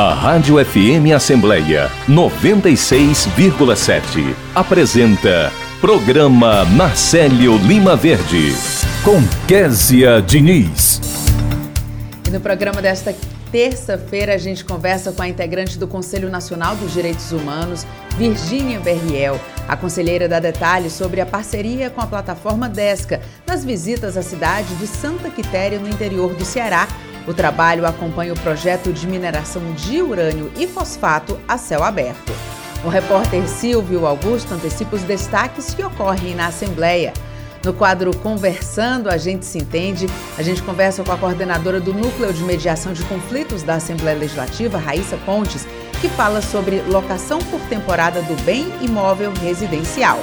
A 0.00 0.14
Rádio 0.14 0.64
FM 0.64 1.12
Assembleia 1.12 1.90
96,7 2.08 4.32
apresenta 4.54 5.52
Programa 5.80 6.64
Marcelo 6.66 7.58
Lima 7.58 7.96
Verde 7.96 8.54
com 9.02 9.20
Késia 9.48 10.22
Diniz. 10.22 11.00
E 12.24 12.30
no 12.30 12.38
programa 12.38 12.80
desta 12.80 13.12
terça-feira 13.50 14.36
a 14.36 14.38
gente 14.38 14.64
conversa 14.64 15.10
com 15.10 15.20
a 15.20 15.28
integrante 15.28 15.76
do 15.76 15.88
Conselho 15.88 16.30
Nacional 16.30 16.76
dos 16.76 16.92
Direitos 16.92 17.32
Humanos, 17.32 17.84
Virgínia 18.16 18.78
Berriel, 18.78 19.40
a 19.68 19.76
conselheira 19.76 20.26
dá 20.26 20.40
detalhes 20.40 20.94
sobre 20.94 21.20
a 21.20 21.26
parceria 21.26 21.90
com 21.90 22.00
a 22.00 22.06
plataforma 22.06 22.70
Desca 22.70 23.20
nas 23.46 23.64
visitas 23.64 24.16
à 24.16 24.22
cidade 24.22 24.74
de 24.76 24.86
Santa 24.86 25.28
Quitéria, 25.28 25.78
no 25.78 25.88
interior 25.88 26.34
do 26.34 26.44
Ceará, 26.44 26.88
o 27.28 27.34
trabalho 27.34 27.86
acompanha 27.86 28.32
o 28.32 28.40
projeto 28.40 28.90
de 28.90 29.06
mineração 29.06 29.62
de 29.74 30.00
urânio 30.00 30.50
e 30.56 30.66
fosfato 30.66 31.38
a 31.46 31.58
céu 31.58 31.84
aberto. 31.84 32.32
O 32.82 32.88
repórter 32.88 33.46
Silvio 33.46 34.06
Augusto 34.06 34.54
antecipa 34.54 34.96
os 34.96 35.02
destaques 35.02 35.74
que 35.74 35.84
ocorrem 35.84 36.34
na 36.34 36.46
Assembleia. 36.46 37.12
No 37.62 37.74
quadro 37.74 38.16
Conversando, 38.16 39.10
a 39.10 39.18
gente 39.18 39.44
se 39.44 39.58
entende, 39.58 40.06
a 40.38 40.42
gente 40.42 40.62
conversa 40.62 41.04
com 41.04 41.12
a 41.12 41.18
coordenadora 41.18 41.80
do 41.80 41.92
Núcleo 41.92 42.32
de 42.32 42.42
Mediação 42.44 42.94
de 42.94 43.04
Conflitos 43.04 43.62
da 43.62 43.74
Assembleia 43.74 44.16
Legislativa, 44.16 44.78
Raíssa 44.78 45.18
Pontes, 45.26 45.66
que 46.00 46.08
fala 46.08 46.40
sobre 46.40 46.80
locação 46.82 47.40
por 47.40 47.60
temporada 47.68 48.22
do 48.22 48.42
bem 48.44 48.72
imóvel 48.80 49.32
residencial. 49.42 50.18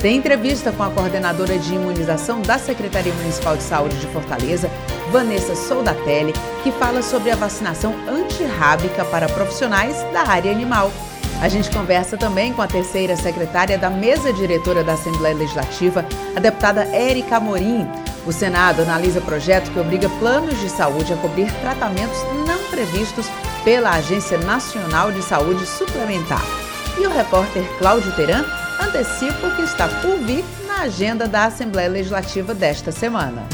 Tem 0.00 0.18
entrevista 0.18 0.70
com 0.72 0.82
a 0.82 0.90
coordenadora 0.90 1.58
de 1.58 1.74
imunização 1.74 2.42
da 2.42 2.58
Secretaria 2.58 3.14
Municipal 3.14 3.56
de 3.56 3.62
Saúde 3.62 3.98
de 3.98 4.06
Fortaleza, 4.08 4.70
Vanessa 5.10 5.56
Soldatelli, 5.56 6.34
que 6.62 6.70
fala 6.72 7.02
sobre 7.02 7.30
a 7.30 7.36
vacinação 7.36 7.94
antirrábica 8.06 9.04
para 9.06 9.26
profissionais 9.26 9.96
da 10.12 10.28
área 10.28 10.52
animal. 10.52 10.92
A 11.40 11.48
gente 11.48 11.70
conversa 11.70 12.16
também 12.16 12.52
com 12.52 12.60
a 12.60 12.66
terceira 12.66 13.16
secretária 13.16 13.78
da 13.78 13.88
mesa 13.88 14.32
diretora 14.32 14.84
da 14.84 14.92
Assembleia 14.92 15.34
Legislativa, 15.34 16.04
a 16.34 16.40
deputada 16.40 16.84
Érica 16.94 17.40
Morim. 17.40 17.88
O 18.26 18.32
Senado 18.32 18.82
analisa 18.82 19.20
projeto 19.20 19.70
que 19.70 19.80
obriga 19.80 20.08
planos 20.18 20.58
de 20.60 20.68
saúde 20.68 21.12
a 21.12 21.16
cobrir 21.16 21.50
tratamentos 21.60 22.18
não 22.46 22.58
previstos 22.70 23.26
pela 23.64 23.90
Agência 23.90 24.36
Nacional 24.38 25.10
de 25.10 25.22
Saúde 25.22 25.64
Suplementar. 25.66 26.44
E 26.98 27.06
o 27.06 27.10
repórter 27.10 27.64
Cláudio 27.78 28.14
Teran 28.14 28.44
antecipa 28.80 29.46
o 29.46 29.56
que 29.56 29.62
está 29.62 29.88
por 29.88 30.18
vir 30.18 30.44
na 30.66 30.82
agenda 30.82 31.26
da 31.26 31.44
Assembleia 31.44 31.88
Legislativa 31.88 32.54
desta 32.54 32.92
semana. 32.92 33.46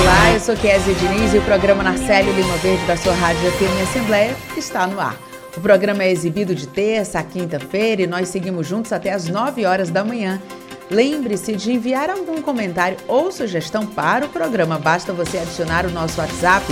Olá, 0.00 0.32
eu 0.32 0.40
sou 0.40 0.56
Kézia 0.56 0.94
Diniz 0.94 1.34
e 1.34 1.38
o 1.38 1.42
programa 1.42 1.82
Narcélio 1.82 2.32
Lima 2.32 2.56
Verde 2.58 2.84
da 2.86 2.96
sua 2.96 3.14
Rádio 3.14 3.50
FM 3.52 3.82
Assembleia 3.82 4.36
está 4.56 4.86
no 4.86 5.00
ar. 5.00 5.16
O 5.56 5.60
programa 5.60 6.04
é 6.04 6.10
exibido 6.10 6.54
de 6.54 6.66
terça 6.66 7.18
a 7.18 7.22
quinta-feira 7.22 8.02
e 8.02 8.06
nós 8.06 8.28
seguimos 8.28 8.66
juntos 8.66 8.92
até 8.92 9.12
às 9.12 9.26
9 9.26 9.64
horas 9.64 9.90
da 9.90 10.04
manhã. 10.04 10.40
Lembre-se 10.90 11.56
de 11.56 11.72
enviar 11.72 12.10
algum 12.10 12.40
comentário 12.42 12.98
ou 13.08 13.32
sugestão 13.32 13.86
para 13.86 14.26
o 14.26 14.28
programa. 14.28 14.78
Basta 14.78 15.12
você 15.12 15.38
adicionar 15.38 15.86
o 15.86 15.90
nosso 15.90 16.20
WhatsApp. 16.20 16.66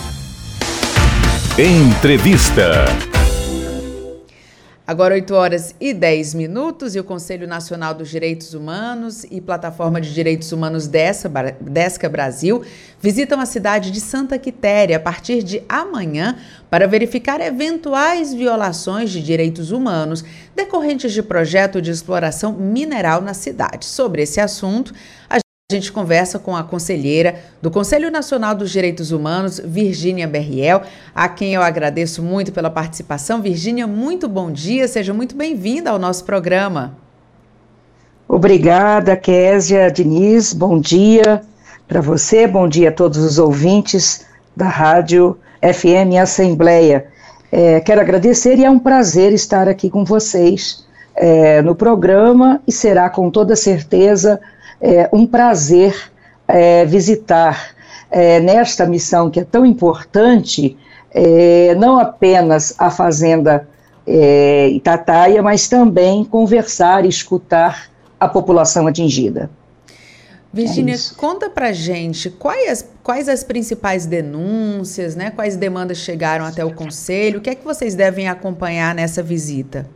Entrevista. 1.57 3.18
Agora 4.89 5.13
8 5.13 5.35
horas 5.35 5.75
e 5.79 5.93
10 5.93 6.33
minutos 6.33 6.95
e 6.95 6.99
o 6.99 7.03
Conselho 7.03 7.47
Nacional 7.47 7.93
dos 7.93 8.09
Direitos 8.09 8.55
Humanos 8.55 9.23
e 9.29 9.39
Plataforma 9.39 10.01
de 10.01 10.11
Direitos 10.11 10.51
Humanos 10.51 10.87
Desca 10.87 12.09
Brasil 12.09 12.63
visitam 12.99 13.39
a 13.39 13.45
cidade 13.45 13.91
de 13.91 14.01
Santa 14.01 14.39
Quitéria 14.39 14.97
a 14.97 14.99
partir 14.99 15.43
de 15.43 15.61
amanhã 15.69 16.39
para 16.71 16.87
verificar 16.87 17.39
eventuais 17.39 18.33
violações 18.33 19.11
de 19.11 19.21
direitos 19.21 19.69
humanos 19.69 20.25
decorrentes 20.55 21.13
de 21.13 21.21
projeto 21.21 21.79
de 21.79 21.91
exploração 21.91 22.53
mineral 22.53 23.21
na 23.21 23.35
cidade. 23.35 23.85
Sobre 23.85 24.23
esse 24.23 24.41
assunto, 24.41 24.91
a 25.29 25.37
a 25.71 25.75
gente 25.75 25.91
conversa 25.91 26.39
com 26.39 26.55
a 26.55 26.63
conselheira 26.63 27.35
do 27.61 27.69
Conselho 27.69 28.09
Nacional 28.09 28.55
dos 28.55 28.71
Direitos 28.71 29.11
Humanos, 29.11 29.61
Virgínia 29.63 30.27
Berriel, 30.27 30.81
a 31.13 31.29
quem 31.29 31.53
eu 31.53 31.61
agradeço 31.61 32.23
muito 32.23 32.51
pela 32.51 32.71
participação. 32.71 33.39
Virgínia, 33.39 33.85
muito 33.85 34.27
bom 34.27 34.51
dia, 34.51 34.87
seja 34.87 35.13
muito 35.13 35.35
bem-vinda 35.35 35.91
ao 35.91 35.99
nosso 35.99 36.25
programa. 36.25 36.97
Obrigada, 38.27 39.15
Késia 39.15 39.91
Diniz, 39.91 40.53
bom 40.53 40.79
dia 40.79 41.43
para 41.87 42.01
você, 42.01 42.47
bom 42.47 42.67
dia 42.67 42.89
a 42.89 42.91
todos 42.91 43.19
os 43.19 43.37
ouvintes 43.37 44.25
da 44.55 44.67
Rádio 44.67 45.37
FM 45.61 46.17
Assembleia. 46.19 47.05
É, 47.51 47.79
quero 47.79 48.01
agradecer 48.01 48.57
e 48.57 48.65
é 48.65 48.71
um 48.71 48.79
prazer 48.79 49.33
estar 49.33 49.69
aqui 49.69 49.87
com 49.87 50.03
vocês 50.03 50.83
é, 51.15 51.61
no 51.61 51.75
programa 51.75 52.59
e 52.67 52.71
será 52.71 53.07
com 53.07 53.29
toda 53.29 53.55
certeza 53.55 54.41
é 54.81 55.09
um 55.11 55.25
prazer 55.25 56.11
é, 56.47 56.85
visitar 56.85 57.75
é, 58.09 58.39
nesta 58.39 58.85
missão 58.85 59.29
que 59.29 59.39
é 59.39 59.43
tão 59.43 59.65
importante, 59.65 60.77
é, 61.11 61.75
não 61.75 61.99
apenas 61.99 62.73
a 62.77 62.89
Fazenda 62.89 63.67
é, 64.05 64.69
Itataia, 64.69 65.41
mas 65.41 65.67
também 65.67 66.23
conversar 66.23 67.05
e 67.05 67.09
escutar 67.09 67.89
a 68.19 68.27
população 68.27 68.87
atingida. 68.87 69.49
Virginia, 70.51 70.95
é 70.95 71.15
conta 71.15 71.47
pra 71.47 71.71
gente 71.71 72.31
quais, 72.31 72.89
quais 73.03 73.29
as 73.29 73.43
principais 73.43 74.07
denúncias, 74.07 75.15
né? 75.15 75.29
Quais 75.29 75.55
demandas 75.55 75.99
chegaram 75.99 76.43
até 76.43 76.65
o 76.65 76.73
conselho? 76.73 77.37
O 77.37 77.41
que 77.41 77.51
é 77.51 77.55
que 77.55 77.63
vocês 77.63 77.93
devem 77.93 78.27
acompanhar 78.27 78.95
nessa 78.95 79.21
visita? 79.21 79.87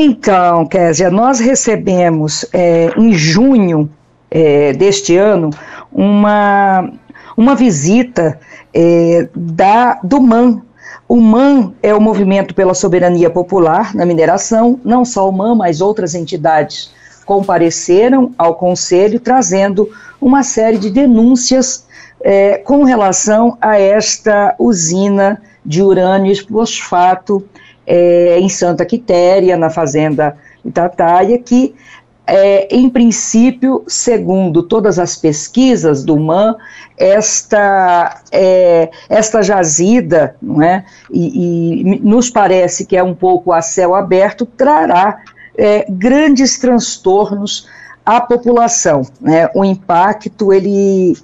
Então, 0.00 0.64
Késia, 0.64 1.10
nós 1.10 1.40
recebemos 1.40 2.46
é, 2.52 2.88
em 2.96 3.12
junho 3.12 3.90
é, 4.30 4.72
deste 4.72 5.16
ano 5.16 5.50
uma, 5.90 6.88
uma 7.36 7.56
visita 7.56 8.38
é, 8.72 9.28
da, 9.34 9.94
do 10.04 10.20
MAN. 10.20 10.62
O 11.08 11.20
MAN 11.20 11.72
é 11.82 11.92
o 11.92 12.00
Movimento 12.00 12.54
pela 12.54 12.74
Soberania 12.74 13.28
Popular 13.28 13.92
na 13.92 14.06
Mineração, 14.06 14.78
não 14.84 15.04
só 15.04 15.28
o 15.28 15.32
MAN, 15.32 15.56
mas 15.56 15.80
outras 15.80 16.14
entidades 16.14 16.92
compareceram 17.26 18.32
ao 18.38 18.54
Conselho 18.54 19.18
trazendo 19.18 19.90
uma 20.20 20.44
série 20.44 20.78
de 20.78 20.90
denúncias 20.90 21.88
é, 22.20 22.58
com 22.58 22.84
relação 22.84 23.58
a 23.60 23.76
esta 23.80 24.54
usina 24.60 25.42
de 25.66 25.82
urânio 25.82 26.30
e 26.30 26.36
fosfato 26.36 27.44
é, 27.88 28.38
em 28.38 28.50
Santa 28.50 28.84
Quitéria, 28.84 29.56
na 29.56 29.70
fazenda 29.70 30.36
Itataia, 30.62 31.38
que, 31.38 31.74
é, 32.26 32.68
em 32.70 32.90
princípio, 32.90 33.82
segundo 33.88 34.62
todas 34.62 34.98
as 34.98 35.16
pesquisas 35.16 36.04
do 36.04 36.18
MAN, 36.18 36.56
esta, 36.98 38.20
é, 38.30 38.90
esta 39.08 39.40
jazida, 39.40 40.36
não 40.42 40.62
é, 40.62 40.84
e, 41.10 41.80
e, 41.80 42.00
nos 42.00 42.28
parece 42.28 42.84
que 42.84 42.94
é 42.94 43.02
um 43.02 43.14
pouco 43.14 43.52
a 43.52 43.62
céu 43.62 43.94
aberto, 43.94 44.44
trará 44.44 45.22
é, 45.56 45.86
grandes 45.88 46.58
transtornos 46.58 47.66
à 48.04 48.20
população. 48.20 49.00
Né? 49.18 49.48
O 49.54 49.64
impacto, 49.64 50.52
ele, 50.52 51.16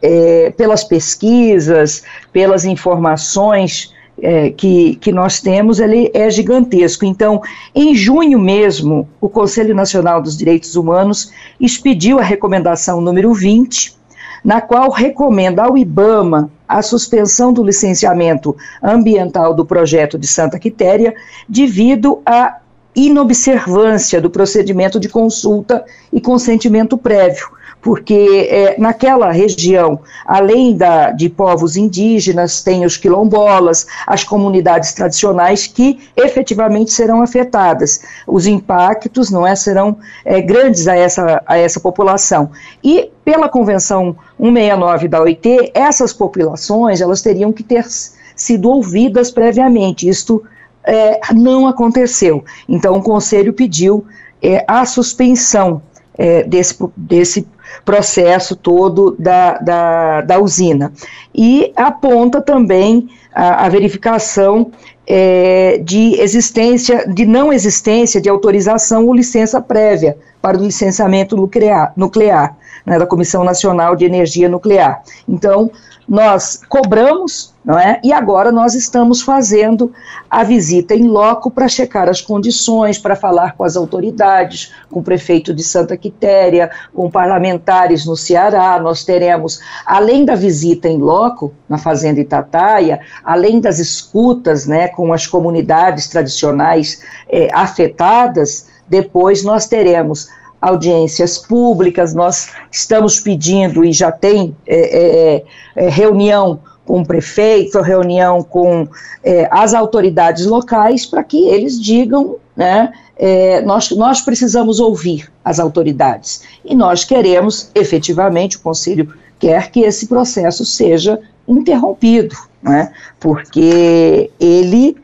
é, 0.00 0.50
pelas 0.56 0.82
pesquisas, 0.82 2.02
pelas 2.32 2.64
informações 2.64 3.94
é, 4.20 4.50
que, 4.50 4.96
que 4.96 5.12
nós 5.12 5.40
temos, 5.40 5.78
ele 5.78 6.10
é 6.14 6.30
gigantesco. 6.30 7.04
Então, 7.04 7.40
em 7.74 7.94
junho 7.94 8.38
mesmo, 8.38 9.08
o 9.20 9.28
Conselho 9.28 9.74
Nacional 9.74 10.22
dos 10.22 10.36
Direitos 10.36 10.76
Humanos 10.76 11.30
expediu 11.60 12.18
a 12.18 12.22
recomendação 12.22 13.00
número 13.00 13.32
20, 13.34 13.96
na 14.44 14.60
qual 14.60 14.90
recomenda 14.90 15.64
ao 15.64 15.76
IBAMA 15.76 16.50
a 16.68 16.82
suspensão 16.82 17.52
do 17.52 17.64
licenciamento 17.64 18.56
ambiental 18.82 19.54
do 19.54 19.64
projeto 19.64 20.18
de 20.18 20.26
Santa 20.26 20.58
Quitéria 20.58 21.14
devido 21.48 22.20
à 22.24 22.58
inobservância 22.94 24.20
do 24.20 24.30
procedimento 24.30 24.98
de 24.98 25.08
consulta 25.08 25.84
e 26.12 26.20
consentimento 26.20 26.96
prévio 26.96 27.56
porque 27.86 28.48
é, 28.50 28.74
naquela 28.80 29.30
região, 29.30 30.00
além 30.26 30.76
da, 30.76 31.12
de 31.12 31.28
povos 31.28 31.76
indígenas, 31.76 32.60
tem 32.60 32.84
os 32.84 32.96
quilombolas, 32.96 33.86
as 34.08 34.24
comunidades 34.24 34.92
tradicionais 34.92 35.68
que 35.68 36.00
efetivamente 36.16 36.90
serão 36.90 37.22
afetadas. 37.22 38.00
Os 38.26 38.44
impactos 38.44 39.30
não 39.30 39.46
é, 39.46 39.54
serão 39.54 39.98
é, 40.24 40.40
grandes 40.40 40.88
a 40.88 40.96
essa, 40.96 41.40
a 41.46 41.58
essa 41.58 41.78
população. 41.78 42.50
E 42.82 43.12
pela 43.24 43.48
Convenção 43.48 44.16
169 44.36 45.06
da 45.06 45.22
OIT, 45.22 45.70
essas 45.72 46.12
populações 46.12 47.00
elas 47.00 47.22
teriam 47.22 47.52
que 47.52 47.62
ter 47.62 47.86
sido 48.34 48.68
ouvidas 48.68 49.30
previamente. 49.30 50.08
Isto 50.08 50.42
é, 50.82 51.20
não 51.32 51.68
aconteceu. 51.68 52.44
Então, 52.68 52.96
o 52.96 53.02
Conselho 53.02 53.52
pediu 53.52 54.04
é, 54.42 54.64
a 54.66 54.84
suspensão 54.84 55.80
é, 56.18 56.42
desse, 56.42 56.76
desse 56.96 57.46
processo 57.84 58.56
todo 58.56 59.16
da, 59.18 59.58
da, 59.58 60.20
da 60.22 60.38
usina. 60.38 60.92
E 61.34 61.72
aponta 61.76 62.40
também 62.40 63.08
a, 63.34 63.66
a 63.66 63.68
verificação 63.68 64.70
é, 65.06 65.78
de 65.84 66.20
existência, 66.20 67.06
de 67.06 67.24
não 67.24 67.52
existência 67.52 68.20
de 68.20 68.28
autorização 68.28 69.06
ou 69.06 69.14
licença 69.14 69.60
prévia 69.60 70.16
para 70.42 70.58
o 70.58 70.64
licenciamento 70.64 71.36
nuclear, 71.36 71.92
nuclear 71.96 72.56
né, 72.84 72.98
da 72.98 73.06
Comissão 73.06 73.44
Nacional 73.44 73.94
de 73.94 74.04
Energia 74.04 74.48
Nuclear. 74.48 75.02
Então, 75.28 75.70
nós 76.08 76.60
cobramos, 76.68 77.54
não 77.66 77.76
é? 77.76 77.98
E 78.04 78.12
agora 78.12 78.52
nós 78.52 78.76
estamos 78.76 79.22
fazendo 79.22 79.92
a 80.30 80.44
visita 80.44 80.94
em 80.94 81.08
loco 81.08 81.50
para 81.50 81.66
checar 81.66 82.08
as 82.08 82.20
condições, 82.20 82.96
para 82.96 83.16
falar 83.16 83.56
com 83.56 83.64
as 83.64 83.76
autoridades, 83.76 84.72
com 84.88 85.00
o 85.00 85.02
prefeito 85.02 85.52
de 85.52 85.64
Santa 85.64 85.96
Quitéria, 85.96 86.70
com 86.94 87.10
parlamentares 87.10 88.06
no 88.06 88.16
Ceará. 88.16 88.78
Nós 88.78 89.04
teremos, 89.04 89.58
além 89.84 90.24
da 90.24 90.36
visita 90.36 90.88
em 90.88 90.98
loco 90.98 91.52
na 91.68 91.76
fazenda 91.76 92.20
Itataia, 92.20 93.00
além 93.24 93.60
das 93.60 93.80
escutas, 93.80 94.64
né, 94.64 94.86
com 94.86 95.12
as 95.12 95.26
comunidades 95.26 96.06
tradicionais 96.06 97.02
eh, 97.28 97.48
afetadas, 97.52 98.68
depois 98.88 99.42
nós 99.42 99.66
teremos 99.66 100.28
audiências 100.60 101.36
públicas, 101.36 102.14
nós 102.14 102.50
estamos 102.70 103.18
pedindo 103.18 103.84
e 103.84 103.92
já 103.92 104.12
tem 104.12 104.56
é, 104.66 105.36
é, 105.36 105.44
é, 105.74 105.88
reunião 105.88 106.60
com 106.86 107.00
o 107.00 107.06
prefeito, 107.06 107.80
reunião 107.80 108.42
com 108.42 108.88
é, 109.22 109.48
as 109.50 109.74
autoridades 109.74 110.46
locais 110.46 111.04
para 111.04 111.22
que 111.22 111.48
eles 111.48 111.80
digam, 111.80 112.36
né, 112.56 112.92
é, 113.18 113.60
nós, 113.62 113.90
nós 113.90 114.20
precisamos 114.20 114.78
ouvir 114.78 115.30
as 115.44 115.58
autoridades 115.58 116.42
e 116.64 116.74
nós 116.74 117.04
queremos, 117.04 117.70
efetivamente, 117.74 118.56
o 118.56 118.60
Conselho 118.60 119.12
quer 119.38 119.70
que 119.70 119.80
esse 119.80 120.06
processo 120.06 120.64
seja 120.64 121.20
interrompido, 121.46 122.36
né, 122.62 122.92
porque 123.18 124.30
ele, 124.38 124.96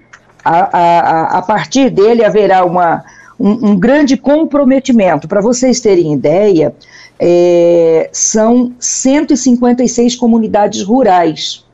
a, 0.45 0.79
a, 0.79 1.39
a 1.39 1.43
partir 1.43 1.91
dele 1.91 2.25
haverá 2.25 2.65
uma 2.65 3.05
um, 3.43 3.71
um 3.71 3.77
grande 3.77 4.17
comprometimento. 4.17 5.27
Para 5.27 5.41
vocês 5.41 5.81
terem 5.81 6.13
ideia, 6.13 6.73
é, 7.19 8.09
são 8.13 8.73
156 8.79 10.15
comunidades 10.15 10.83
rurais, 10.83 11.65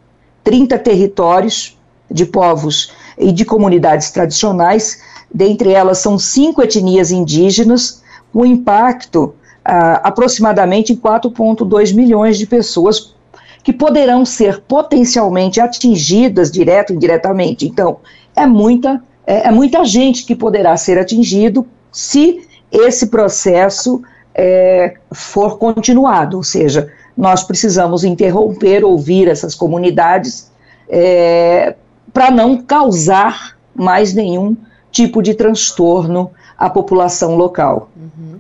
30 0.49 0.79
territórios 0.79 1.79
de 2.11 2.25
povos 2.25 2.91
e 3.19 3.31
de 3.31 3.45
comunidades 3.45 4.11
tradicionais, 4.11 4.99
dentre 5.31 5.73
elas 5.73 5.99
são 5.99 6.19
cinco 6.19 6.63
etnias 6.63 7.11
indígenas, 7.11 8.03
com 8.33 8.47
impacto 8.47 9.35
ah, 9.63 10.01
aproximadamente 10.05 10.91
em 10.91 10.97
4,2 10.97 11.95
milhões 11.95 12.39
de 12.39 12.47
pessoas 12.47 13.15
que 13.63 13.75
poderão 13.75 14.25
ser 14.25 14.63
potencialmente 14.63 15.61
atingidas 15.61 16.51
direto 16.51 16.95
e 16.95 16.97
indiretamente. 16.97 17.67
Então, 17.67 17.99
é 18.35 18.47
muita 18.47 19.03
é, 19.27 19.49
é 19.49 19.51
muita 19.51 19.85
gente 19.85 20.25
que 20.25 20.35
poderá 20.35 20.75
ser 20.79 20.99
atingido 20.99 21.67
se 21.93 22.41
esse 22.73 23.09
processo 23.09 24.01
é, 24.35 24.95
for 25.13 25.59
continuado, 25.59 26.39
ou 26.39 26.43
seja, 26.43 26.91
nós 27.19 27.43
precisamos 27.43 28.05
interromper, 28.05 28.85
ouvir 28.85 29.27
essas 29.27 29.53
comunidades 29.53 30.53
é, 30.89 31.75
para 32.13 32.31
não 32.31 32.63
causar 32.63 33.59
mais 33.75 34.15
nenhum 34.15 34.57
tipo 34.93 35.21
de 35.21 35.35
transtorno 35.35 36.31
à 36.57 36.71
população 36.71 37.35
local. 37.35 37.91
Uhum. 37.97 38.39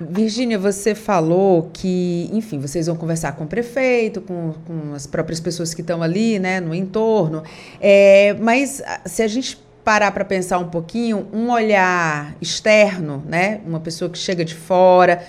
Virgínia, 0.00 0.56
você 0.56 0.94
falou 0.94 1.70
que, 1.72 2.30
enfim, 2.32 2.60
vocês 2.60 2.86
vão 2.86 2.94
conversar 2.94 3.32
com 3.32 3.44
o 3.44 3.46
prefeito, 3.48 4.20
com, 4.20 4.54
com 4.64 4.94
as 4.94 5.08
próprias 5.08 5.40
pessoas 5.40 5.74
que 5.74 5.80
estão 5.80 6.00
ali, 6.00 6.38
né, 6.38 6.60
no 6.60 6.72
entorno. 6.72 7.42
É, 7.80 8.36
mas 8.40 8.80
se 9.06 9.24
a 9.24 9.28
gente 9.28 9.58
parar 9.84 10.12
para 10.12 10.24
pensar 10.24 10.58
um 10.58 10.68
pouquinho, 10.68 11.26
um 11.32 11.50
olhar 11.50 12.34
externo, 12.40 13.22
né? 13.26 13.60
Uma 13.66 13.80
pessoa 13.80 14.08
que 14.08 14.16
chega 14.16 14.44
de 14.44 14.54
fora, 14.54 15.22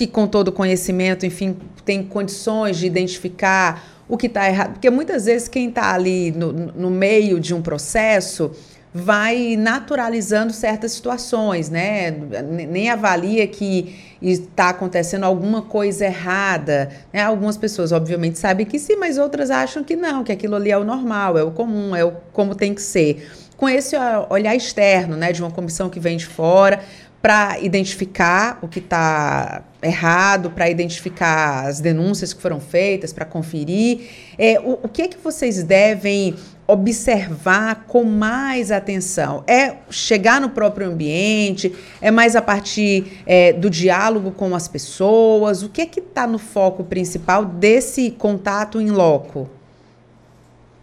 que 0.00 0.06
com 0.06 0.26
todo 0.26 0.50
conhecimento, 0.50 1.26
enfim, 1.26 1.54
tem 1.84 2.02
condições 2.02 2.78
de 2.78 2.86
identificar 2.86 4.02
o 4.08 4.16
que 4.16 4.28
está 4.28 4.48
errado. 4.48 4.72
Porque 4.72 4.88
muitas 4.88 5.26
vezes 5.26 5.46
quem 5.46 5.68
está 5.68 5.92
ali 5.92 6.30
no, 6.30 6.50
no 6.52 6.90
meio 6.90 7.38
de 7.38 7.52
um 7.52 7.60
processo 7.60 8.50
vai 8.94 9.56
naturalizando 9.58 10.54
certas 10.54 10.92
situações, 10.92 11.68
né? 11.68 12.12
Nem 12.12 12.88
avalia 12.88 13.46
que 13.46 13.94
está 14.22 14.70
acontecendo 14.70 15.24
alguma 15.24 15.60
coisa 15.60 16.06
errada. 16.06 16.88
Né? 17.12 17.20
Algumas 17.20 17.58
pessoas, 17.58 17.92
obviamente, 17.92 18.38
sabem 18.38 18.64
que 18.64 18.78
sim, 18.78 18.96
mas 18.96 19.18
outras 19.18 19.50
acham 19.50 19.84
que 19.84 19.96
não, 19.96 20.24
que 20.24 20.32
aquilo 20.32 20.56
ali 20.56 20.70
é 20.70 20.78
o 20.78 20.82
normal, 20.82 21.36
é 21.36 21.42
o 21.42 21.50
comum, 21.50 21.94
é 21.94 22.02
o 22.02 22.12
como 22.32 22.54
tem 22.54 22.72
que 22.72 22.80
ser 22.80 23.28
com 23.54 23.68
esse 23.68 23.94
olhar 24.30 24.56
externo, 24.56 25.14
né, 25.14 25.30
de 25.30 25.42
uma 25.42 25.50
comissão 25.50 25.90
que 25.90 26.00
vem 26.00 26.16
de 26.16 26.24
fora, 26.24 26.80
para 27.20 27.60
identificar 27.60 28.58
o 28.62 28.66
que 28.68 28.78
está 28.78 29.62
errado, 29.82 30.50
para 30.50 30.68
identificar 30.68 31.66
as 31.66 31.80
denúncias 31.80 32.32
que 32.32 32.40
foram 32.40 32.60
feitas, 32.60 33.12
para 33.12 33.24
conferir. 33.24 34.00
É, 34.38 34.60
o, 34.60 34.78
o, 34.82 34.88
que 34.88 35.02
é 35.02 35.08
que 35.08 35.16
vocês 35.18 35.62
devem 35.62 36.34
observar 36.66 37.84
com 37.86 38.04
mais 38.04 38.70
atenção? 38.70 39.42
É 39.46 39.76
chegar 39.88 40.40
no 40.40 40.50
próprio 40.50 40.88
ambiente? 40.88 41.74
É 42.00 42.10
mais 42.10 42.36
a 42.36 42.42
partir 42.42 43.22
é, 43.26 43.52
do 43.52 43.70
diálogo 43.70 44.30
com 44.32 44.54
as 44.54 44.68
pessoas? 44.68 45.62
O 45.62 45.68
que 45.68 45.82
é 45.82 45.86
que 45.86 46.00
está 46.00 46.26
no 46.26 46.38
foco 46.38 46.84
principal 46.84 47.44
desse 47.44 48.10
contato 48.10 48.80
em 48.80 48.90
loco? 48.90 49.48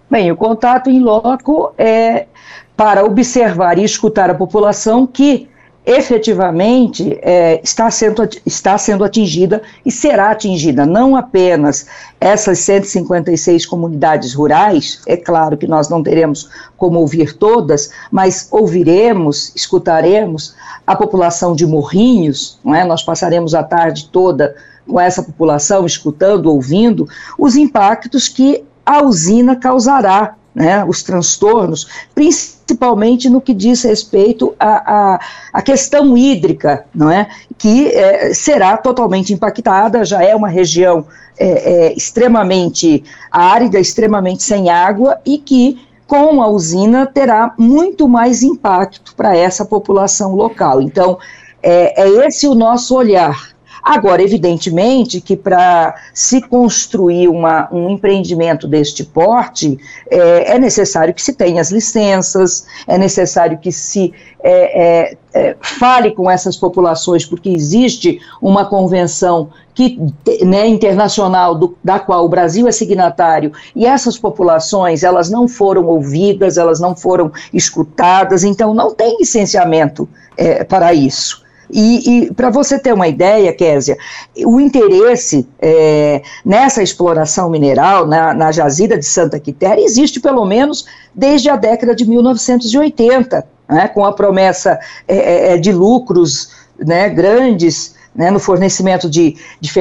Bem, 0.10 0.32
o 0.32 0.38
contato 0.38 0.90
em 0.90 1.02
loco 1.02 1.74
é 1.78 2.28
para 2.76 3.04
observar 3.04 3.78
e 3.78 3.84
escutar 3.84 4.30
a 4.30 4.36
população 4.36 5.06
que 5.06 5.50
efetivamente 5.88 7.18
é, 7.22 7.62
está, 7.64 7.90
sendo, 7.90 8.28
está 8.46 8.78
sendo 8.78 9.06
atingida 9.06 9.62
e 9.86 9.92
será 9.92 10.32
atingida, 10.32 10.86
não 10.86 11.16
apenas 11.16 11.88
essas 12.20 12.60
156 12.60 13.66
comunidades 13.66 14.34
rurais, 14.34 15.02
é 15.08 15.16
claro 15.16 15.56
que 15.56 15.66
nós 15.66 15.88
não 15.88 16.04
teremos 16.04 16.50
como 16.76 17.00
ouvir 17.00 17.38
todas, 17.38 17.90
mas 18.12 18.50
ouviremos, 18.52 19.54
escutaremos 19.56 20.54
a 20.86 20.94
população 20.94 21.56
de 21.56 21.66
Morrinhos, 21.66 22.60
não 22.66 22.76
é? 22.76 22.84
nós 22.84 23.02
passaremos 23.02 23.56
a 23.56 23.64
tarde 23.64 24.10
toda 24.12 24.56
com 24.86 25.00
essa 25.00 25.24
população, 25.24 25.86
escutando, 25.86 26.48
ouvindo, 26.48 27.08
os 27.38 27.56
impactos 27.56 28.28
que 28.28 28.62
a 28.86 29.04
usina 29.04 29.56
causará 29.56 30.36
né, 30.58 30.84
os 30.84 31.04
transtornos, 31.04 31.88
principalmente 32.16 33.30
no 33.30 33.40
que 33.40 33.54
diz 33.54 33.84
respeito 33.84 34.56
à, 34.60 35.20
à, 35.54 35.62
questão 35.62 36.18
hídrica, 36.18 36.84
não 36.96 37.12
é? 37.12 37.30
que 37.60 37.90
é, 37.90 38.34
será 38.34 38.76
totalmente 38.76 39.32
impactada, 39.32 40.04
já 40.04 40.24
é 40.24 40.36
uma 40.36 40.48
região 40.48 41.06
é, 41.38 41.46
é, 41.90 41.94
extremamente 41.94 43.04
árida, 43.32 43.80
extremamente 43.80 44.42
sem 44.42 44.68
água, 44.68 45.20
e 45.24 45.38
que 45.38 45.80
com 46.08 46.42
a 46.42 46.48
usina 46.48 47.06
terá 47.06 47.54
muito 47.56 48.10
mais 48.10 48.42
impacto 48.42 49.14
para 49.16 49.38
essa 49.38 49.64
população 49.64 50.34
local. 50.34 50.82
Então, 50.82 51.20
é, 51.62 52.02
é 52.02 52.26
esse 52.26 52.48
o 52.48 52.56
nosso 52.56 52.96
olhar 52.96 53.56
Agora, 53.90 54.22
evidentemente 54.22 55.22
que 55.22 55.38
para 55.38 55.96
se 56.14 56.42
construir 56.42 57.30
uma, 57.30 57.74
um 57.74 57.90
empreendimento 57.92 58.68
deste 58.68 59.06
porte, 59.06 59.80
é, 60.12 60.56
é, 60.56 60.60
necessário 60.60 61.14
que 61.14 61.22
se 61.22 61.32
tenha 61.32 61.62
as 61.62 61.72
licenças, 61.72 62.68
é 62.86 62.98
necessário 62.98 63.58
que 63.58 63.72
se 63.72 64.14
é, 64.44 65.14
é, 65.14 65.18
é 65.34 65.56
fale 65.62 66.12
com 66.12 66.30
essas 66.30 66.58
populações, 66.58 67.26
porque 67.26 67.48
existe 67.48 68.20
uma 68.42 68.66
convenção 68.66 69.52
que, 69.74 69.98
né, 70.44 70.68
internacional 70.68 71.56
do, 71.56 71.78
da 71.82 71.98
qual 71.98 72.26
o 72.26 72.30
Brasil 72.30 72.68
é 72.68 72.74
signatário, 72.74 73.54
e 73.74 73.86
essas 73.86 74.18
populações 74.18 75.02
elas 75.02 75.30
não 75.30 75.48
foram 75.48 75.86
ouvidas, 75.86 76.58
elas 76.58 76.82
não 76.82 76.94
foram 76.94 77.32
escutadas, 77.54 78.44
então 78.44 78.74
não 78.74 78.94
tem 78.94 79.18
licenciamento 79.18 80.10
é, 80.36 80.66
para 80.66 80.94
isso. 80.94 81.47
E, 81.70 82.28
e 82.28 82.34
para 82.34 82.50
você 82.50 82.80
ter 82.80 82.94
uma 82.94 83.08
ideia, 83.08 83.54
Késia, 83.54 83.98
o 84.46 84.60
interesse 84.60 85.48
é, 85.60 86.22
nessa 86.46 86.82
exploração 86.82 87.50
mineral, 87.50 88.08
na, 88.08 88.34
na 88.34 88.52
jazida 88.52 88.98
de 88.98 89.06
Santa 89.06 89.40
Quitéria, 89.40 89.84
existe 89.84 90.20
pelo 90.20 90.46
menos 90.46 90.86
desde 91.14 91.50
a 91.50 91.56
década 91.56 91.96
de 91.96 92.08
1980, 92.08 93.46
né, 93.70 93.88
com 93.88 94.06
a 94.06 94.14
promessa 94.14 94.80
é, 95.08 95.18
é, 95.18 95.54
é, 95.54 95.58
de 95.58 95.72
lucros 95.72 96.52
né, 96.80 97.10
grandes 97.10 97.96
né, 98.18 98.32
no 98.32 98.40
fornecimento 98.40 99.08
de, 99.08 99.36
de 99.62 99.72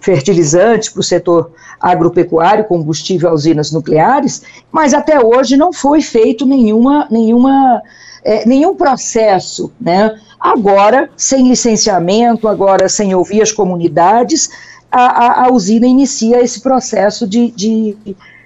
fertilizantes 0.00 0.88
para 0.88 1.00
o 1.00 1.02
setor 1.02 1.52
agropecuário, 1.78 2.64
combustível 2.64 3.28
a 3.28 3.34
usinas 3.34 3.70
nucleares, 3.70 4.42
mas 4.70 4.94
até 4.94 5.20
hoje 5.20 5.58
não 5.58 5.72
foi 5.72 6.00
feito 6.00 6.46
nenhuma, 6.46 7.06
nenhuma, 7.10 7.82
é, 8.24 8.46
nenhum 8.46 8.74
processo, 8.74 9.72
né, 9.80 10.18
Agora, 10.42 11.08
sem 11.16 11.48
licenciamento, 11.48 12.48
agora 12.48 12.88
sem 12.88 13.14
ouvir 13.14 13.40
as 13.40 13.52
comunidades, 13.52 14.50
a, 14.90 15.04
a, 15.04 15.46
a 15.46 15.52
usina 15.52 15.86
inicia 15.86 16.42
esse 16.42 16.60
processo 16.60 17.28
de, 17.28 17.52
de, 17.52 17.96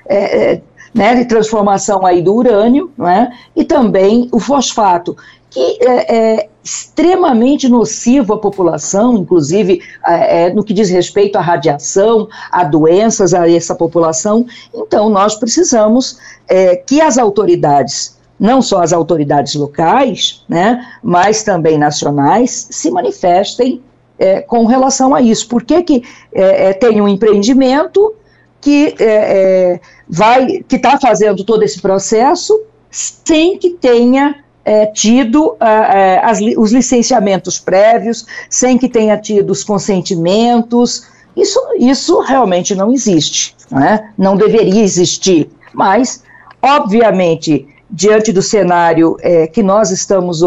é, 0.06 0.52
é, 0.52 0.60
né, 0.94 1.14
de 1.14 1.24
transformação 1.24 2.04
aí 2.04 2.20
do 2.20 2.34
urânio, 2.34 2.92
não 2.98 3.08
é? 3.08 3.32
e 3.56 3.64
também 3.64 4.28
o 4.30 4.38
fosfato, 4.38 5.16
que 5.48 5.78
é, 5.80 6.16
é 6.16 6.48
extremamente 6.62 7.66
nocivo 7.66 8.34
à 8.34 8.38
população, 8.38 9.14
inclusive 9.16 9.80
é, 10.06 10.42
é, 10.42 10.52
no 10.52 10.62
que 10.62 10.74
diz 10.74 10.90
respeito 10.90 11.36
à 11.36 11.40
radiação, 11.40 12.28
a 12.52 12.62
doenças 12.62 13.32
a 13.32 13.50
essa 13.50 13.74
população. 13.74 14.44
Então, 14.74 15.08
nós 15.08 15.34
precisamos 15.34 16.18
é, 16.46 16.76
que 16.76 17.00
as 17.00 17.16
autoridades 17.16 18.15
não 18.38 18.60
só 18.60 18.82
as 18.82 18.92
autoridades 18.92 19.54
locais, 19.54 20.44
né, 20.48 20.86
mas 21.02 21.42
também 21.42 21.78
nacionais, 21.78 22.68
se 22.70 22.90
manifestem 22.90 23.82
é, 24.18 24.40
com 24.40 24.66
relação 24.66 25.14
a 25.14 25.20
isso. 25.20 25.48
Por 25.48 25.62
que, 25.62 25.82
que 25.82 26.02
é, 26.32 26.70
é 26.70 26.72
tem 26.72 27.00
um 27.00 27.08
empreendimento 27.08 28.14
que 28.60 28.94
é, 28.98 29.04
é 29.04 29.80
vai, 30.08 30.64
que 30.68 30.76
está 30.76 30.98
fazendo 30.98 31.44
todo 31.44 31.62
esse 31.62 31.80
processo 31.80 32.62
sem 32.90 33.58
que 33.58 33.70
tenha 33.70 34.36
é, 34.64 34.86
tido 34.86 35.56
as, 35.60 36.40
os 36.56 36.72
licenciamentos 36.72 37.58
prévios, 37.58 38.26
sem 38.50 38.76
que 38.76 38.88
tenha 38.88 39.16
tido 39.16 39.50
os 39.50 39.62
consentimentos? 39.62 41.06
Isso, 41.36 41.60
isso 41.78 42.20
realmente 42.20 42.74
não 42.74 42.90
existe, 42.90 43.54
né? 43.70 44.10
não 44.16 44.36
deveria 44.36 44.82
existir, 44.82 45.50
mas, 45.74 46.22
obviamente, 46.62 47.68
diante 47.90 48.32
do 48.32 48.42
cenário 48.42 49.16
é, 49.20 49.46
que 49.46 49.62
nós 49.62 49.90
estamos 49.90 50.40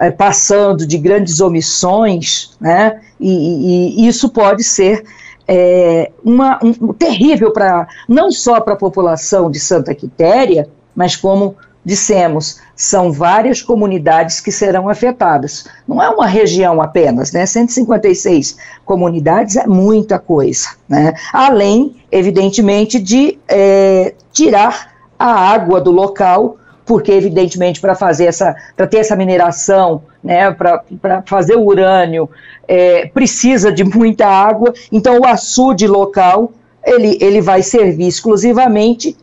é, 0.00 0.10
passando 0.10 0.86
de 0.86 0.96
grandes 0.98 1.40
omissões, 1.40 2.56
né, 2.60 3.00
e, 3.20 4.00
e 4.00 4.08
isso 4.08 4.30
pode 4.30 4.64
ser 4.64 5.04
é, 5.46 6.10
uma, 6.24 6.58
um, 6.62 6.92
terrível 6.92 7.52
para 7.52 7.86
não 8.08 8.30
só 8.30 8.60
para 8.60 8.74
a 8.74 8.78
população 8.78 9.50
de 9.50 9.60
Santa 9.60 9.94
Quitéria, 9.94 10.68
mas 10.94 11.14
como 11.14 11.56
dissemos, 11.84 12.58
são 12.74 13.12
várias 13.12 13.62
comunidades 13.62 14.40
que 14.40 14.50
serão 14.50 14.88
afetadas. 14.88 15.68
Não 15.86 16.02
é 16.02 16.08
uma 16.08 16.26
região 16.26 16.82
apenas, 16.82 17.30
né? 17.30 17.46
156 17.46 18.56
comunidades 18.84 19.54
é 19.54 19.68
muita 19.68 20.18
coisa, 20.18 20.70
né? 20.88 21.14
Além, 21.32 21.94
evidentemente, 22.10 22.98
de 22.98 23.38
é, 23.46 24.14
tirar 24.32 24.96
a 25.16 25.32
água 25.32 25.80
do 25.80 25.92
local 25.92 26.56
porque 26.86 27.12
evidentemente 27.12 27.80
para 27.80 27.94
fazer 27.94 28.26
essa, 28.26 28.54
para 28.76 28.86
ter 28.86 28.98
essa 28.98 29.16
mineração, 29.16 30.04
né, 30.22 30.50
para 30.52 31.22
fazer 31.26 31.56
o 31.56 31.64
urânio, 31.64 32.30
é, 32.66 33.06
precisa 33.08 33.72
de 33.72 33.84
muita 33.84 34.26
água, 34.26 34.72
então 34.90 35.18
o 35.18 35.26
açude 35.26 35.86
local 35.86 36.52
ele, 36.84 37.18
ele 37.20 37.40
vai 37.42 37.62
servir 37.62 38.06
exclusivamente 38.06 39.16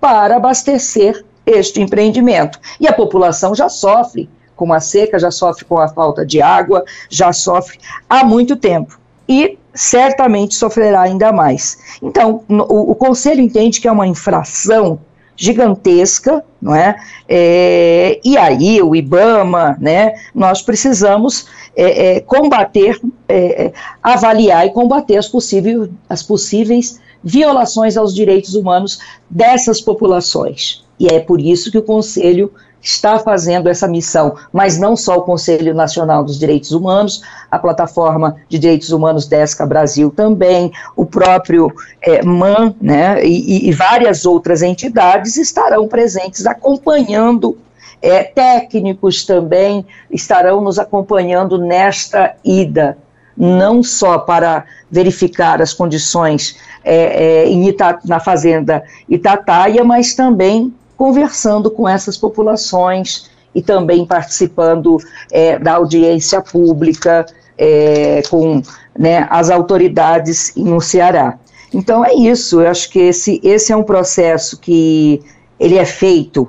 para 0.00 0.36
abastecer 0.36 1.22
este 1.44 1.80
empreendimento. 1.80 2.58
E 2.80 2.88
a 2.88 2.92
população 2.92 3.54
já 3.54 3.68
sofre 3.68 4.28
com 4.56 4.72
a 4.72 4.80
seca, 4.80 5.18
já 5.18 5.30
sofre 5.30 5.64
com 5.66 5.78
a 5.78 5.88
falta 5.88 6.24
de 6.24 6.40
água, 6.40 6.84
já 7.10 7.32
sofre 7.32 7.78
há 8.08 8.24
muito 8.24 8.56
tempo. 8.56 8.98
E 9.28 9.58
certamente 9.74 10.54
sofrerá 10.54 11.02
ainda 11.02 11.32
mais. 11.32 11.78
Então, 12.02 12.42
o, 12.48 12.92
o 12.92 12.94
Conselho 12.94 13.40
entende 13.40 13.80
que 13.80 13.88
é 13.88 13.92
uma 13.92 14.06
infração 14.06 14.98
gigantesca, 15.40 16.44
não 16.60 16.74
é? 16.74 16.94
é 17.26 18.20
e 18.22 18.36
aí 18.36 18.82
o 18.82 18.94
IBAMA, 18.94 19.78
né? 19.80 20.12
Nós 20.34 20.60
precisamos 20.60 21.46
é, 21.74 22.16
é, 22.16 22.20
combater, 22.20 23.00
é, 23.26 23.64
é, 23.64 23.72
avaliar 24.02 24.66
e 24.66 24.70
combater 24.70 25.16
as, 25.16 25.28
possíveis, 25.28 25.88
as 26.06 26.22
possíveis 26.22 27.00
violações 27.24 27.96
aos 27.96 28.14
direitos 28.14 28.54
humanos 28.54 28.98
dessas 29.30 29.80
populações. 29.80 30.84
E 30.98 31.08
é 31.08 31.18
por 31.18 31.40
isso 31.40 31.70
que 31.70 31.78
o 31.78 31.82
Conselho 31.82 32.52
está 32.82 33.18
fazendo 33.18 33.68
essa 33.68 33.86
missão, 33.86 34.34
mas 34.52 34.78
não 34.78 34.96
só 34.96 35.18
o 35.18 35.22
Conselho 35.22 35.74
Nacional 35.74 36.24
dos 36.24 36.38
Direitos 36.38 36.72
Humanos, 36.72 37.22
a 37.50 37.58
plataforma 37.58 38.36
de 38.48 38.58
direitos 38.58 38.90
humanos 38.90 39.26
DESCA 39.26 39.66
Brasil 39.66 40.10
também, 40.10 40.72
o 40.96 41.04
próprio 41.04 41.72
é, 42.00 42.22
MAN, 42.22 42.74
né, 42.80 43.22
e, 43.24 43.68
e, 43.68 43.72
várias 43.72 44.24
outras 44.24 44.62
entidades 44.62 45.36
estarão 45.36 45.86
presentes 45.88 46.46
acompanhando. 46.46 47.58
É, 48.02 48.22
técnicos 48.22 49.26
também 49.26 49.84
estarão 50.10 50.62
nos 50.62 50.78
acompanhando 50.78 51.58
nesta 51.58 52.34
ida, 52.42 52.96
não 53.36 53.82
só 53.82 54.18
para 54.18 54.64
verificar 54.90 55.60
as 55.60 55.74
condições 55.74 56.56
é, 56.82 57.44
é, 57.44 57.48
Ita, 57.50 57.98
na 58.06 58.18
fazenda 58.18 58.82
Itataia, 59.06 59.84
mas 59.84 60.14
também 60.14 60.72
conversando 61.00 61.70
com 61.70 61.88
essas 61.88 62.18
populações 62.18 63.30
e 63.54 63.62
também 63.62 64.04
participando 64.04 64.98
é, 65.32 65.58
da 65.58 65.76
audiência 65.76 66.42
pública 66.42 67.24
é, 67.56 68.20
com 68.28 68.60
né, 68.98 69.26
as 69.30 69.48
autoridades 69.48 70.52
no 70.54 70.78
Ceará. 70.78 71.38
Então 71.72 72.04
é 72.04 72.12
isso, 72.12 72.60
eu 72.60 72.68
acho 72.68 72.90
que 72.90 72.98
esse, 72.98 73.40
esse 73.42 73.72
é 73.72 73.76
um 73.76 73.82
processo 73.82 74.60
que 74.60 75.22
ele 75.58 75.78
é 75.78 75.86
feito 75.86 76.46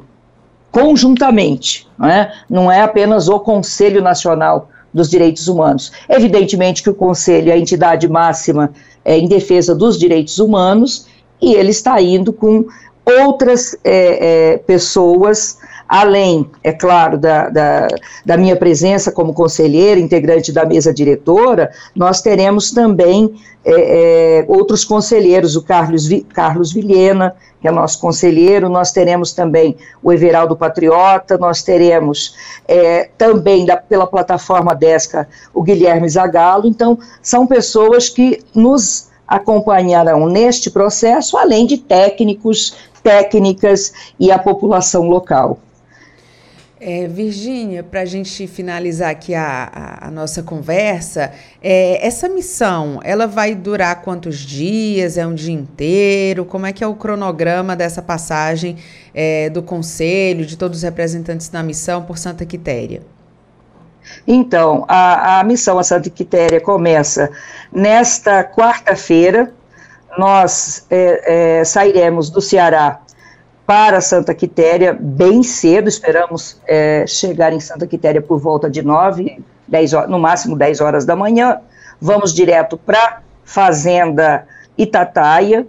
conjuntamente, 0.69 1.87
não 1.97 2.09
é, 2.09 2.33
não 2.49 2.69
é 2.69 2.81
apenas 2.81 3.29
o 3.29 3.39
Conselho 3.39 4.01
Nacional 4.01 4.67
dos 4.93 5.09
Direitos 5.09 5.47
Humanos. 5.47 5.93
Evidentemente 6.09 6.83
que 6.83 6.89
o 6.89 6.93
Conselho 6.93 7.51
é 7.51 7.53
a 7.53 7.57
entidade 7.57 8.05
máxima 8.05 8.73
é, 9.05 9.17
em 9.17 9.29
defesa 9.29 9.73
dos 9.73 9.97
direitos 9.97 10.39
humanos 10.39 11.07
e 11.41 11.53
ele 11.53 11.71
está 11.71 12.01
indo 12.01 12.33
com 12.33 12.65
outras 13.05 13.75
é, 13.83 14.53
é, 14.53 14.57
pessoas, 14.57 15.57
além, 15.87 16.49
é 16.63 16.71
claro, 16.71 17.17
da, 17.17 17.49
da, 17.49 17.87
da, 18.25 18.37
minha 18.37 18.55
presença 18.55 19.11
como 19.11 19.33
conselheira, 19.33 19.99
integrante 19.99 20.51
da 20.51 20.65
mesa 20.65 20.93
diretora, 20.93 21.71
nós 21.95 22.21
teremos 22.21 22.71
também 22.71 23.35
é, 23.63 24.39
é 24.39 24.45
outros 24.47 24.83
conselheiros, 24.83 25.55
o 25.55 25.63
Carlos, 25.63 26.07
Carlos 26.33 26.71
Vilhena, 26.71 27.35
que 27.61 27.67
é 27.67 27.71
nosso 27.71 27.99
conselheiro, 27.99 28.67
nós 28.69 28.91
teremos 28.91 29.33
também 29.33 29.77
o 30.01 30.11
Everaldo 30.11 30.55
Patriota, 30.55 31.37
nós 31.37 31.61
teremos 31.61 32.35
é, 32.67 33.09
também 33.17 33.65
da, 33.65 33.77
pela 33.77 34.07
plataforma 34.07 34.73
Desca 34.73 35.27
o 35.53 35.61
Guilherme 35.61 36.09
Zagalo, 36.09 36.67
então 36.67 36.97
são 37.21 37.45
pessoas 37.45 38.09
que 38.09 38.43
nos 38.55 39.10
acompanharão 39.31 40.27
neste 40.27 40.69
processo, 40.69 41.37
além 41.37 41.65
de 41.65 41.77
técnicos 41.77 42.75
técnicas 43.01 43.93
e 44.19 44.31
a 44.31 44.37
população 44.37 45.03
local. 45.03 45.59
É, 46.83 47.07
Virgínia, 47.07 47.83
para 47.83 48.01
a 48.01 48.05
gente 48.05 48.47
finalizar 48.47 49.11
aqui 49.11 49.35
a, 49.35 49.69
a, 49.71 50.07
a 50.07 50.11
nossa 50.11 50.41
conversa, 50.41 51.31
é, 51.61 52.05
essa 52.05 52.27
missão, 52.27 52.99
ela 53.03 53.27
vai 53.27 53.53
durar 53.53 54.01
quantos 54.01 54.39
dias? 54.39 55.15
É 55.15 55.25
um 55.25 55.35
dia 55.35 55.53
inteiro? 55.53 56.43
Como 56.43 56.65
é 56.65 56.73
que 56.73 56.83
é 56.83 56.87
o 56.87 56.95
cronograma 56.95 57.75
dessa 57.75 58.01
passagem 58.01 58.77
é, 59.13 59.47
do 59.51 59.61
Conselho, 59.61 60.43
de 60.43 60.57
todos 60.57 60.77
os 60.79 60.83
representantes 60.83 61.49
da 61.49 61.61
missão 61.61 62.01
por 62.01 62.17
Santa 62.17 62.47
Quitéria? 62.47 63.03
Então, 64.27 64.85
a, 64.87 65.39
a 65.39 65.43
missão 65.43 65.79
a 65.79 65.83
Santa 65.83 66.09
Quitéria 66.09 66.59
começa 66.59 67.29
nesta 67.71 68.43
quarta-feira, 68.43 69.51
nós 70.17 70.85
é, 70.89 71.59
é, 71.59 71.63
sairemos 71.63 72.29
do 72.29 72.41
Ceará 72.41 72.99
para 73.65 74.01
Santa 74.01 74.33
Quitéria 74.33 74.95
bem 74.99 75.43
cedo, 75.43 75.87
esperamos 75.87 76.59
é, 76.67 77.05
chegar 77.07 77.53
em 77.53 77.59
Santa 77.59 77.87
Quitéria 77.87 78.21
por 78.21 78.37
volta 78.37 78.69
de 78.69 78.81
9, 78.81 79.41
10 79.67 79.93
horas, 79.93 80.09
no 80.09 80.19
máximo 80.19 80.57
10 80.57 80.81
horas 80.81 81.05
da 81.05 81.15
manhã. 81.15 81.59
Vamos 81.99 82.33
direto 82.33 82.77
para 82.77 83.21
Fazenda 83.45 84.45
Itataia. 84.77 85.65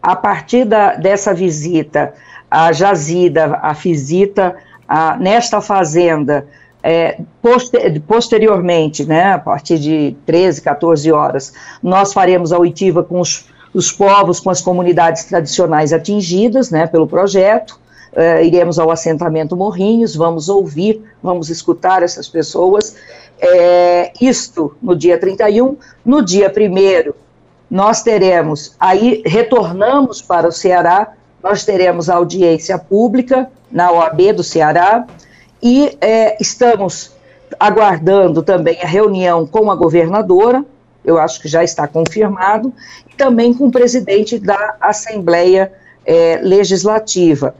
A 0.00 0.14
partir 0.14 0.64
da, 0.66 0.94
dessa 0.94 1.32
visita, 1.32 2.12
a 2.50 2.70
jazida, 2.72 3.58
a 3.62 3.72
visita 3.72 4.54
a, 4.86 5.16
nesta 5.16 5.60
fazenda, 5.60 6.46
É, 6.86 7.18
poster, 7.40 7.98
posteriormente, 8.02 9.06
né, 9.06 9.32
a 9.32 9.38
partir 9.38 9.78
de 9.78 10.14
13, 10.26 10.60
14 10.60 11.10
horas, 11.10 11.54
nós 11.82 12.12
faremos 12.12 12.52
a 12.52 12.58
oitiva 12.58 13.02
com 13.02 13.20
os, 13.20 13.46
os 13.72 13.90
povos, 13.90 14.38
com 14.38 14.50
as 14.50 14.60
comunidades 14.60 15.24
tradicionais 15.24 15.94
atingidas 15.94 16.70
né, 16.70 16.86
pelo 16.86 17.06
projeto. 17.06 17.80
É, 18.14 18.44
iremos 18.44 18.78
ao 18.78 18.90
assentamento 18.90 19.56
Morrinhos, 19.56 20.14
vamos 20.14 20.50
ouvir, 20.50 21.02
vamos 21.22 21.48
escutar 21.48 22.02
essas 22.02 22.28
pessoas. 22.28 22.94
É, 23.40 24.12
isto 24.20 24.76
no 24.82 24.94
dia 24.94 25.18
31. 25.18 25.78
No 26.04 26.20
dia 26.20 26.52
1 26.54 27.14
nós 27.70 28.02
teremos, 28.02 28.76
aí 28.78 29.22
retornamos 29.24 30.20
para 30.20 30.46
o 30.46 30.52
Ceará, 30.52 31.14
nós 31.42 31.64
teremos 31.64 32.10
audiência 32.10 32.78
pública 32.78 33.50
na 33.72 33.90
OAB 33.90 34.34
do 34.34 34.44
Ceará 34.44 35.06
e 35.64 35.96
é, 35.98 36.36
estamos 36.38 37.12
aguardando 37.58 38.42
também 38.42 38.82
a 38.82 38.86
reunião 38.86 39.46
com 39.46 39.70
a 39.70 39.74
governadora, 39.74 40.62
eu 41.02 41.18
acho 41.18 41.40
que 41.40 41.48
já 41.48 41.64
está 41.64 41.88
confirmado, 41.88 42.70
e 43.10 43.16
também 43.16 43.54
com 43.54 43.68
o 43.68 43.72
presidente 43.72 44.38
da 44.38 44.76
Assembleia 44.78 45.72
é, 46.04 46.38
Legislativa. 46.42 47.54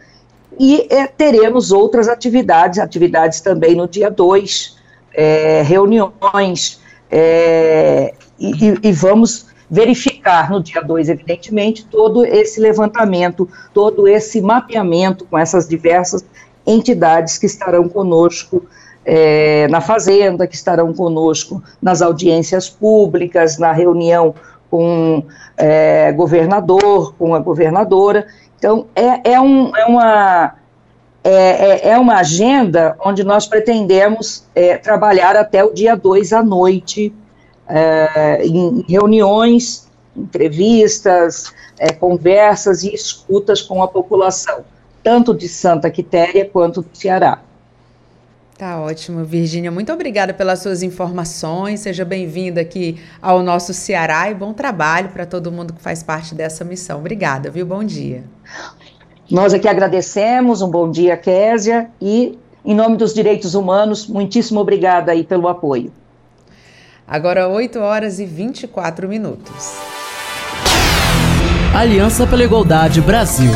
E 0.61 0.87
é, 0.91 1.07
teremos 1.07 1.73
outras 1.73 2.07
atividades, 2.07 2.79
atividades 2.79 3.41
também 3.41 3.75
no 3.75 3.89
dia 3.89 4.11
2, 4.11 4.77
é, 5.15 5.63
reuniões, 5.63 6.81
é, 7.11 8.13
e, 8.39 8.79
e, 8.83 8.93
vamos 8.93 9.47
verificar 9.71 10.51
no 10.51 10.63
dia 10.63 10.83
2, 10.83 11.09
evidentemente, 11.09 11.87
todo 11.87 12.25
esse 12.25 12.61
levantamento, 12.61 13.49
todo 13.73 14.07
esse 14.07 14.41
mapeamento 14.43 15.25
com 15.25 15.39
essas 15.39 15.67
diversas 15.67 16.25
entidades 16.67 17.39
que 17.39 17.47
estarão 17.47 17.89
conosco 17.89 18.65
é, 19.05 19.69
na 19.69 19.81
Fazenda, 19.81 20.47
que 20.47 20.55
estarão 20.55 20.93
conosco 20.93 21.63
nas 21.81 22.01
audiências 22.01 22.69
públicas, 22.71 23.59
na 23.59 23.73
reunião 23.73 24.35
com 24.71 25.23
é, 25.57 26.11
governador, 26.13 27.15
com 27.17 27.35
a 27.35 27.39
governadora. 27.39 28.27
Então, 28.59 28.87
é, 28.95 29.33
é, 29.33 29.41
um, 29.41 29.77
é 29.77 29.85
uma. 29.85 30.55
É, 31.23 31.31
é, 31.31 31.89
é 31.93 31.99
uma 31.99 32.17
agenda 32.17 32.97
onde 33.03 33.25
nós 33.25 33.47
pretendemos 33.47 34.45
é, 34.55 34.77
trabalhar 34.77 35.37
até 35.37 35.65
o 35.65 35.73
dia 35.73 35.97
2 35.97 36.35
à 36.35 36.43
noite, 36.43 37.15
é, 37.67 38.45
em 38.45 38.85
reuniões, 38.87 39.89
entrevistas, 40.15 41.51
é, 41.79 41.93
conversas 41.93 42.83
e 42.83 42.95
escutas 42.95 43.63
com 43.63 43.83
a 43.83 43.89
população, 43.89 44.65
tanto 45.05 45.35
de 45.35 45.47
Santa 45.47 45.91
Quitéria 45.91 46.49
quanto 46.51 46.81
do 46.81 46.89
Ceará. 46.97 47.39
Tá 48.57 48.81
ótimo, 48.81 49.25
Virgínia. 49.25 49.71
Muito 49.71 49.93
obrigada 49.93 50.33
pelas 50.33 50.61
suas 50.61 50.83
informações. 50.83 51.81
Seja 51.81 52.05
bem-vinda 52.05 52.61
aqui 52.61 52.99
ao 53.21 53.43
nosso 53.43 53.75
Ceará 53.75 54.31
e 54.31 54.35
bom 54.35 54.55
trabalho 54.55 55.11
para 55.11 55.27
todo 55.27 55.53
mundo 55.53 55.75
que 55.75 55.83
faz 55.83 56.03
parte 56.03 56.35
dessa 56.35 56.65
missão. 56.65 57.01
Obrigada, 57.01 57.51
viu? 57.51 57.67
Bom 57.67 57.85
dia. 57.85 58.25
Nós 59.31 59.53
aqui 59.53 59.69
agradecemos. 59.69 60.63
Um 60.63 60.71
bom 60.71 60.91
dia, 60.91 61.17
Késia. 61.17 61.91
E, 62.01 62.39
em 62.65 62.75
nome 62.75 62.97
dos 62.97 63.13
direitos 63.13 63.55
humanos, 63.55 64.07
muitíssimo 64.07 64.61
obrigada 64.61 65.13
aí 65.13 65.25
pelo 65.25 65.49
apoio. 65.49 65.93
Agora 67.07 67.49
8 67.49 67.79
horas 67.81 68.19
e 68.21 68.25
24 68.25 69.07
minutos. 69.09 69.75
Aliança 71.75 72.25
pela 72.25 72.45
Igualdade 72.45 73.01
Brasil. 73.01 73.51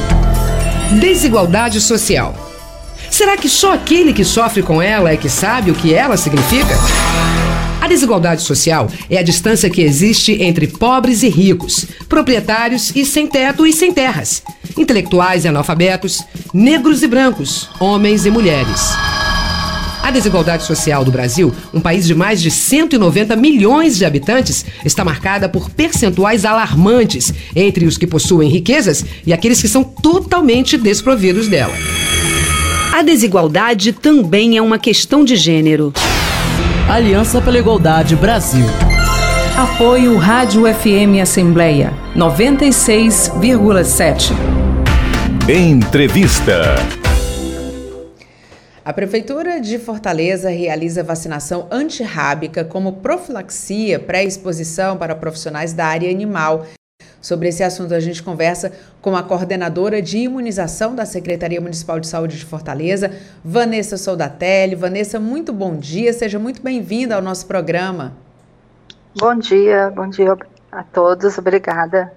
Desigualdade 0.93 1.83
social. 1.83 2.35
Será 3.11 3.37
que 3.37 3.47
só 3.47 3.75
aquele 3.75 4.11
que 4.15 4.25
sofre 4.25 4.63
com 4.63 4.81
ela 4.81 5.11
é 5.11 5.19
que 5.19 5.29
sabe 5.29 5.71
o 5.71 5.75
que 5.75 5.93
ela 5.93 6.17
significa? 6.17 6.75
A 7.79 7.87
desigualdade 7.87 8.41
social 8.41 8.91
é 9.11 9.19
a 9.19 9.23
distância 9.23 9.69
que 9.69 9.83
existe 9.83 10.43
entre 10.43 10.67
pobres 10.67 11.23
e 11.23 11.29
ricos, 11.29 11.87
proprietários 12.09 12.91
e 12.97 13.05
sem 13.05 13.27
teto 13.27 13.67
e 13.67 13.73
sem 13.73 13.93
terras, 13.93 14.43
intelectuais 14.79 15.45
e 15.45 15.49
analfabetos, 15.49 16.25
negros 16.55 17.03
e 17.03 17.07
brancos, 17.07 17.69
homens 17.79 18.25
e 18.25 18.31
mulheres. 18.31 19.28
A 20.09 20.11
desigualdade 20.11 20.63
social 20.63 21.05
do 21.05 21.13
Brasil, 21.13 21.53
um 21.71 21.83
país 21.83 22.07
de 22.07 22.15
mais 22.15 22.41
de 22.41 22.51
190 22.51 23.37
milhões 23.37 23.99
de 23.99 24.07
habitantes, 24.07 24.65
está 24.83 25.05
marcada 25.05 25.51
por 25.51 25.69
percentuais 25.69 26.47
alarmantes 26.47 27.31
entre 27.55 27.85
os 27.85 27.99
que 27.99 28.07
possuem 28.07 28.49
riquezas 28.49 29.05
e 29.27 29.35
aqueles 29.35 29.61
que 29.61 29.69
são 29.69 29.85
totalmente 29.85 30.79
desprovidos 30.79 31.47
dela. 31.47 31.75
A 32.91 33.03
desigualdade 33.03 33.93
também 33.93 34.57
é 34.57 34.63
uma 34.63 34.79
questão 34.79 35.23
de 35.23 35.37
gênero. 35.37 35.93
Aliança 36.89 37.43
pela 37.43 37.59
Igualdade 37.59 38.17
Brasil. 38.17 38.65
Apoio 39.59 40.17
Rádio 40.17 40.63
FM 40.63 41.21
Assembleia 41.21 41.93
96,7. 42.17 44.33
Entrevista. 45.47 46.98
A 48.89 48.93
Prefeitura 48.95 49.61
de 49.61 49.79
Fortaleza 49.79 50.49
realiza 50.49 51.05
vacinação 51.05 51.69
antirrábica 51.71 52.65
como 52.65 52.95
profilaxia 52.95 54.01
pré-exposição 54.01 54.97
para 54.97 55.15
profissionais 55.15 55.75
da 55.75 55.85
área 55.85 56.11
animal. 56.11 56.65
Sobre 57.21 57.49
esse 57.49 57.63
assunto, 57.63 57.93
a 57.93 58.01
gente 58.01 58.23
conversa 58.23 58.73
com 59.03 59.15
a 59.15 59.23
coordenadora 59.23 60.01
de 60.01 60.17
imunização 60.17 60.95
da 60.95 61.05
Secretaria 61.05 61.61
Municipal 61.61 62.01
de 62.01 62.07
Saúde 62.07 62.39
de 62.39 62.47
Fortaleza, 62.47 63.13
Vanessa 63.45 63.99
Soldatelli. 63.99 64.75
Vanessa, 64.75 65.21
muito 65.21 65.53
bom 65.53 65.77
dia, 65.77 66.11
seja 66.15 66.39
muito 66.39 66.63
bem-vinda 66.63 67.15
ao 67.15 67.21
nosso 67.21 67.45
programa. 67.45 68.17
Bom 69.15 69.35
dia, 69.35 69.93
bom 69.95 70.09
dia 70.09 70.35
a 70.73 70.83
todos, 70.83 71.37
obrigada. 71.37 72.11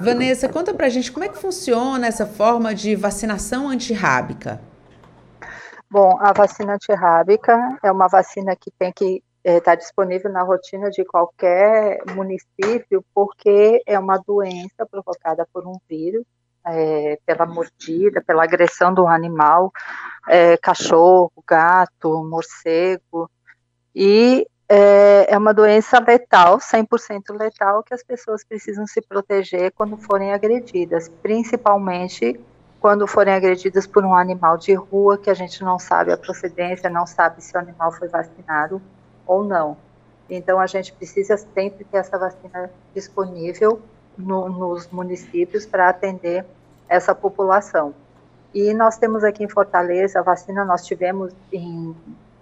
Vanessa, 0.00 0.48
conta 0.48 0.74
pra 0.74 0.88
gente 0.88 1.12
como 1.12 1.24
é 1.24 1.28
que 1.28 1.38
funciona 1.38 2.08
essa 2.08 2.26
forma 2.26 2.74
de 2.74 2.96
vacinação 2.96 3.68
antirrábica. 3.68 4.71
Bom, 5.92 6.16
a 6.20 6.32
vacina 6.32 6.72
antirrábica 6.72 7.78
é 7.82 7.92
uma 7.92 8.08
vacina 8.08 8.56
que 8.56 8.70
tem 8.78 8.90
que 8.90 9.22
estar 9.44 9.56
é, 9.58 9.60
tá 9.60 9.74
disponível 9.74 10.32
na 10.32 10.42
rotina 10.42 10.88
de 10.88 11.04
qualquer 11.04 12.02
município, 12.14 13.04
porque 13.14 13.82
é 13.86 13.98
uma 13.98 14.16
doença 14.16 14.86
provocada 14.90 15.46
por 15.52 15.66
um 15.66 15.76
vírus, 15.86 16.24
é, 16.66 17.18
pela 17.26 17.44
mordida, 17.44 18.22
pela 18.26 18.42
agressão 18.42 18.94
do 18.94 19.06
animal, 19.06 19.70
é, 20.26 20.56
cachorro, 20.56 21.30
gato, 21.46 22.24
morcego, 22.24 23.30
e 23.94 24.46
é 25.28 25.36
uma 25.36 25.52
doença 25.52 26.00
letal, 26.00 26.56
100% 26.56 27.38
letal, 27.38 27.82
que 27.82 27.92
as 27.92 28.02
pessoas 28.02 28.42
precisam 28.42 28.86
se 28.86 29.02
proteger 29.02 29.70
quando 29.72 29.98
forem 29.98 30.32
agredidas, 30.32 31.10
principalmente 31.22 32.40
quando 32.82 33.06
forem 33.06 33.32
agredidas 33.32 33.86
por 33.86 34.04
um 34.04 34.12
animal 34.12 34.58
de 34.58 34.74
rua 34.74 35.16
que 35.16 35.30
a 35.30 35.34
gente 35.34 35.62
não 35.62 35.78
sabe 35.78 36.10
a 36.10 36.16
procedência, 36.16 36.90
não 36.90 37.06
sabe 37.06 37.40
se 37.40 37.56
o 37.56 37.60
animal 37.60 37.92
foi 37.92 38.08
vacinado 38.08 38.82
ou 39.24 39.44
não. 39.44 39.76
Então 40.28 40.58
a 40.58 40.66
gente 40.66 40.92
precisa 40.92 41.36
sempre 41.36 41.84
ter 41.84 41.98
essa 41.98 42.18
vacina 42.18 42.68
disponível 42.92 43.80
no, 44.18 44.48
nos 44.48 44.88
municípios 44.88 45.64
para 45.64 45.88
atender 45.88 46.44
essa 46.88 47.14
população. 47.14 47.94
E 48.52 48.74
nós 48.74 48.98
temos 48.98 49.22
aqui 49.22 49.44
em 49.44 49.48
Fortaleza 49.48 50.18
a 50.18 50.22
vacina, 50.22 50.64
nós 50.64 50.84
tivemos 50.84 51.32
em 51.52 51.94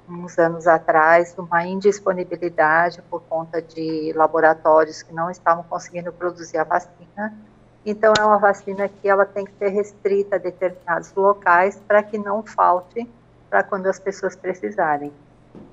uns 0.08 0.38
anos 0.38 0.66
atrás 0.66 1.34
uma 1.36 1.66
indisponibilidade 1.66 3.02
por 3.10 3.20
conta 3.24 3.60
de 3.60 4.14
laboratórios 4.16 5.02
que 5.02 5.12
não 5.12 5.30
estavam 5.30 5.62
conseguindo 5.64 6.10
produzir 6.10 6.56
a 6.56 6.64
vacina 6.64 7.36
então, 7.84 8.12
é 8.18 8.24
uma 8.24 8.38
vacina 8.38 8.88
que 8.88 9.08
ela 9.08 9.24
tem 9.24 9.44
que 9.44 9.52
ser 9.58 9.68
restrita 9.68 10.36
a 10.36 10.38
determinados 10.38 11.12
locais 11.14 11.80
para 11.88 12.02
que 12.02 12.18
não 12.18 12.42
falte 12.42 13.08
para 13.48 13.62
quando 13.62 13.86
as 13.86 13.98
pessoas 13.98 14.36
precisarem. 14.36 15.12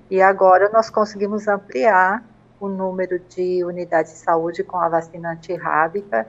E 0.09 0.21
agora 0.21 0.69
nós 0.69 0.89
conseguimos 0.89 1.47
ampliar 1.47 2.23
o 2.59 2.67
número 2.67 3.19
de 3.19 3.63
unidades 3.63 4.13
de 4.13 4.19
saúde 4.19 4.63
com 4.63 4.77
a 4.77 4.87
vacina 4.89 5.31
antirrábica 5.31 6.27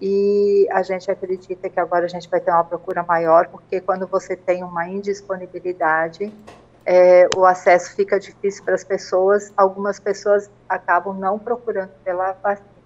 e 0.00 0.66
a 0.72 0.82
gente 0.82 1.10
acredita 1.10 1.68
que 1.68 1.78
agora 1.78 2.06
a 2.06 2.08
gente 2.08 2.28
vai 2.28 2.40
ter 2.40 2.50
uma 2.50 2.64
procura 2.64 3.02
maior, 3.02 3.48
porque 3.48 3.80
quando 3.80 4.06
você 4.06 4.34
tem 4.34 4.64
uma 4.64 4.88
indisponibilidade, 4.88 6.32
é, 6.86 7.28
o 7.36 7.44
acesso 7.44 7.94
fica 7.94 8.18
difícil 8.18 8.64
para 8.64 8.74
as 8.74 8.82
pessoas, 8.82 9.52
algumas 9.54 10.00
pessoas 10.00 10.50
acabam 10.66 11.14
não 11.14 11.38
procurando 11.38 11.90
pela 12.02 12.32
vacina 12.32 12.79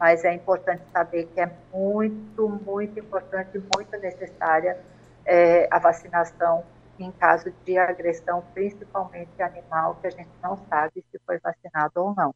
mas 0.00 0.24
é 0.24 0.32
importante 0.32 0.82
saber 0.90 1.28
que 1.34 1.40
é 1.40 1.52
muito, 1.74 2.48
muito 2.48 2.98
importante 2.98 3.50
e 3.58 3.62
muito 3.76 3.98
necessária 3.98 4.78
é, 5.26 5.68
a 5.70 5.78
vacinação 5.78 6.64
em 6.98 7.12
caso 7.12 7.52
de 7.64 7.78
agressão, 7.78 8.42
principalmente 8.54 9.42
animal, 9.42 9.98
que 10.00 10.06
a 10.06 10.10
gente 10.10 10.30
não 10.42 10.58
sabe 10.68 11.04
se 11.10 11.20
foi 11.26 11.38
vacinado 11.38 11.92
ou 11.96 12.14
não. 12.14 12.34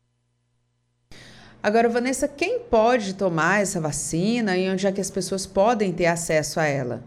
Agora, 1.63 1.89
Vanessa, 1.89 2.29
quem 2.29 2.61
pode 2.61 3.15
tomar 3.15 3.63
essa 3.63 3.81
vacina 3.81 4.57
e 4.57 4.71
onde 4.71 4.87
é 4.87 4.93
que 4.93 5.01
as 5.01 5.11
pessoas 5.11 5.47
podem 5.47 5.93
ter 5.93 6.07
acesso 6.07 6.61
a 6.61 6.67
ela? 6.67 7.03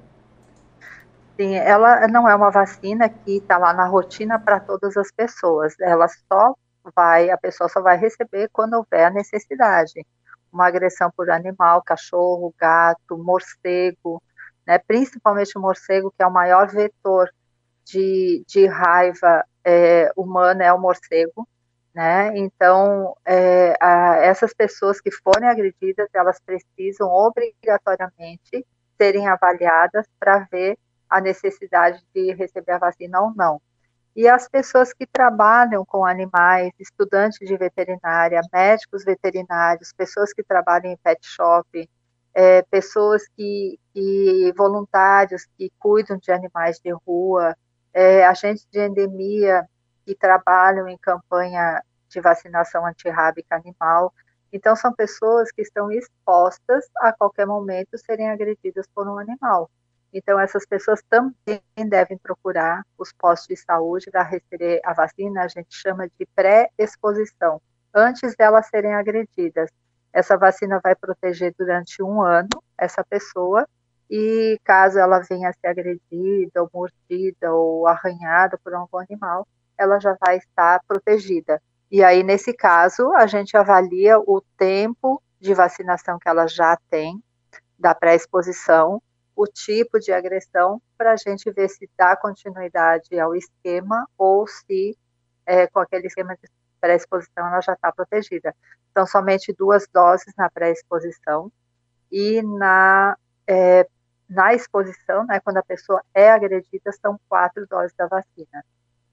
Sim, 1.40 1.54
ela 1.54 2.08
não 2.08 2.28
é 2.28 2.34
uma 2.34 2.50
vacina 2.50 3.08
que 3.08 3.38
está 3.38 3.60
lá 3.60 3.72
na 3.72 3.86
rotina 3.86 4.40
para 4.40 4.60
todas 4.60 4.98
as 4.98 5.12
pessoas. 5.12 5.76
Ela 5.80 6.08
só 6.08 6.56
vai, 6.96 7.30
a 7.30 7.38
pessoa 7.38 7.70
só 7.70 7.82
vai 7.82 7.98
receber 7.98 8.50
quando 8.52 8.74
houver 8.74 9.06
a 9.06 9.12
necessidade. 9.12 10.04
Uma 10.52 10.68
agressão 10.68 11.12
por 11.16 11.30
animal, 11.30 11.82
cachorro, 11.82 12.54
gato, 12.58 13.18
morcego, 13.18 14.22
né? 14.66 14.78
principalmente 14.80 15.58
o 15.58 15.62
morcego, 15.62 16.14
que 16.16 16.24
é 16.24 16.28
o 16.28 16.32
maior 16.32 16.68
vetor 16.70 17.30
de, 17.86 18.44
de 18.48 18.66
raiva 18.66 19.46
é, 19.64 20.12
humana, 20.16 20.64
é 20.64 20.74
o 20.74 20.80
morcego. 20.80 21.48
Né? 21.94 22.38
Então, 22.38 23.16
é, 23.26 23.76
a, 23.82 24.18
essas 24.18 24.54
pessoas 24.54 25.02
que 25.02 25.10
forem 25.12 25.50
agredidas, 25.50 26.08
elas 26.14 26.40
precisam 26.40 27.08
obrigatoriamente 27.10 28.66
serem 28.98 29.28
avaliadas 29.28 30.06
para 30.20 30.48
ver 30.52 30.78
a 31.10 31.22
necessidade 31.22 32.06
de 32.14 32.34
receber 32.34 32.74
a 32.74 32.78
vacina 32.78 33.22
ou 33.22 33.34
não. 33.36 33.62
E 34.18 34.28
as 34.28 34.50
pessoas 34.50 34.92
que 34.92 35.06
trabalham 35.06 35.86
com 35.86 36.04
animais, 36.04 36.72
estudantes 36.80 37.38
de 37.48 37.56
veterinária, 37.56 38.42
médicos 38.52 39.06
veterinários, 39.06 39.94
pessoas 39.96 40.34
que 40.34 40.42
trabalham 40.44 40.92
em 40.92 40.98
pet 40.98 41.20
shop, 41.22 41.88
é, 42.34 42.64
pessoas 42.64 43.22
que, 43.38 43.80
que, 43.94 44.52
voluntários 44.58 45.46
que 45.56 45.72
cuidam 45.78 46.18
de 46.18 46.32
animais 46.32 46.80
de 46.84 46.92
rua, 47.06 47.56
é, 47.94 48.26
agentes 48.26 48.66
de 48.72 48.80
endemia 48.80 49.64
que 50.04 50.16
trabalham 50.16 50.90
em 50.90 50.98
campanha 50.98 51.80
de 52.10 52.20
vacinação 52.20 52.88
antirrábica 52.88 53.56
animal. 53.56 54.12
Então, 54.52 54.76
são 54.76 54.92
pessoas 54.96 55.52
que 55.52 55.62
estão 55.62 55.92
expostas 55.92 56.86
a 57.02 57.14
qualquer 57.14 57.46
momento 57.46 57.96
serem 58.00 58.32
agredidas 58.32 58.88
por 58.96 59.08
um 59.08 59.20
animal. 59.20 59.70
Então, 60.14 60.40
essas 60.40 60.66
pessoas 60.66 61.02
também 61.10 61.62
devem 61.90 62.18
procurar 62.18 62.84
os 62.98 63.12
postos 63.12 63.48
de 63.48 63.58
saúde 63.58 64.10
para 64.10 64.24
receber 64.24 64.80
a 64.84 64.94
vacina, 64.94 65.44
a 65.44 65.48
gente 65.48 65.76
chama 65.76 66.08
de 66.08 66.26
pré-exposição, 66.36 67.62
antes 67.94 68.36
delas 68.36 68.68
serem 68.68 68.94
agredidas. 68.94 69.70
Essa 70.14 70.38
vacina 70.38 70.80
vai 70.82 70.96
proteger 70.96 71.54
durante 71.58 72.02
um 72.02 72.22
ano 72.22 72.48
essa 72.78 73.04
pessoa, 73.04 73.68
e 74.10 74.58
caso 74.64 74.98
ela 74.98 75.20
venha 75.20 75.50
a 75.50 75.54
ser 75.54 75.68
agredida, 75.68 76.62
ou 76.62 76.70
mordida, 76.74 77.54
ou 77.54 77.86
arranhada 77.86 78.58
por 78.64 78.74
algum 78.74 78.98
animal, 78.98 79.46
ela 79.78 80.00
já 80.00 80.16
vai 80.26 80.38
estar 80.38 80.82
protegida. 80.88 81.62
E 81.92 82.04
aí, 82.04 82.24
nesse 82.24 82.54
caso, 82.54 83.14
a 83.14 83.28
gente 83.28 83.56
avalia 83.56 84.18
o 84.20 84.42
tempo 84.58 85.22
de 85.40 85.54
vacinação 85.54 86.18
que 86.18 86.28
ela 86.28 86.48
já 86.48 86.78
tem, 86.90 87.22
da 87.78 87.94
pré-exposição, 87.94 89.02
o 89.38 89.46
tipo 89.46 90.00
de 90.00 90.12
agressão 90.12 90.82
para 90.98 91.12
a 91.12 91.16
gente 91.16 91.50
ver 91.52 91.70
se 91.70 91.88
dá 91.96 92.18
continuidade 92.18 93.18
ao 93.20 93.36
esquema 93.36 94.10
ou 94.18 94.48
se 94.48 94.98
é, 95.46 95.68
com 95.68 95.80
aquele 95.80 96.08
esquema 96.08 96.36
de 96.36 96.50
pré-exposição 96.82 97.46
ela 97.46 97.62
já 97.62 97.74
está 97.74 97.92
protegida. 97.92 98.54
Então, 98.92 99.06
somente 99.06 99.54
duas 99.54 99.88
doses 99.94 100.34
na 100.36 100.50
pré-exposição 100.50 101.52
e 102.12 102.42
na, 102.42 103.16
é, 103.46 103.88
na 104.28 104.56
exposição, 104.56 105.24
né, 105.28 105.40
quando 105.40 105.58
a 105.58 105.64
pessoa 105.64 106.02
é 106.16 106.32
agredida, 106.32 106.92
são 107.00 107.20
quatro 107.30 107.68
doses 107.68 107.94
da 107.96 108.08
vacina. 108.08 108.66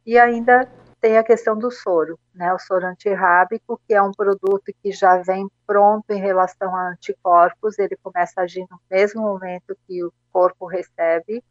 E 0.06 0.18
ainda 0.18 0.66
tem 1.04 1.18
a 1.18 1.22
questão 1.22 1.54
do 1.54 1.70
soro, 1.70 2.18
né, 2.34 2.50
o 2.54 2.58
soro 2.58 2.86
antirrábico, 2.86 3.78
que 3.86 3.92
é 3.92 4.00
um 4.00 4.10
produto 4.10 4.72
que 4.82 4.90
já 4.90 5.18
vem 5.18 5.46
pronto 5.66 6.10
em 6.10 6.18
relação 6.18 6.74
a 6.74 6.92
anticorpos, 6.92 7.78
ele 7.78 7.94
começa 8.02 8.40
a 8.40 8.44
agir 8.44 8.66
no 8.70 8.80
mesmo 8.90 9.20
momento 9.20 9.76
que 9.86 10.02
o 10.02 10.10
corpo 10.32 10.64
recebe, 10.64 11.44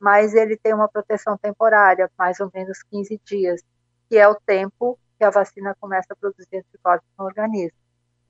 mas 0.00 0.32
ele 0.32 0.56
tem 0.56 0.72
uma 0.72 0.88
proteção 0.88 1.36
temporária, 1.36 2.10
mais 2.18 2.40
ou 2.40 2.50
menos 2.54 2.82
15 2.84 3.20
dias, 3.22 3.62
que 4.08 4.16
é 4.16 4.26
o 4.26 4.34
tempo 4.34 4.98
que 5.18 5.24
a 5.24 5.30
vacina 5.30 5.76
começa 5.78 6.14
a 6.14 6.16
produzir 6.16 6.56
anticorpos 6.56 7.06
no 7.18 7.26
organismo. 7.26 7.76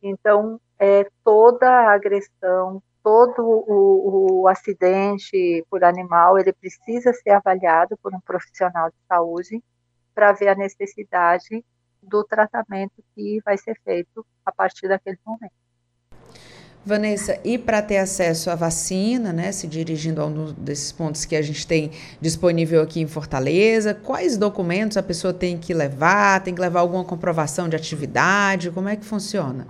Então, 0.03 0.61
é, 0.81 1.09
toda 1.23 1.71
a 1.71 1.93
agressão, 1.93 2.83
todo 3.05 3.41
o, 3.41 4.41
o 4.43 4.49
acidente 4.49 5.65
por 5.71 5.85
animal, 5.85 6.37
ele 6.37 6.53
precisa 6.53 7.13
ser 7.13 7.31
avaliado 7.31 7.97
por 8.03 8.13
um 8.13 8.21
profissional 8.21 8.89
de 8.89 8.97
saúde, 9.07 9.63
para 10.17 10.33
ver 10.33 10.49
a 10.49 10.55
necessidade 10.55 11.63
do 12.03 12.25
tratamento 12.25 13.05
que 13.15 13.39
vai 13.45 13.59
ser 13.59 13.79
feito 13.85 14.25
a 14.47 14.51
partir 14.51 14.89
daquele 14.89 15.19
momento. 15.27 15.53
Vanessa, 16.87 17.39
e 17.45 17.59
para 17.59 17.83
ter 17.83 17.99
acesso 17.99 18.49
à 18.49 18.55
vacina, 18.55 19.33
né, 19.33 19.53
se 19.53 19.67
dirigindo 19.67 20.23
a 20.23 20.27
um 20.27 20.53
desses 20.53 20.91
pontos 20.93 21.25
que 21.25 21.35
a 21.35 21.43
gente 21.43 21.67
tem 21.67 21.91
disponível 22.21 22.81
aqui 22.81 23.01
em 23.01 23.09
Fortaleza, 23.09 23.93
quais 23.93 24.39
documentos 24.39 24.97
a 24.97 25.03
pessoa 25.03 25.35
tem 25.35 25.59
que 25.59 25.75
levar? 25.75 26.43
Tem 26.43 26.55
que 26.55 26.61
levar 26.61 26.81
alguma 26.81 27.05
comprovação 27.05 27.69
de 27.69 27.75
atividade? 27.77 28.71
Como 28.71 28.89
é 28.89 28.97
que 28.97 29.05
funciona? 29.05 29.67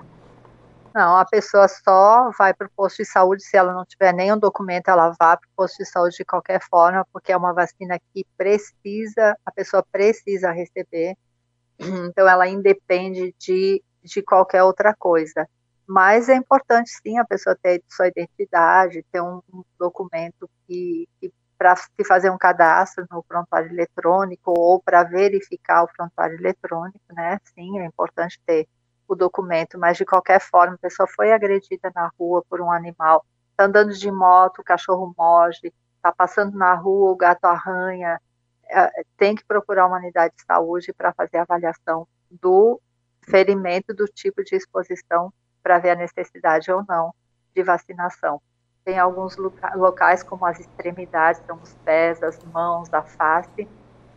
Não, 0.97 1.19
a 1.19 1.27
pessoa 1.27 1.69
só 1.69 2.31
vai 2.39 2.55
para 2.55 2.67
o 2.67 2.71
posto 2.75 3.03
de 3.03 3.05
saúde 3.05 3.45
se 3.45 3.55
ela 3.55 3.75
não 3.75 3.85
tiver 3.85 4.15
nenhum 4.15 4.39
documento, 4.39 4.89
ela 4.89 5.11
vá 5.11 5.37
para 5.37 5.47
o 5.47 5.55
posto 5.55 5.77
de 5.77 5.85
saúde 5.85 6.17
de 6.17 6.25
qualquer 6.25 6.59
forma, 6.71 7.07
porque 7.13 7.33
é 7.33 7.37
uma 7.37 7.53
vacina 7.53 7.99
que 8.15 8.25
precisa, 8.35 9.37
a 9.45 9.53
pessoa 9.53 9.85
precisa 9.93 10.51
receber, 10.53 11.15
então 11.79 12.27
ela 12.27 12.49
independe 12.49 13.35
de, 13.39 13.85
de 14.03 14.23
qualquer 14.23 14.63
outra 14.63 14.95
coisa. 14.99 15.47
Mas 15.87 16.31
é 16.31 16.35
importante 16.35 16.91
sim 17.03 17.19
a 17.19 17.27
pessoa 17.27 17.55
ter 17.63 17.85
sua 17.91 18.09
identidade, 18.09 19.05
ter 19.13 19.21
um, 19.21 19.43
um 19.53 19.63
documento 19.79 20.49
que, 20.67 21.07
que 21.21 21.31
para 21.59 21.77
se 21.77 22.05
fazer 22.09 22.31
um 22.31 22.39
cadastro 22.39 23.07
no 23.11 23.23
prontuário 23.23 23.71
eletrônico 23.71 24.55
ou 24.59 24.81
para 24.83 25.03
verificar 25.03 25.85
o 25.85 25.89
prontuário 25.95 26.39
eletrônico, 26.39 27.05
né? 27.13 27.39
Sim, 27.55 27.81
é 27.81 27.85
importante 27.85 28.41
ter 28.47 28.67
o 29.09 29.15
documento, 29.15 29.79
mas 29.79 29.97
de 29.97 30.05
qualquer 30.05 30.41
forma, 30.41 30.75
a 30.75 30.79
pessoa 30.79 31.07
foi 31.07 31.33
agredida 31.33 31.91
na 31.95 32.11
rua 32.19 32.45
por 32.49 32.61
um 32.61 32.71
animal, 32.71 33.25
está 33.51 33.65
andando 33.65 33.93
de 33.93 34.11
moto, 34.11 34.61
o 34.61 34.65
cachorro 34.65 35.15
morde, 35.17 35.73
está 35.97 36.13
passando 36.13 36.57
na 36.57 36.75
rua, 36.75 37.13
o 37.13 37.17
gato 37.17 37.45
arranha, 37.45 38.21
é, 38.69 39.05
tem 39.17 39.35
que 39.35 39.45
procurar 39.45 39.87
uma 39.87 39.99
unidade 39.99 40.35
de 40.37 40.45
saúde 40.45 40.93
para 40.93 41.13
fazer 41.13 41.39
a 41.39 41.43
avaliação 41.43 42.07
do 42.31 42.81
ferimento, 43.23 43.95
do 43.95 44.07
tipo 44.07 44.43
de 44.43 44.57
exposição, 44.57 45.33
para 45.63 45.79
ver 45.79 45.91
a 45.91 45.97
necessidade 45.97 46.71
ou 46.71 46.85
não 46.89 47.15
de 47.55 47.63
vacinação. 47.63 48.41
Tem 48.85 48.99
alguns 48.99 49.37
locais, 49.75 50.23
como 50.23 50.47
as 50.47 50.61
extremidades, 50.61 51.43
são 51.45 51.57
os 51.57 51.75
pés, 51.85 52.23
as 52.23 52.39
mãos, 52.45 52.93
a 52.93 53.03
face, 53.03 53.69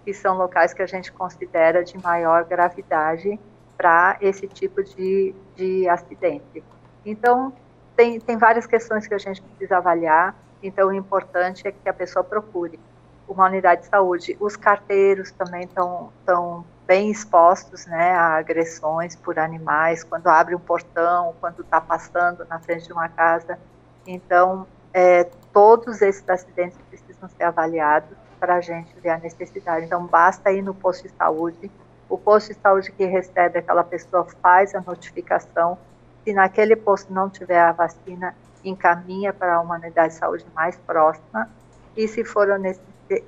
que 0.04 0.14
são 0.14 0.38
locais 0.38 0.74
que 0.74 0.82
a 0.82 0.86
gente 0.86 1.12
considera 1.12 1.84
de 1.84 1.98
maior 1.98 2.44
gravidade 2.44 3.40
para 3.80 4.18
esse 4.20 4.46
tipo 4.46 4.84
de, 4.84 5.34
de 5.56 5.88
acidente. 5.88 6.62
Então, 7.06 7.54
tem, 7.96 8.20
tem 8.20 8.36
várias 8.36 8.68
questões 8.68 9.08
que 9.08 9.14
a 9.14 9.18
gente 9.18 9.42
precisa 9.42 9.78
avaliar, 9.78 10.36
então 10.62 10.90
o 10.90 10.94
importante 10.94 11.66
é 11.66 11.72
que 11.72 11.88
a 11.88 11.94
pessoa 11.94 12.22
procure 12.22 12.78
uma 13.26 13.46
unidade 13.46 13.84
de 13.84 13.88
saúde. 13.88 14.36
Os 14.38 14.58
carteiros 14.58 15.32
também 15.32 15.62
estão 15.62 16.12
tão 16.26 16.66
bem 16.86 17.10
expostos 17.10 17.86
né, 17.86 18.12
a 18.12 18.36
agressões 18.36 19.16
por 19.16 19.40
animais, 19.40 20.04
quando 20.04 20.28
abre 20.28 20.56
um 20.56 20.60
portão, 20.60 21.34
quando 21.40 21.62
está 21.62 21.80
passando 21.80 22.46
na 22.50 22.60
frente 22.60 22.86
de 22.86 22.92
uma 22.92 23.08
casa. 23.08 23.58
Então, 24.06 24.68
é, 24.94 25.24
todos 25.54 26.02
esses 26.02 26.28
acidentes 26.30 26.78
precisam 26.90 27.30
ser 27.30 27.44
avaliados 27.44 28.18
para 28.42 28.56
a 28.56 28.62
gente 28.62 28.94
ver 29.00 29.12
a 29.12 29.18
necessidade. 29.18 29.86
Então, 29.86 30.06
basta 30.06 30.52
ir 30.52 30.62
no 30.62 30.74
posto 30.74 31.04
de 31.04 31.14
saúde, 31.16 31.72
o 32.10 32.18
posto 32.18 32.54
de 32.54 32.60
saúde 32.60 32.92
que 32.92 33.06
recebe 33.06 33.60
aquela 33.60 33.84
pessoa 33.84 34.26
faz 34.42 34.74
a 34.74 34.82
notificação. 34.82 35.78
Se 36.24 36.34
naquele 36.34 36.76
posto 36.76 37.14
não 37.14 37.30
tiver 37.30 37.62
a 37.62 37.72
vacina, 37.72 38.36
encaminha 38.64 39.32
para 39.32 39.62
uma 39.62 39.76
unidade 39.76 40.14
de 40.14 40.20
saúde 40.20 40.46
mais 40.56 40.76
próxima. 40.78 41.48
E 41.96 42.08
se, 42.08 42.24
for 42.24 42.48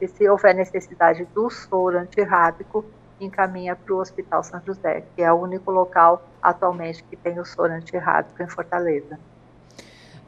se 0.07 0.29
houver 0.29 0.55
necessidade 0.55 1.25
do 1.25 1.49
soro 1.49 1.99
antirrábico, 1.99 2.83
encaminha 3.19 3.75
para 3.75 3.93
o 3.93 3.99
Hospital 3.99 4.43
São 4.43 4.61
José, 4.65 5.03
que 5.15 5.21
é 5.21 5.31
o 5.31 5.35
único 5.35 5.71
local 5.71 6.23
atualmente 6.41 7.03
que 7.03 7.15
tem 7.15 7.39
o 7.39 7.45
soro 7.45 7.71
antirrábico 7.73 8.41
em 8.41 8.47
Fortaleza. 8.47 9.19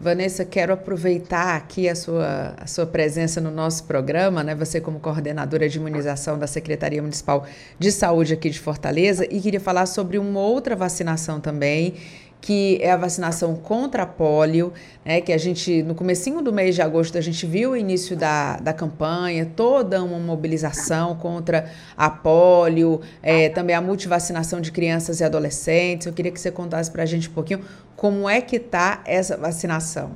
Vanessa, 0.04 0.44
quero 0.44 0.74
aproveitar 0.74 1.56
aqui 1.56 1.88
a 1.88 1.96
sua, 1.96 2.54
a 2.58 2.68
sua 2.68 2.86
presença 2.86 3.40
no 3.40 3.50
nosso 3.50 3.86
programa, 3.86 4.44
né? 4.44 4.54
Você 4.54 4.82
como 4.82 5.00
coordenadora 5.00 5.70
de 5.70 5.78
imunização 5.78 6.38
da 6.38 6.46
Secretaria 6.46 7.02
Municipal 7.02 7.46
de 7.80 7.90
Saúde 7.90 8.34
aqui 8.34 8.50
de 8.50 8.60
Fortaleza 8.60 9.26
e 9.32 9.40
queria 9.40 9.62
falar 9.62 9.86
sobre 9.86 10.18
uma 10.18 10.42
outra 10.42 10.76
vacinação 10.76 11.40
também 11.40 11.96
que 12.44 12.78
é 12.82 12.92
a 12.92 12.98
vacinação 12.98 13.56
contra 13.56 14.04
a 14.04 14.06
polio, 14.06 14.74
né, 15.06 15.22
que 15.22 15.32
a 15.32 15.38
gente, 15.38 15.82
no 15.82 15.96
comecinho 15.96 16.42
do 16.42 16.52
mês 16.52 16.76
de 16.76 16.82
agosto, 16.82 17.18
a 17.18 17.22
gente 17.22 17.46
viu 17.46 17.72
o 17.72 17.78
início 17.78 18.18
da, 18.18 18.58
da 18.58 18.74
campanha, 18.74 19.50
toda 19.56 20.04
uma 20.04 20.20
mobilização 20.20 21.16
contra 21.16 21.72
a 21.96 22.10
polio, 22.10 23.00
é, 23.22 23.48
também 23.48 23.74
a 23.74 23.80
multivacinação 23.80 24.60
de 24.60 24.74
crianças 24.74 25.22
e 25.22 25.24
adolescentes. 25.24 26.06
Eu 26.06 26.12
queria 26.12 26.34
que 26.34 26.40
você 26.40 26.52
contasse 26.52 26.92
para 26.92 27.04
a 27.04 27.06
gente 27.06 27.30
um 27.30 27.32
pouquinho 27.32 27.62
como 28.04 28.30
é 28.30 28.42
que 28.42 28.58
está 28.58 29.02
essa 29.08 29.38
vacinação. 29.38 30.12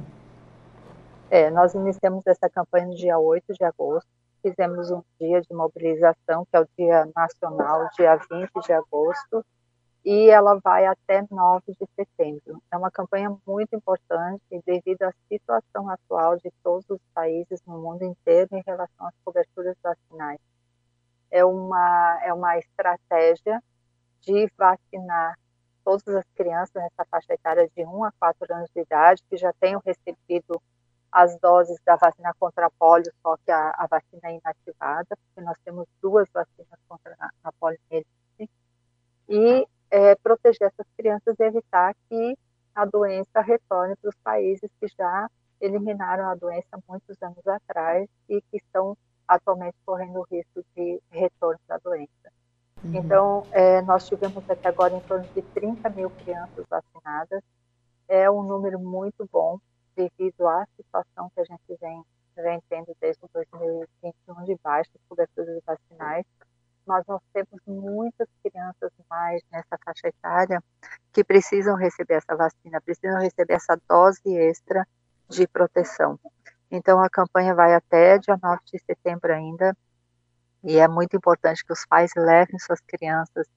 É, 1.29 1.49
nós 1.49 1.73
iniciamos 1.73 2.21
essa 2.27 2.49
campanha 2.49 2.85
no 2.85 2.95
dia 2.95 3.17
8 3.17 3.53
de 3.53 3.63
agosto, 3.63 4.09
fizemos 4.41 4.91
um 4.91 5.01
dia 5.17 5.39
de 5.39 5.53
mobilização, 5.55 6.45
que 6.51 6.57
é 6.57 6.59
o 6.59 6.67
Dia 6.77 7.09
Nacional, 7.15 7.87
dia 7.95 8.17
20 8.29 8.51
de 8.65 8.73
agosto, 8.73 9.41
e 10.03 10.29
ela 10.29 10.59
vai 10.61 10.85
até 10.85 11.25
9 11.31 11.63
de 11.65 11.87
setembro. 11.95 12.61
É 12.69 12.75
uma 12.75 12.91
campanha 12.91 13.33
muito 13.47 13.73
importante 13.73 14.43
devido 14.65 15.03
à 15.03 15.13
situação 15.29 15.89
atual 15.89 16.35
de 16.35 16.51
todos 16.61 16.85
os 16.89 16.99
países 17.13 17.61
no 17.65 17.79
mundo 17.79 18.03
inteiro 18.03 18.49
em 18.51 18.63
relação 18.67 19.07
às 19.07 19.15
coberturas 19.23 19.77
vacinais. 19.81 20.39
É 21.31 21.45
uma, 21.45 22.19
é 22.21 22.33
uma 22.33 22.57
estratégia 22.57 23.63
de 24.23 24.51
vacinar 24.57 25.37
todas 25.87 26.15
as 26.17 26.25
crianças 26.35 26.73
nessa 26.75 27.05
faixa 27.09 27.33
etária 27.33 27.69
de 27.73 27.85
1 27.85 28.03
a 28.03 28.11
4 28.19 28.53
anos 28.53 28.69
de 28.75 28.81
idade 28.81 29.23
que 29.29 29.37
já 29.37 29.53
tenham 29.53 29.81
recebido 29.85 30.61
as 31.09 31.39
doses 31.39 31.77
da 31.85 31.95
vacina 31.95 32.33
contra 32.37 32.65
a 32.65 32.69
polio, 32.77 33.09
só 33.23 33.37
que 33.37 33.49
a, 33.49 33.69
a 33.69 33.87
vacina 33.89 34.23
é 34.25 34.35
inativada, 34.35 35.07
porque 35.15 35.45
nós 35.45 35.55
temos 35.63 35.87
duas 36.01 36.27
vacinas 36.33 36.77
contra 36.89 37.15
a, 37.17 37.29
a 37.41 37.51
poliomielite, 37.53 38.51
e 39.29 39.65
é, 39.89 40.15
proteger 40.15 40.67
essas 40.67 40.85
crianças 40.97 41.33
e 41.39 41.43
evitar 41.43 41.95
que 42.09 42.37
a 42.75 42.83
doença 42.83 43.39
retorne 43.39 43.95
para 43.95 44.09
os 44.09 44.15
países 44.21 44.69
que 44.81 44.87
já 44.89 45.29
eliminaram 45.61 46.29
a 46.29 46.35
doença 46.35 46.77
muitos 46.85 47.15
anos 47.21 47.47
atrás 47.47 48.09
e 48.27 48.41
que 48.41 48.57
estão 48.57 48.97
atualmente 49.25 49.77
correndo 49.85 50.19
o 50.19 50.27
risco 50.29 50.61
de 50.75 51.01
retorno 51.09 51.61
da 51.65 51.77
doença. 51.77 52.29
Uhum. 52.83 52.95
Então, 52.95 53.47
é, 53.51 53.81
nós 53.81 54.07
tivemos 54.07 54.47
até 54.49 54.69
agora 54.69 54.93
em 54.93 54.99
torno 55.01 55.27
de 55.33 55.41
30 55.41 55.89
mil 55.89 56.09
crianças 56.09 56.65
vacinadas. 56.69 57.41
É 58.07 58.29
um 58.29 58.43
número 58.43 58.79
muito 58.79 59.27
bom 59.31 59.59
devido 59.95 60.47
à 60.47 60.65
situação 60.75 61.29
que 61.33 61.41
a 61.41 61.43
gente 61.43 61.75
vem, 61.81 62.03
vem 62.35 62.61
tendo 62.69 62.95
desde 63.01 63.21
2021 63.33 64.43
de 64.45 64.55
baixas 64.63 64.95
coberturas 65.09 65.61
vacinais. 65.65 66.25
Mas 66.85 67.05
nós 67.05 67.21
temos 67.33 67.61
muitas 67.67 68.27
crianças 68.41 68.91
mais 69.09 69.41
nessa 69.51 69.77
faixa 69.83 70.07
etária 70.07 70.63
que 71.11 71.21
precisam 71.23 71.75
receber 71.75 72.13
essa 72.13 72.33
vacina, 72.35 72.79
precisam 72.79 73.19
receber 73.19 73.55
essa 73.55 73.77
dose 73.89 74.21
extra 74.37 74.87
de 75.27 75.45
proteção. 75.47 76.17
Então, 76.71 77.01
a 77.01 77.09
campanha 77.09 77.55
vai 77.55 77.73
até 77.73 78.17
dia 78.17 78.37
9 78.41 78.61
de 78.65 78.79
setembro 78.79 79.33
ainda, 79.33 79.75
e 80.63 80.77
é 80.77 80.87
muito 80.87 81.15
importante 81.15 81.63
que 81.65 81.73
os 81.73 81.85
pais 81.85 82.11
levem 82.15 82.57
suas 82.59 82.79
crianças 82.81 83.47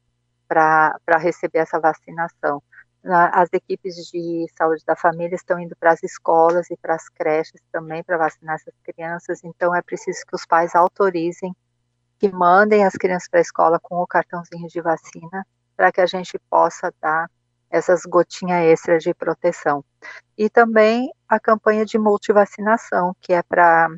para 0.46 1.18
receber 1.18 1.60
essa 1.60 1.78
vacinação. 1.78 2.62
As 3.04 3.48
equipes 3.52 3.94
de 4.10 4.46
saúde 4.56 4.84
da 4.86 4.94
família 4.94 5.34
estão 5.34 5.58
indo 5.58 5.74
para 5.76 5.92
as 5.92 6.02
escolas 6.02 6.70
e 6.70 6.76
para 6.76 6.94
as 6.94 7.08
creches 7.08 7.60
também 7.72 8.02
para 8.04 8.18
vacinar 8.18 8.56
essas 8.56 8.74
crianças, 8.82 9.40
então 9.42 9.74
é 9.74 9.80
preciso 9.80 10.20
que 10.26 10.34
os 10.34 10.44
pais 10.44 10.74
autorizem 10.74 11.54
que 12.18 12.30
mandem 12.30 12.84
as 12.84 12.92
crianças 12.92 13.28
para 13.28 13.40
a 13.40 13.42
escola 13.42 13.80
com 13.80 13.96
o 13.96 14.06
cartãozinho 14.06 14.68
de 14.68 14.80
vacina 14.82 15.46
para 15.74 15.90
que 15.90 16.02
a 16.02 16.06
gente 16.06 16.38
possa 16.50 16.92
dar 17.00 17.30
essas 17.70 18.02
gotinhas 18.04 18.64
extras 18.64 19.02
de 19.02 19.14
proteção. 19.14 19.82
E 20.36 20.50
também 20.50 21.10
a 21.26 21.40
campanha 21.40 21.86
de 21.86 21.96
multivacinação, 21.96 23.16
que 23.20 23.32
é 23.32 23.42
para 23.42 23.88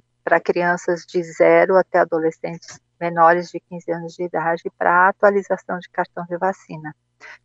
crianças 0.45 1.05
de 1.05 1.21
zero 1.25 1.77
até 1.77 1.99
adolescentes 1.99 2.79
menores 3.03 3.51
de 3.51 3.59
15 3.59 3.93
anos 3.93 4.15
de 4.15 4.23
idade 4.23 4.71
para 4.79 5.09
atualização 5.09 5.79
de 5.81 5.91
cartão 5.91 6.25
de 6.25 6.37
vacina. 6.39 6.95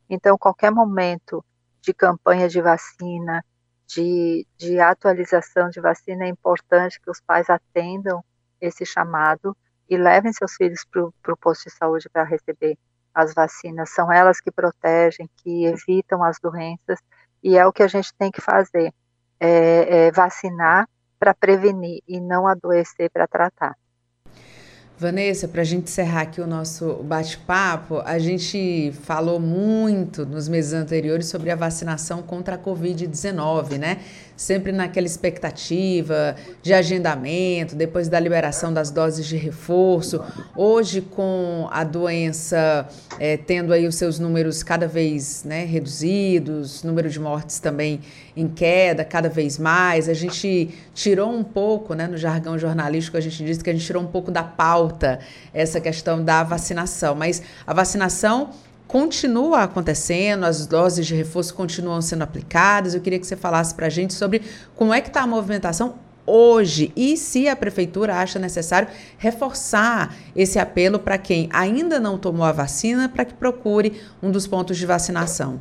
Então, 0.07 0.37
qualquer 0.37 0.71
momento 0.71 1.43
de 1.81 1.93
campanha 1.95 2.47
de 2.47 2.61
vacina, 2.61 3.43
de, 3.87 4.45
de 4.55 4.79
atualização 4.79 5.69
de 5.69 5.81
vacina, 5.81 6.25
é 6.25 6.27
importante 6.27 7.01
que 7.01 7.09
os 7.09 7.19
pais 7.19 7.49
atendam 7.49 8.23
esse 8.61 8.85
chamado 8.85 9.57
e 9.89 9.97
levem 9.97 10.31
seus 10.31 10.53
filhos 10.53 10.85
para 10.85 11.33
o 11.33 11.37
posto 11.37 11.69
de 11.69 11.75
saúde 11.75 12.07
para 12.07 12.23
receber 12.23 12.77
as 13.11 13.33
vacinas. 13.33 13.89
São 13.89 14.11
elas 14.11 14.39
que 14.39 14.51
protegem, 14.51 15.27
que 15.37 15.65
evitam 15.65 16.23
as 16.23 16.37
doenças, 16.39 16.99
e 17.41 17.57
é 17.57 17.65
o 17.65 17.73
que 17.73 17.81
a 17.81 17.87
gente 17.87 18.13
tem 18.15 18.29
que 18.29 18.41
fazer: 18.41 18.93
é, 19.39 20.07
é 20.07 20.11
vacinar 20.11 20.87
para 21.17 21.33
prevenir 21.33 22.03
e 22.07 22.19
não 22.19 22.45
adoecer 22.45 23.09
para 23.09 23.27
tratar. 23.27 23.75
Vanessa, 24.99 25.47
para 25.47 25.61
a 25.61 25.63
gente 25.63 25.83
encerrar 25.83 26.21
aqui 26.21 26.41
o 26.41 26.47
nosso 26.47 27.03
bate-papo, 27.03 28.01
a 28.03 28.17
gente 28.17 28.91
falou 29.03 29.39
muito 29.39 30.25
nos 30.25 30.49
meses 30.49 30.73
anteriores 30.73 31.27
sobre 31.27 31.51
a 31.51 31.55
vacinação 31.55 32.23
contra 32.23 32.55
a 32.55 32.57
Covid-19, 32.57 33.77
né? 33.77 33.99
Sempre 34.35 34.71
naquela 34.71 35.05
expectativa 35.05 36.35
de 36.63 36.73
agendamento, 36.73 37.75
depois 37.75 38.09
da 38.09 38.19
liberação 38.19 38.73
das 38.73 38.89
doses 38.89 39.27
de 39.27 39.37
reforço. 39.37 40.19
Hoje, 40.55 41.01
com 41.01 41.67
a 41.71 41.83
doença 41.83 42.87
é, 43.19 43.37
tendo 43.37 43.73
aí 43.73 43.85
os 43.85 43.95
seus 43.95 44.17
números 44.17 44.63
cada 44.63 44.87
vez 44.87 45.43
né, 45.43 45.63
reduzidos, 45.63 46.81
número 46.81 47.07
de 47.07 47.19
mortes 47.19 47.59
também 47.59 47.99
em 48.35 48.47
queda 48.47 49.03
cada 49.03 49.29
vez 49.29 49.57
mais, 49.57 50.07
a 50.07 50.13
gente 50.13 50.69
tirou 50.93 51.31
um 51.31 51.43
pouco, 51.43 51.95
né, 51.95 52.07
no 52.07 52.17
jargão 52.17 52.57
jornalístico, 52.57 53.17
a 53.17 53.21
gente 53.21 53.43
disse 53.43 53.63
que 53.63 53.69
a 53.69 53.73
gente 53.73 53.85
tirou 53.85 54.03
um 54.03 54.07
pouco 54.07 54.29
da 54.29 54.43
pauta 54.43 54.86
essa 55.53 55.79
questão 55.79 56.23
da 56.23 56.43
vacinação, 56.43 57.15
mas 57.15 57.41
a 57.65 57.73
vacinação 57.73 58.51
continua 58.87 59.63
acontecendo, 59.63 60.45
as 60.45 60.65
doses 60.65 61.05
de 61.05 61.13
reforço 61.13 61.53
continuam 61.53 62.01
sendo 62.01 62.23
aplicadas. 62.23 62.93
Eu 62.93 63.01
queria 63.01 63.19
que 63.19 63.27
você 63.27 63.35
falasse 63.35 63.75
para 63.75 63.87
a 63.87 63.89
gente 63.89 64.13
sobre 64.13 64.41
como 64.75 64.93
é 64.93 65.01
que 65.01 65.09
está 65.09 65.21
a 65.21 65.27
movimentação 65.27 65.95
hoje 66.25 66.91
e 66.95 67.15
se 67.15 67.47
a 67.47 67.55
prefeitura 67.55 68.17
acha 68.17 68.37
necessário 68.37 68.89
reforçar 69.17 70.13
esse 70.35 70.59
apelo 70.59 70.99
para 70.99 71.17
quem 71.17 71.49
ainda 71.53 71.99
não 71.99 72.17
tomou 72.17 72.45
a 72.45 72.51
vacina 72.51 73.07
para 73.07 73.23
que 73.23 73.33
procure 73.33 74.01
um 74.21 74.29
dos 74.29 74.45
pontos 74.45 74.77
de 74.77 74.85
vacinação. 74.85 75.59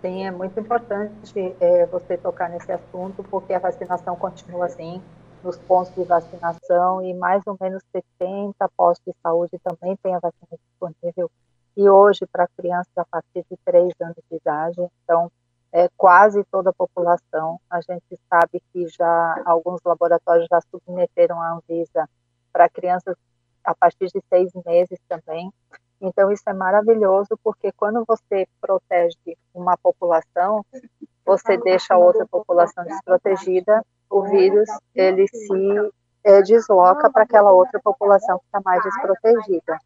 Sim, 0.00 0.26
é 0.26 0.30
muito 0.32 0.58
importante 0.58 1.54
é, 1.60 1.86
você 1.86 2.16
tocar 2.16 2.48
nesse 2.48 2.72
assunto, 2.72 3.22
porque 3.30 3.52
a 3.52 3.58
vacinação 3.58 4.16
continua 4.16 4.66
assim 4.66 5.00
nos 5.42 5.56
pontos 5.58 5.94
de 5.94 6.04
vacinação 6.04 7.02
e 7.02 7.14
mais 7.14 7.42
ou 7.46 7.56
menos 7.60 7.82
70 7.92 8.54
postos 8.76 9.12
de 9.12 9.20
saúde 9.22 9.58
também 9.62 9.96
tem 10.02 10.14
a 10.14 10.18
vacina 10.18 10.58
disponível. 10.68 11.30
E 11.76 11.88
hoje, 11.88 12.26
para 12.30 12.48
crianças 12.56 12.92
a 12.96 13.04
partir 13.04 13.44
de 13.50 13.56
3 13.64 13.92
anos 14.00 14.16
de 14.30 14.36
idade, 14.36 14.80
então, 15.04 15.30
é, 15.72 15.88
quase 15.96 16.44
toda 16.44 16.70
a 16.70 16.74
população. 16.74 17.58
A 17.70 17.80
gente 17.80 18.18
sabe 18.28 18.62
que 18.72 18.86
já 18.88 19.42
alguns 19.46 19.80
laboratórios 19.84 20.46
já 20.50 20.60
submeteram 20.70 21.40
a 21.40 21.52
Anvisa 21.52 22.08
para 22.52 22.68
crianças 22.68 23.16
a 23.64 23.74
partir 23.74 24.08
de 24.08 24.20
seis 24.28 24.50
meses 24.66 24.98
também. 25.08 25.50
Então, 26.00 26.30
isso 26.30 26.42
é 26.46 26.52
maravilhoso, 26.52 27.38
porque 27.42 27.70
quando 27.72 28.04
você 28.06 28.46
protege 28.60 29.36
uma 29.54 29.76
população, 29.78 30.66
você 31.24 31.56
deixa 31.56 31.94
a 31.94 31.98
outra 31.98 32.26
população 32.26 32.84
desprotegida, 32.84 33.82
o 34.12 34.22
vírus, 34.24 34.68
ele 34.94 35.26
se 35.26 35.92
é, 36.22 36.42
desloca 36.42 37.10
para 37.10 37.22
aquela 37.22 37.50
outra 37.50 37.80
população 37.80 38.38
que 38.38 38.44
está 38.44 38.60
mais 38.62 38.82
desprotegida. 38.82 39.78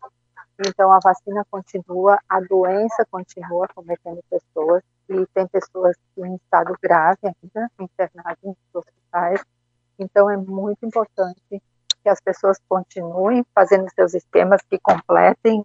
Então, 0.66 0.90
a 0.90 0.98
vacina 1.02 1.46
continua, 1.50 2.18
a 2.28 2.40
doença 2.40 3.06
continua 3.10 3.68
cometendo 3.74 4.20
pessoas, 4.28 4.82
e 5.08 5.24
tem 5.32 5.46
pessoas 5.46 5.94
em 6.18 6.34
estado 6.34 6.74
grave 6.82 7.18
ainda, 7.22 7.70
internadas 7.78 8.38
em 8.42 8.56
hospitais. 8.74 9.44
Então, 9.98 10.28
é 10.28 10.36
muito 10.36 10.84
importante 10.84 11.62
que 12.02 12.08
as 12.08 12.20
pessoas 12.20 12.58
continuem 12.68 13.46
fazendo 13.54 13.88
seus 13.94 14.14
esquemas, 14.14 14.60
que 14.68 14.78
completem 14.78 15.64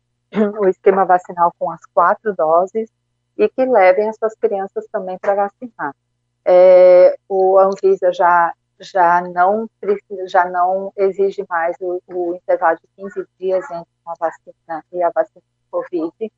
o 0.59 0.67
esquema 0.67 1.03
vacinal 1.03 1.51
com 1.57 1.71
as 1.71 1.83
quatro 1.93 2.35
doses 2.35 2.89
e 3.37 3.49
que 3.49 3.65
levem 3.65 4.09
as 4.09 4.17
suas 4.17 4.35
crianças 4.35 4.85
também 4.91 5.17
para 5.17 5.35
vacinar. 5.35 5.95
É, 6.45 7.15
o 7.29 7.57
Anvisa 7.59 8.11
já 8.11 8.53
já 8.79 9.21
não 9.21 9.69
já 10.25 10.45
não 10.45 10.91
exige 10.97 11.45
mais 11.47 11.75
o, 11.79 12.01
o, 12.07 12.35
intervalo 12.35 12.77
de 12.77 13.03
15 13.03 13.27
dias 13.39 13.63
entre 13.65 13.87
uma 14.03 14.15
vacina 14.19 14.83
e 14.91 15.03
a 15.03 15.11
vacina 15.13 15.41
de 15.41 15.69
Covid. 15.69 16.31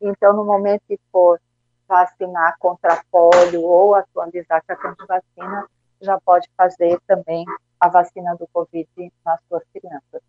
Então, 0.00 0.34
no 0.34 0.44
momento 0.44 0.82
que 0.88 0.98
for 1.12 1.40
vacinar 1.86 2.56
contra 2.58 3.00
polio 3.10 3.62
ou 3.62 3.94
atualizar 3.94 4.62
cartão 4.66 4.92
de 4.94 5.06
vacina, 5.06 5.68
já 6.00 6.18
pode 6.20 6.48
fazer 6.56 6.98
também 7.06 7.44
a 7.78 7.88
vacina 7.88 8.34
do 8.34 8.48
Covid 8.52 8.88
nas 9.24 9.40
suas 9.48 9.62
crianças. 9.72 10.20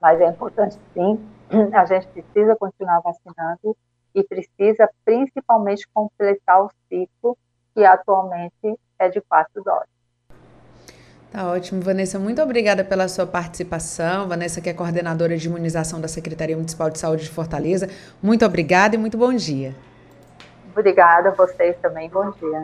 Mas 0.00 0.20
é 0.20 0.26
importante, 0.26 0.78
sim, 0.92 1.18
a 1.72 1.84
gente 1.86 2.06
precisa 2.08 2.56
continuar 2.56 3.00
vacinando 3.00 3.76
e 4.14 4.22
precisa 4.22 4.88
principalmente 5.04 5.88
completar 5.92 6.62
o 6.62 6.70
ciclo, 6.88 7.36
que 7.74 7.84
atualmente 7.84 8.78
é 8.98 9.08
de 9.08 9.20
quatro 9.20 9.62
doses. 9.62 9.94
Tá 11.34 11.50
ótimo, 11.50 11.80
Vanessa. 11.80 12.16
Muito 12.16 12.40
obrigada 12.40 12.84
pela 12.84 13.08
sua 13.08 13.26
participação. 13.26 14.28
Vanessa, 14.28 14.60
que 14.60 14.70
é 14.70 14.72
coordenadora 14.72 15.36
de 15.36 15.48
imunização 15.48 16.00
da 16.00 16.06
Secretaria 16.06 16.54
Municipal 16.54 16.88
de 16.88 16.98
Saúde 17.00 17.24
de 17.24 17.30
Fortaleza. 17.30 17.88
Muito 18.22 18.46
obrigada 18.46 18.94
e 18.94 18.98
muito 18.98 19.18
bom 19.18 19.32
dia. 19.32 19.74
Obrigada 20.70 21.30
a 21.30 21.32
vocês 21.32 21.76
também. 21.82 22.08
Bom 22.08 22.30
dia. 22.30 22.62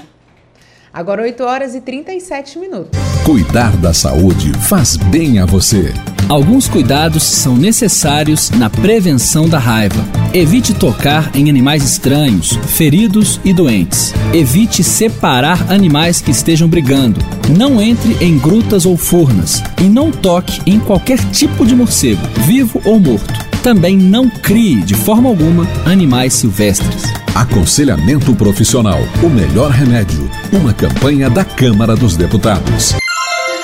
Agora 0.92 1.22
8 1.22 1.42
horas 1.44 1.74
e 1.74 1.80
37 1.80 2.60
minutos. 2.60 2.98
Cuidar 3.24 3.76
da 3.76 3.92
saúde 3.92 4.52
faz 4.58 4.96
bem 4.96 5.40
a 5.40 5.46
você. 5.46 5.92
Alguns 6.30 6.68
cuidados 6.68 7.24
são 7.24 7.56
necessários 7.56 8.50
na 8.50 8.70
prevenção 8.70 9.48
da 9.48 9.58
raiva. 9.58 10.00
Evite 10.32 10.72
tocar 10.72 11.28
em 11.34 11.50
animais 11.50 11.82
estranhos, 11.82 12.56
feridos 12.68 13.40
e 13.44 13.52
doentes. 13.52 14.14
Evite 14.32 14.84
separar 14.84 15.72
animais 15.72 16.20
que 16.20 16.30
estejam 16.30 16.68
brigando. 16.68 17.18
Não 17.58 17.82
entre 17.82 18.16
em 18.24 18.38
grutas 18.38 18.86
ou 18.86 18.96
furnas. 18.96 19.60
E 19.82 19.88
não 19.88 20.12
toque 20.12 20.60
em 20.70 20.78
qualquer 20.78 21.18
tipo 21.32 21.66
de 21.66 21.74
morcego, 21.74 22.22
vivo 22.46 22.80
ou 22.84 23.00
morto. 23.00 23.34
Também 23.60 23.96
não 23.96 24.30
crie, 24.30 24.82
de 24.82 24.94
forma 24.94 25.28
alguma, 25.28 25.66
animais 25.84 26.34
silvestres. 26.34 27.02
Aconselhamento 27.34 28.32
profissional: 28.36 29.00
o 29.20 29.28
melhor 29.28 29.72
remédio. 29.72 30.30
Uma 30.52 30.72
campanha 30.72 31.28
da 31.28 31.44
Câmara 31.44 31.96
dos 31.96 32.16
Deputados. 32.16 32.99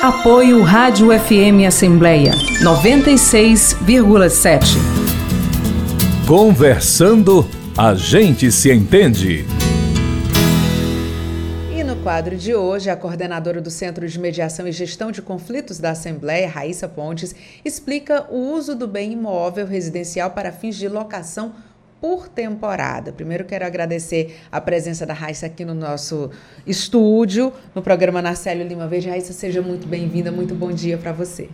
Apoio 0.03 0.63
Rádio 0.63 1.09
FM 1.09 1.65
Assembleia 1.67 2.33
96,7. 2.63 4.77
Conversando, 6.29 7.49
a 7.77 7.95
gente 7.95 8.53
se 8.53 8.71
entende. 8.71 9.47
E 11.75 11.83
no 11.83 11.97
quadro 11.97 12.37
de 12.37 12.55
hoje, 12.55 12.91
a 12.91 12.97
coordenadora 12.97 13.59
do 13.61 13.71
Centro 13.71 14.07
de 14.07 14.19
Mediação 14.19 14.69
e 14.69 14.73
Gestão 14.73 15.11
de 15.11 15.23
Conflitos 15.23 15.79
da 15.79 15.93
Assembleia, 15.93 16.47
Raíssa 16.47 16.87
Pontes, 16.87 17.35
explica 17.65 18.27
o 18.31 18.53
uso 18.53 18.77
do 18.77 18.87
bem 18.87 19.13
imóvel 19.13 19.67
residencial 19.67 20.31
para 20.31 20.53
fins 20.53 20.77
de 20.77 20.89
locação 20.89 21.55
por 22.07 22.29
temporada. 22.29 23.11
Primeiro 23.11 23.45
quero 23.45 23.67
agradecer 23.67 24.39
a 24.53 24.61
presença 24.61 25.05
da 25.05 25.13
Raíssa 25.13 25.47
aqui 25.47 25.65
no 25.65 25.75
nosso 25.75 26.31
estúdio, 26.65 27.53
no 27.75 27.83
programa 27.83 28.23
Narcélio 28.23 28.65
Lima 28.65 28.87
Verde. 28.87 29.09
Raíssa, 29.09 29.33
seja 29.33 29.61
muito 29.61 29.89
bem-vinda, 29.89 30.31
muito 30.31 30.55
bom 30.55 30.71
dia 30.71 30.97
para 30.97 31.11
você. 31.11 31.49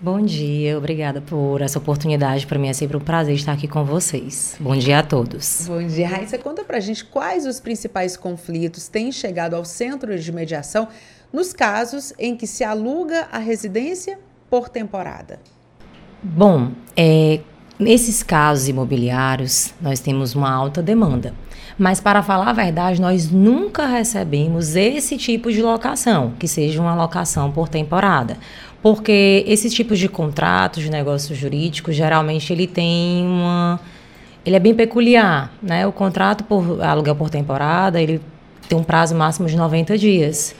Bom 0.00 0.20
dia, 0.20 0.78
obrigada 0.78 1.20
por 1.20 1.60
essa 1.60 1.80
oportunidade. 1.80 2.46
Para 2.46 2.56
mim 2.56 2.68
é 2.68 2.72
sempre 2.72 2.96
um 2.96 3.00
prazer 3.00 3.34
estar 3.34 3.50
aqui 3.50 3.66
com 3.66 3.84
vocês. 3.84 4.54
Bom 4.60 4.76
dia 4.76 5.00
a 5.00 5.02
todos. 5.02 5.64
Bom 5.66 5.84
dia, 5.84 6.06
Raíssa. 6.06 6.38
Conta 6.38 6.62
para 6.62 6.76
a 6.76 6.80
gente 6.80 7.04
quais 7.04 7.44
os 7.44 7.58
principais 7.58 8.16
conflitos 8.16 8.86
têm 8.86 9.10
chegado 9.10 9.54
ao 9.54 9.64
centro 9.64 10.16
de 10.16 10.30
mediação 10.30 10.86
nos 11.32 11.52
casos 11.52 12.12
em 12.16 12.36
que 12.36 12.46
se 12.46 12.62
aluga 12.62 13.26
a 13.32 13.38
residência 13.38 14.20
por 14.48 14.68
temporada. 14.68 15.40
Bom, 16.22 16.70
é, 16.96 17.40
Nesses 17.78 18.22
casos 18.22 18.68
imobiliários, 18.68 19.74
nós 19.82 20.00
temos 20.00 20.34
uma 20.34 20.50
alta 20.50 20.82
demanda. 20.82 21.34
Mas, 21.78 22.00
para 22.00 22.22
falar 22.22 22.48
a 22.48 22.52
verdade, 22.54 22.98
nós 22.98 23.30
nunca 23.30 23.84
recebemos 23.84 24.74
esse 24.76 25.18
tipo 25.18 25.52
de 25.52 25.60
locação, 25.60 26.32
que 26.38 26.48
seja 26.48 26.80
uma 26.80 26.94
locação 26.94 27.52
por 27.52 27.68
temporada. 27.68 28.38
Porque 28.82 29.44
esses 29.46 29.74
tipos 29.74 29.98
de 29.98 30.08
contratos 30.08 30.82
de 30.84 30.90
negócios 30.90 31.36
jurídicos, 31.36 31.94
geralmente, 31.94 32.50
ele 32.50 32.66
tem 32.66 33.26
uma. 33.26 33.78
Ele 34.44 34.56
é 34.56 34.60
bem 34.60 34.74
peculiar, 34.74 35.52
né? 35.62 35.86
O 35.86 35.92
contrato 35.92 36.44
por 36.44 36.82
aluguel 36.82 37.16
por 37.16 37.28
temporada, 37.28 38.00
ele 38.00 38.22
tem 38.68 38.78
um 38.78 38.84
prazo 38.84 39.14
máximo 39.14 39.48
de 39.48 39.56
90 39.56 39.98
dias. 39.98 40.54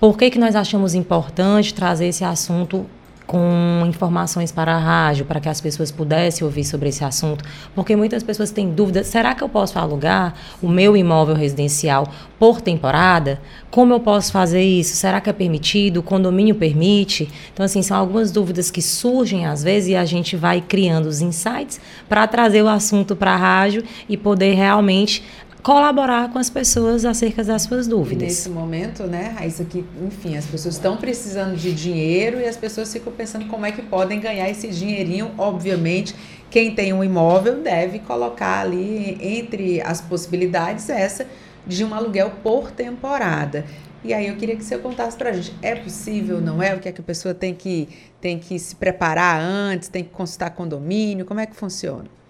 Por 0.00 0.16
que, 0.16 0.30
que 0.30 0.38
nós 0.38 0.56
achamos 0.56 0.94
importante 0.94 1.74
trazer 1.74 2.06
esse 2.06 2.24
assunto 2.24 2.86
com 3.32 3.86
informações 3.86 4.52
para 4.52 4.74
a 4.74 4.78
rádio, 4.78 5.24
para 5.24 5.40
que 5.40 5.48
as 5.48 5.58
pessoas 5.58 5.90
pudessem 5.90 6.44
ouvir 6.44 6.64
sobre 6.64 6.90
esse 6.90 7.02
assunto, 7.02 7.42
porque 7.74 7.96
muitas 7.96 8.22
pessoas 8.22 8.50
têm 8.50 8.70
dúvidas: 8.70 9.06
será 9.06 9.34
que 9.34 9.42
eu 9.42 9.48
posso 9.48 9.78
alugar 9.78 10.34
o 10.60 10.68
meu 10.68 10.94
imóvel 10.94 11.34
residencial 11.34 12.06
por 12.38 12.60
temporada? 12.60 13.40
Como 13.70 13.94
eu 13.94 14.00
posso 14.00 14.30
fazer 14.30 14.62
isso? 14.62 14.94
Será 14.96 15.18
que 15.18 15.30
é 15.30 15.32
permitido? 15.32 16.00
O 16.00 16.02
condomínio 16.02 16.54
permite? 16.54 17.26
Então, 17.54 17.64
assim, 17.64 17.80
são 17.80 17.96
algumas 17.96 18.30
dúvidas 18.30 18.70
que 18.70 18.82
surgem 18.82 19.46
às 19.46 19.62
vezes 19.62 19.88
e 19.88 19.96
a 19.96 20.04
gente 20.04 20.36
vai 20.36 20.60
criando 20.60 21.06
os 21.06 21.22
insights 21.22 21.80
para 22.06 22.26
trazer 22.26 22.62
o 22.62 22.68
assunto 22.68 23.16
para 23.16 23.32
a 23.32 23.36
rádio 23.36 23.82
e 24.10 24.14
poder 24.14 24.52
realmente 24.52 25.24
colaborar 25.62 26.32
com 26.32 26.38
as 26.38 26.50
pessoas 26.50 27.04
acerca 27.04 27.44
das 27.44 27.62
suas 27.62 27.86
dúvidas. 27.86 28.22
nesse 28.22 28.50
momento, 28.50 29.04
né, 29.04 29.34
Raíssa, 29.38 29.64
que, 29.64 29.84
enfim, 30.04 30.36
as 30.36 30.44
pessoas 30.44 30.74
estão 30.74 30.96
precisando 30.96 31.56
de 31.56 31.72
dinheiro 31.72 32.40
e 32.40 32.44
as 32.44 32.56
pessoas 32.56 32.92
ficam 32.92 33.12
pensando 33.12 33.46
como 33.46 33.64
é 33.64 33.70
que 33.70 33.80
podem 33.80 34.18
ganhar 34.18 34.50
esse 34.50 34.68
dinheirinho. 34.68 35.30
Obviamente, 35.38 36.14
quem 36.50 36.74
tem 36.74 36.92
um 36.92 37.04
imóvel 37.04 37.60
deve 37.62 38.00
colocar 38.00 38.60
ali 38.60 39.16
entre 39.20 39.80
as 39.80 40.00
possibilidades 40.00 40.90
essa 40.90 41.26
de 41.64 41.84
um 41.84 41.94
aluguel 41.94 42.32
por 42.42 42.72
temporada. 42.72 43.64
E 44.04 44.12
aí 44.12 44.26
eu 44.26 44.36
queria 44.36 44.56
que 44.56 44.64
você 44.64 44.76
contasse 44.78 45.16
para 45.16 45.30
a 45.30 45.32
gente, 45.32 45.54
é 45.62 45.76
possível, 45.76 46.40
não 46.40 46.60
é? 46.60 46.74
O 46.74 46.80
que 46.80 46.88
é 46.88 46.92
que 46.92 47.00
a 47.00 47.04
pessoa 47.04 47.32
tem 47.32 47.54
que, 47.54 47.88
tem 48.20 48.36
que 48.36 48.58
se 48.58 48.74
preparar 48.74 49.40
antes, 49.40 49.88
tem 49.88 50.02
que 50.02 50.10
consultar 50.10 50.50
condomínio, 50.50 51.24
como 51.24 51.38
é 51.38 51.46
que 51.46 51.54
funciona? 51.54 52.21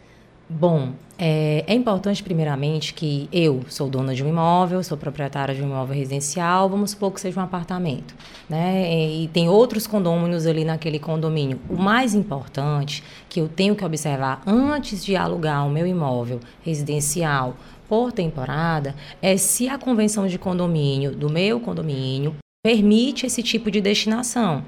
Bom, 0.54 0.92
é, 1.18 1.64
é, 1.66 1.74
importante, 1.74 2.22
primeiramente, 2.22 2.92
que 2.92 3.26
eu 3.32 3.64
sou 3.68 3.88
dona 3.88 4.14
de 4.14 4.22
um 4.22 4.28
imóvel, 4.28 4.82
sou 4.82 4.98
proprietária 4.98 5.54
de 5.54 5.62
um 5.62 5.66
imóvel 5.66 5.96
residencial, 5.96 6.68
vamos 6.68 6.90
supor 6.90 7.10
que 7.10 7.20
seja 7.22 7.40
um 7.40 7.42
apartamento, 7.42 8.14
né? 8.50 9.10
E 9.10 9.28
tem 9.28 9.48
outros 9.48 9.86
condôminos 9.86 10.46
ali 10.46 10.62
naquele 10.62 10.98
condomínio. 10.98 11.58
O 11.70 11.76
mais 11.76 12.14
importante 12.14 13.02
que 13.30 13.40
eu 13.40 13.48
tenho 13.48 13.74
que 13.74 13.84
observar 13.84 14.42
antes 14.46 15.02
de 15.02 15.16
alugar 15.16 15.66
o 15.66 15.70
meu 15.70 15.86
imóvel 15.86 16.38
residencial 16.62 17.56
por 17.88 18.12
temporada 18.12 18.94
é 19.22 19.38
se 19.38 19.70
a 19.70 19.78
convenção 19.78 20.26
de 20.26 20.38
condomínio 20.38 21.12
do 21.12 21.30
meu 21.30 21.60
condomínio 21.60 22.36
permite 22.62 23.26
esse 23.26 23.42
tipo 23.42 23.70
de 23.70 23.80
destinação. 23.80 24.62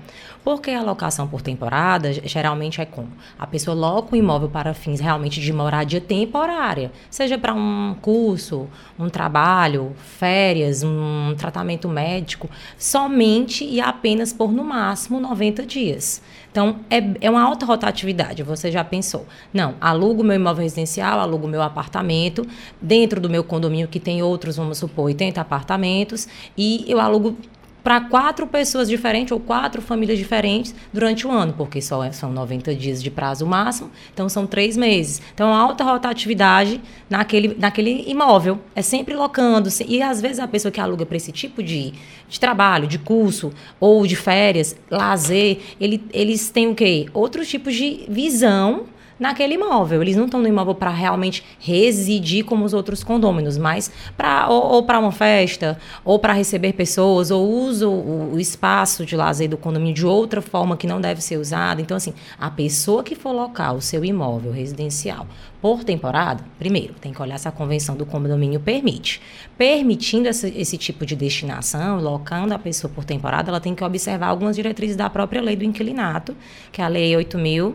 Porque 0.44 0.70
a 0.70 0.82
locação 0.82 1.26
por 1.26 1.40
temporada 1.40 2.12
geralmente 2.12 2.78
é 2.78 2.84
como? 2.84 3.08
A 3.38 3.46
pessoa 3.46 3.74
loca 3.74 4.14
o 4.14 4.16
imóvel 4.16 4.50
para 4.50 4.74
fins 4.74 5.00
realmente 5.00 5.40
de 5.40 5.52
moradia 5.54 6.02
temporária, 6.02 6.92
seja 7.08 7.38
para 7.38 7.54
um 7.54 7.96
curso, 8.02 8.68
um 8.98 9.08
trabalho, 9.08 9.92
férias, 9.96 10.82
um 10.82 11.34
tratamento 11.34 11.88
médico, 11.88 12.50
somente 12.76 13.64
e 13.64 13.80
apenas 13.80 14.34
por 14.34 14.52
no 14.52 14.62
máximo 14.62 15.18
90 15.18 15.64
dias. 15.64 16.20
Então, 16.52 16.76
é, 16.90 16.98
é 17.22 17.30
uma 17.30 17.42
alta 17.42 17.64
rotatividade, 17.64 18.42
você 18.42 18.70
já 18.70 18.84
pensou. 18.84 19.26
Não, 19.52 19.74
alugo 19.80 20.22
meu 20.22 20.36
imóvel 20.36 20.62
residencial, 20.62 21.18
alugo 21.18 21.48
meu 21.48 21.62
apartamento, 21.62 22.46
dentro 22.80 23.18
do 23.18 23.30
meu 23.30 23.42
condomínio 23.42 23.88
que 23.88 23.98
tem 23.98 24.22
outros, 24.22 24.56
vamos 24.56 24.78
supor, 24.78 25.06
80 25.06 25.40
apartamentos, 25.40 26.28
e 26.56 26.84
eu 26.86 27.00
alugo 27.00 27.36
para 27.84 28.00
quatro 28.00 28.46
pessoas 28.46 28.88
diferentes 28.88 29.30
ou 29.30 29.38
quatro 29.38 29.82
famílias 29.82 30.18
diferentes 30.18 30.74
durante 30.90 31.26
o 31.26 31.30
ano, 31.30 31.52
porque 31.52 31.82
só 31.82 32.02
é, 32.02 32.10
são 32.10 32.32
90 32.32 32.74
dias 32.74 33.02
de 33.02 33.10
prazo 33.10 33.46
máximo, 33.46 33.90
então 34.12 34.26
são 34.26 34.46
três 34.46 34.74
meses. 34.74 35.20
Então, 35.34 35.52
alta 35.52 35.84
rotatividade 35.84 36.80
naquele, 37.10 37.54
naquele 37.58 38.04
imóvel. 38.10 38.58
É 38.74 38.80
sempre 38.80 39.14
locando. 39.14 39.68
E 39.86 40.00
às 40.00 40.20
vezes 40.20 40.40
a 40.40 40.48
pessoa 40.48 40.72
que 40.72 40.80
aluga 40.80 41.04
para 41.04 41.18
esse 41.18 41.30
tipo 41.30 41.62
de, 41.62 41.92
de 42.26 42.40
trabalho, 42.40 42.86
de 42.86 42.98
curso 42.98 43.52
ou 43.78 44.06
de 44.06 44.16
férias, 44.16 44.74
lazer, 44.90 45.58
ele, 45.78 46.02
eles 46.10 46.48
têm 46.48 46.68
o 46.68 46.74
quê? 46.74 47.06
Outros 47.12 47.48
tipos 47.48 47.74
de 47.74 48.06
visão 48.08 48.86
naquele 49.18 49.54
imóvel. 49.54 50.02
Eles 50.02 50.16
não 50.16 50.26
estão 50.26 50.40
no 50.40 50.48
imóvel 50.48 50.74
para 50.74 50.90
realmente 50.90 51.44
residir 51.58 52.44
como 52.44 52.64
os 52.64 52.72
outros 52.72 53.04
condôminos, 53.04 53.56
mas 53.56 53.90
para 54.16 54.48
ou, 54.48 54.62
ou 54.62 54.82
para 54.82 54.98
uma 54.98 55.12
festa, 55.12 55.78
ou 56.04 56.18
para 56.18 56.32
receber 56.32 56.72
pessoas, 56.72 57.30
ou 57.30 57.48
usa 57.48 57.88
o, 57.88 58.34
o, 58.34 58.40
espaço 58.40 59.04
de 59.04 59.16
lazer 59.16 59.48
do 59.48 59.56
condomínio 59.56 59.94
de 59.94 60.06
outra 60.06 60.42
forma 60.42 60.76
que 60.76 60.86
não 60.86 61.00
deve 61.00 61.20
ser 61.20 61.36
usado. 61.36 61.80
Então, 61.80 61.96
assim, 61.96 62.14
a 62.38 62.50
pessoa 62.50 63.02
que 63.02 63.14
for 63.14 63.32
locar 63.32 63.74
o 63.74 63.80
seu 63.80 64.04
imóvel 64.04 64.52
residencial 64.52 65.26
por 65.60 65.82
temporada, 65.82 66.44
primeiro, 66.58 66.94
tem 67.00 67.12
que 67.12 67.22
olhar 67.22 67.38
se 67.38 67.48
a 67.48 67.52
convenção 67.52 67.96
do 67.96 68.04
condomínio 68.04 68.60
permite. 68.60 69.22
Permitindo 69.56 70.28
esse, 70.28 70.48
esse 70.48 70.76
tipo 70.76 71.06
de 71.06 71.16
destinação, 71.16 72.00
locando 72.00 72.52
a 72.52 72.58
pessoa 72.58 72.92
por 72.94 73.04
temporada, 73.04 73.50
ela 73.50 73.60
tem 73.60 73.74
que 73.74 73.82
observar 73.82 74.26
algumas 74.26 74.56
diretrizes 74.56 74.96
da 74.96 75.08
própria 75.08 75.40
lei 75.40 75.56
do 75.56 75.64
inquilinato, 75.64 76.36
que 76.70 76.82
é 76.82 76.84
a 76.84 76.88
Lei 76.88 77.12
8.000 77.12 77.72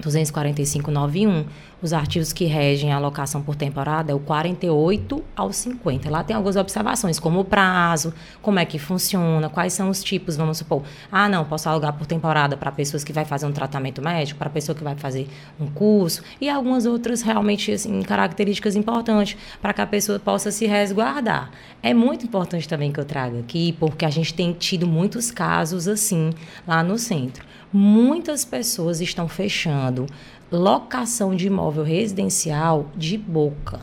24591, 0.00 1.46
os 1.80 1.92
artigos 1.92 2.32
que 2.32 2.44
regem 2.44 2.92
a 2.92 2.96
alocação 2.96 3.42
por 3.42 3.54
temporada 3.54 4.12
é 4.12 4.14
o 4.14 4.18
48 4.18 5.22
ao 5.34 5.52
50. 5.52 6.10
Lá 6.10 6.24
tem 6.24 6.34
algumas 6.34 6.56
observações, 6.56 7.18
como 7.18 7.40
o 7.40 7.44
prazo, 7.44 8.12
como 8.40 8.58
é 8.58 8.64
que 8.64 8.78
funciona, 8.78 9.48
quais 9.48 9.72
são 9.72 9.88
os 9.88 10.02
tipos, 10.02 10.36
vamos 10.36 10.58
supor. 10.58 10.82
Ah, 11.10 11.28
não, 11.28 11.44
posso 11.44 11.68
alugar 11.68 11.92
por 11.92 12.06
temporada 12.06 12.56
para 12.56 12.72
pessoas 12.72 13.04
que 13.04 13.12
vai 13.12 13.24
fazer 13.24 13.46
um 13.46 13.52
tratamento 13.52 14.02
médico, 14.02 14.38
para 14.38 14.50
pessoa 14.50 14.74
que 14.74 14.82
vai 14.82 14.96
fazer 14.96 15.28
um 15.60 15.66
curso 15.66 16.22
e 16.40 16.48
algumas 16.48 16.86
outras 16.86 17.22
realmente 17.22 17.72
assim, 17.72 18.02
características 18.02 18.74
importantes 18.74 19.36
para 19.60 19.72
que 19.72 19.80
a 19.80 19.86
pessoa 19.86 20.18
possa 20.18 20.50
se 20.50 20.66
resguardar. 20.66 21.50
É 21.82 21.92
muito 21.92 22.24
importante 22.24 22.68
também 22.68 22.90
que 22.90 23.00
eu 23.00 23.04
traga 23.04 23.38
aqui, 23.38 23.72
porque 23.78 24.04
a 24.04 24.10
gente 24.10 24.32
tem 24.32 24.52
tido 24.52 24.86
muitos 24.86 25.30
casos 25.30 25.88
assim 25.88 26.30
lá 26.66 26.82
no 26.82 26.98
centro 26.98 27.44
muitas 27.72 28.44
pessoas 28.44 29.00
estão 29.00 29.28
fechando 29.28 30.06
locação 30.50 31.34
de 31.34 31.48
imóvel 31.48 31.84
residencial 31.84 32.86
de 32.96 33.18
boca. 33.18 33.80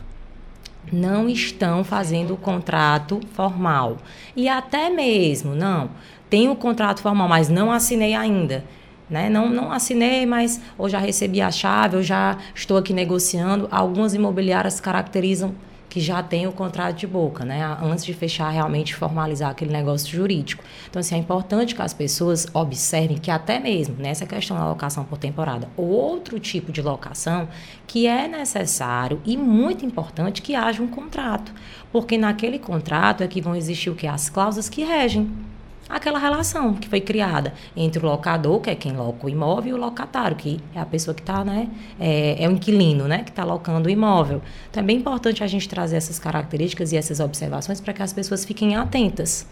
não 0.92 1.28
estão 1.28 1.82
fazendo 1.82 2.34
o 2.34 2.36
contrato 2.36 3.18
formal. 3.32 3.96
E 4.36 4.48
até 4.48 4.90
mesmo, 4.90 5.54
não, 5.54 5.90
tenho 6.28 6.52
o 6.52 6.56
contrato 6.56 7.00
formal, 7.00 7.26
mas 7.28 7.48
não 7.48 7.72
assinei 7.72 8.14
ainda. 8.14 8.64
Né? 9.08 9.28
Não, 9.28 9.48
não 9.48 9.72
assinei, 9.72 10.26
mas 10.26 10.60
ou 10.76 10.88
já 10.88 10.98
recebi 10.98 11.40
a 11.40 11.50
chave, 11.50 11.96
ou 11.96 12.02
já 12.02 12.38
estou 12.54 12.76
aqui 12.76 12.92
negociando. 12.92 13.68
Algumas 13.70 14.14
imobiliárias 14.14 14.80
caracterizam 14.80 15.54
que 15.94 16.00
já 16.00 16.24
tem 16.24 16.44
o 16.44 16.50
contrato 16.50 16.96
de 16.96 17.06
boca, 17.06 17.44
né? 17.44 17.64
Antes 17.80 18.04
de 18.04 18.12
fechar, 18.12 18.50
realmente 18.50 18.96
formalizar 18.96 19.52
aquele 19.52 19.70
negócio 19.70 20.10
jurídico. 20.10 20.64
Então, 20.90 20.98
assim, 20.98 21.14
é 21.14 21.18
importante 21.18 21.72
que 21.72 21.80
as 21.80 21.94
pessoas 21.94 22.48
observem 22.52 23.16
que 23.16 23.30
até 23.30 23.60
mesmo 23.60 23.94
nessa 23.96 24.26
questão 24.26 24.56
da 24.56 24.68
locação 24.68 25.04
por 25.04 25.18
temporada, 25.18 25.68
ou 25.76 25.86
outro 25.86 26.40
tipo 26.40 26.72
de 26.72 26.82
locação, 26.82 27.48
que 27.86 28.08
é 28.08 28.26
necessário 28.26 29.20
e 29.24 29.36
muito 29.36 29.86
importante 29.86 30.42
que 30.42 30.56
haja 30.56 30.82
um 30.82 30.88
contrato. 30.88 31.54
Porque 31.92 32.18
naquele 32.18 32.58
contrato 32.58 33.22
é 33.22 33.28
que 33.28 33.40
vão 33.40 33.54
existir 33.54 33.88
o 33.88 33.94
que? 33.94 34.08
As 34.08 34.28
cláusulas 34.28 34.68
que 34.68 34.82
regem 34.82 35.30
aquela 35.94 36.18
relação 36.18 36.74
que 36.74 36.88
foi 36.88 37.00
criada 37.00 37.54
entre 37.76 38.04
o 38.04 38.08
locador, 38.08 38.60
que 38.60 38.68
é 38.68 38.74
quem 38.74 38.92
loca 38.92 39.26
o 39.26 39.30
imóvel, 39.30 39.70
e 39.70 39.78
o 39.78 39.80
locatário, 39.80 40.36
que 40.36 40.60
é 40.74 40.80
a 40.80 40.84
pessoa 40.84 41.14
que 41.14 41.22
está, 41.22 41.44
né, 41.44 41.68
é, 42.00 42.42
é, 42.42 42.48
o 42.48 42.52
inquilino, 42.52 43.06
né, 43.06 43.22
que 43.22 43.30
está 43.30 43.44
locando 43.44 43.86
o 43.86 43.90
imóvel. 43.90 44.42
Então 44.70 44.82
é 44.82 44.86
bem 44.86 44.96
importante 44.96 45.44
a 45.44 45.46
gente 45.46 45.68
trazer 45.68 45.96
essas 45.96 46.18
características 46.18 46.92
e 46.92 46.96
essas 46.96 47.20
observações 47.20 47.80
para 47.80 47.92
que 47.92 48.02
as 48.02 48.12
pessoas 48.12 48.44
fiquem 48.44 48.74
atentas. 48.74 49.46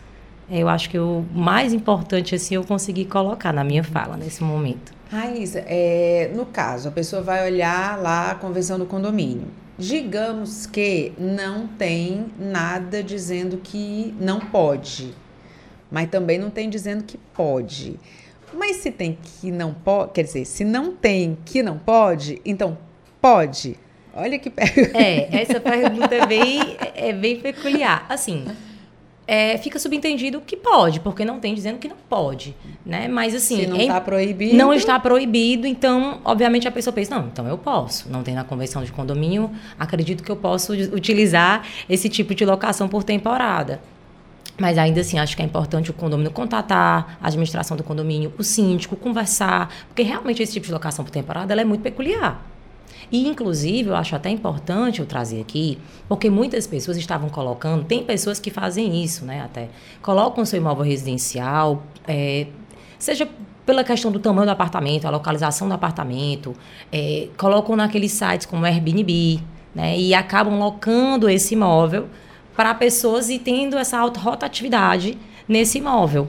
Eu 0.50 0.68
acho 0.68 0.90
que 0.90 0.98
o 0.98 1.24
mais 1.32 1.72
importante, 1.72 2.34
assim, 2.34 2.56
eu 2.56 2.64
consegui 2.64 3.04
colocar 3.04 3.52
na 3.52 3.62
minha 3.62 3.84
fala 3.84 4.16
nesse 4.16 4.42
momento. 4.42 4.92
Raíssa, 5.10 5.62
é, 5.66 6.32
no 6.34 6.44
caso, 6.44 6.88
a 6.88 6.90
pessoa 6.90 7.22
vai 7.22 7.46
olhar 7.46 7.98
lá 8.00 8.32
a 8.32 8.34
convenção 8.34 8.78
do 8.78 8.84
condomínio. 8.84 9.46
Digamos 9.78 10.66
que 10.66 11.12
não 11.16 11.66
tem 11.66 12.26
nada 12.38 13.02
dizendo 13.02 13.58
que 13.58 14.14
não 14.20 14.40
pode 14.40 15.14
mas 15.92 16.08
também 16.08 16.38
não 16.38 16.48
tem 16.48 16.70
dizendo 16.70 17.04
que 17.04 17.18
pode. 17.18 18.00
Mas 18.54 18.76
se 18.76 18.90
tem 18.90 19.18
que 19.22 19.50
não 19.50 19.74
pode, 19.74 20.12
quer 20.12 20.22
dizer, 20.22 20.46
se 20.46 20.64
não 20.64 20.92
tem 20.96 21.36
que 21.44 21.62
não 21.62 21.78
pode, 21.78 22.40
então 22.44 22.78
pode. 23.20 23.78
Olha 24.14 24.38
que 24.38 24.50
É, 24.94 25.40
essa 25.42 25.60
pergunta 25.60 26.14
é 26.14 26.26
bem, 26.26 26.76
é 26.94 27.12
bem 27.12 27.40
peculiar. 27.40 28.06
Assim, 28.08 28.46
é, 29.26 29.56
fica 29.58 29.78
subentendido 29.78 30.40
que 30.40 30.56
pode, 30.56 31.00
porque 31.00 31.24
não 31.24 31.38
tem 31.38 31.54
dizendo 31.54 31.78
que 31.78 31.88
não 31.88 31.96
pode, 32.08 32.56
né? 32.84 33.06
Mas 33.06 33.34
assim, 33.34 33.60
se 33.60 33.66
não 33.66 33.76
está 33.76 33.96
é, 33.96 34.00
proibido, 34.00 34.56
não 34.56 34.72
está 34.72 34.98
proibido, 34.98 35.66
então 35.66 36.20
obviamente 36.24 36.66
a 36.66 36.72
pessoa 36.72 36.92
pensa 36.92 37.18
não, 37.18 37.28
então 37.28 37.46
eu 37.46 37.56
posso, 37.56 38.10
não 38.10 38.22
tem 38.22 38.34
na 38.34 38.44
convenção 38.44 38.82
de 38.82 38.90
condomínio, 38.90 39.50
acredito 39.78 40.22
que 40.22 40.30
eu 40.30 40.36
posso 40.36 40.72
utilizar 40.72 41.66
esse 41.88 42.08
tipo 42.08 42.34
de 42.34 42.44
locação 42.44 42.88
por 42.88 43.04
temporada. 43.04 43.80
Mas 44.62 44.78
ainda 44.78 45.00
assim, 45.00 45.18
acho 45.18 45.34
que 45.34 45.42
é 45.42 45.44
importante 45.44 45.90
o 45.90 45.92
condomínio 45.92 46.30
contatar 46.30 47.18
a 47.20 47.26
administração 47.26 47.76
do 47.76 47.82
condomínio, 47.82 48.32
o 48.38 48.44
síndico, 48.44 48.94
conversar, 48.94 49.68
porque 49.88 50.04
realmente 50.04 50.40
esse 50.40 50.52
tipo 50.52 50.66
de 50.66 50.72
locação 50.72 51.04
por 51.04 51.10
temporada 51.10 51.52
é 51.52 51.64
muito 51.64 51.80
peculiar. 51.80 52.46
E, 53.10 53.26
inclusive, 53.26 53.88
eu 53.88 53.96
acho 53.96 54.14
até 54.14 54.30
importante 54.30 55.00
eu 55.00 55.06
trazer 55.06 55.40
aqui, 55.40 55.80
porque 56.06 56.30
muitas 56.30 56.64
pessoas 56.68 56.96
estavam 56.96 57.28
colocando, 57.28 57.82
tem 57.82 58.04
pessoas 58.04 58.38
que 58.38 58.52
fazem 58.52 59.02
isso, 59.02 59.24
né, 59.24 59.42
até, 59.42 59.68
colocam 60.00 60.44
seu 60.44 60.58
imóvel 60.58 60.84
residencial, 60.84 61.82
é, 62.06 62.46
seja 63.00 63.28
pela 63.66 63.82
questão 63.82 64.12
do 64.12 64.20
tamanho 64.20 64.46
do 64.46 64.52
apartamento, 64.52 65.08
a 65.08 65.10
localização 65.10 65.66
do 65.66 65.74
apartamento, 65.74 66.54
é, 66.92 67.26
colocam 67.36 67.74
naqueles 67.74 68.12
sites 68.12 68.46
como 68.46 68.64
Airbnb, 68.64 69.40
né, 69.74 69.98
e 69.98 70.14
acabam 70.14 70.56
locando 70.56 71.28
esse 71.28 71.54
imóvel 71.54 72.06
para 72.56 72.74
pessoas 72.74 73.28
e 73.30 73.38
tendo 73.38 73.78
essa 73.78 73.98
alta 73.98 74.20
rotatividade 74.20 75.18
nesse 75.48 75.78
imóvel. 75.78 76.28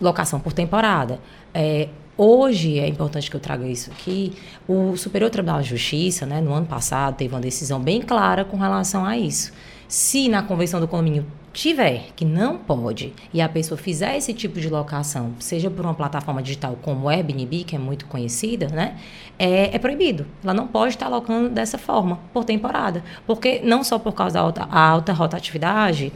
Locação 0.00 0.40
por 0.40 0.52
temporada. 0.52 1.20
É, 1.52 1.88
hoje, 2.16 2.78
é 2.78 2.86
importante 2.86 3.30
que 3.30 3.36
eu 3.36 3.40
traga 3.40 3.66
isso 3.66 3.90
aqui, 3.90 4.32
o 4.66 4.96
Superior 4.96 5.30
Tribunal 5.30 5.60
de 5.62 5.68
Justiça, 5.68 6.26
né, 6.26 6.40
no 6.40 6.52
ano 6.52 6.66
passado, 6.66 7.16
teve 7.16 7.34
uma 7.34 7.40
decisão 7.40 7.80
bem 7.80 8.00
clara 8.00 8.44
com 8.44 8.56
relação 8.56 9.04
a 9.04 9.16
isso. 9.16 9.52
Se 9.88 10.28
na 10.28 10.42
convenção 10.42 10.80
do 10.80 10.86
condomínio 10.86 11.26
tiver 11.50 12.10
que 12.14 12.22
não 12.22 12.58
pode 12.58 13.14
e 13.32 13.40
a 13.40 13.48
pessoa 13.48 13.78
fizer 13.78 14.18
esse 14.18 14.34
tipo 14.34 14.60
de 14.60 14.68
locação, 14.68 15.32
seja 15.40 15.70
por 15.70 15.82
uma 15.82 15.94
plataforma 15.94 16.42
digital 16.42 16.78
como 16.82 17.06
o 17.06 17.08
Airbnb, 17.08 17.64
que 17.64 17.74
é 17.74 17.78
muito 17.78 18.04
conhecida, 18.04 18.68
né, 18.68 18.98
é, 19.38 19.74
é, 19.74 19.78
proibido. 19.78 20.26
Ela 20.44 20.52
não 20.52 20.68
pode 20.68 20.92
estar 20.92 21.06
alocando 21.06 21.48
dessa 21.48 21.78
forma, 21.78 22.20
por 22.34 22.44
temporada. 22.44 23.02
Porque 23.26 23.60
não 23.64 23.82
só 23.82 23.98
por 23.98 24.12
causa 24.12 24.34
da 24.34 24.40
alta, 24.40 24.68
alta 24.70 25.12
rotatividade, 25.14 26.12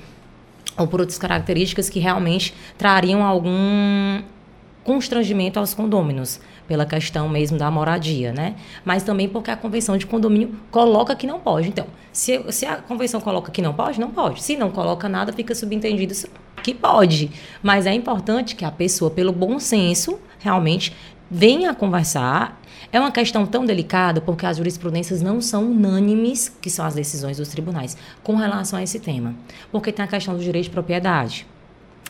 ou 0.77 0.87
por 0.87 1.01
outras 1.01 1.19
características 1.19 1.89
que 1.89 1.99
realmente 1.99 2.55
trariam 2.77 3.25
algum 3.25 4.23
constrangimento 4.85 5.59
aos 5.59 5.73
condôminos 5.73 6.41
pela 6.67 6.87
questão 6.87 7.29
mesmo 7.29 7.59
da 7.59 7.71
moradia, 7.71 8.33
né? 8.33 8.57
Mas 8.85 9.03
também 9.03 9.29
porque 9.29 9.51
a 9.51 9.57
convenção 9.57 9.97
de 9.97 10.07
condomínio 10.07 10.55
coloca 10.71 11.15
que 11.15 11.27
não 11.27 11.41
pode. 11.41 11.69
Então, 11.69 11.87
se, 12.13 12.43
se 12.53 12.67
a 12.67 12.77
convenção 12.77 13.21
coloca 13.21 13.51
que 13.51 13.63
não 13.63 13.73
pode, 13.73 14.01
não 14.01 14.11
pode. 14.11 14.43
Se 14.43 14.57
não 14.57 14.71
coloca 14.71 15.09
nada, 15.09 15.33
fica 15.33 15.55
subentendido 15.55 16.15
que 16.63 16.73
pode. 16.73 17.31
Mas 17.63 17.87
é 17.87 17.93
importante 17.93 18.55
que 18.55 18.65
a 18.65 18.71
pessoa, 18.71 19.11
pelo 19.11 19.33
bom 19.33 19.59
senso, 19.59 20.19
realmente 20.39 20.95
venha 21.31 21.75
conversar. 21.75 22.61
É 22.93 23.01
uma 23.01 23.11
questão 23.11 23.47
tão 23.47 23.65
delicada 23.65 24.21
porque 24.21 24.45
as 24.45 24.59
jurisprudências 24.59 25.23
não 25.23 25.41
são 25.41 25.71
unânimes, 25.71 26.55
que 26.61 26.69
são 26.69 26.85
as 26.85 26.95
decisões 26.95 27.39
dos 27.39 27.49
tribunais, 27.49 27.97
com 28.23 28.37
relação 28.37 28.79
a 28.79 28.83
esse 28.83 29.01
tema. 29.01 29.35
Porque 29.71 29.91
tem 29.91 30.05
a 30.05 30.09
questão 30.09 30.37
do 30.37 30.43
direito 30.43 30.65
de 30.65 30.71
propriedade. 30.71 31.47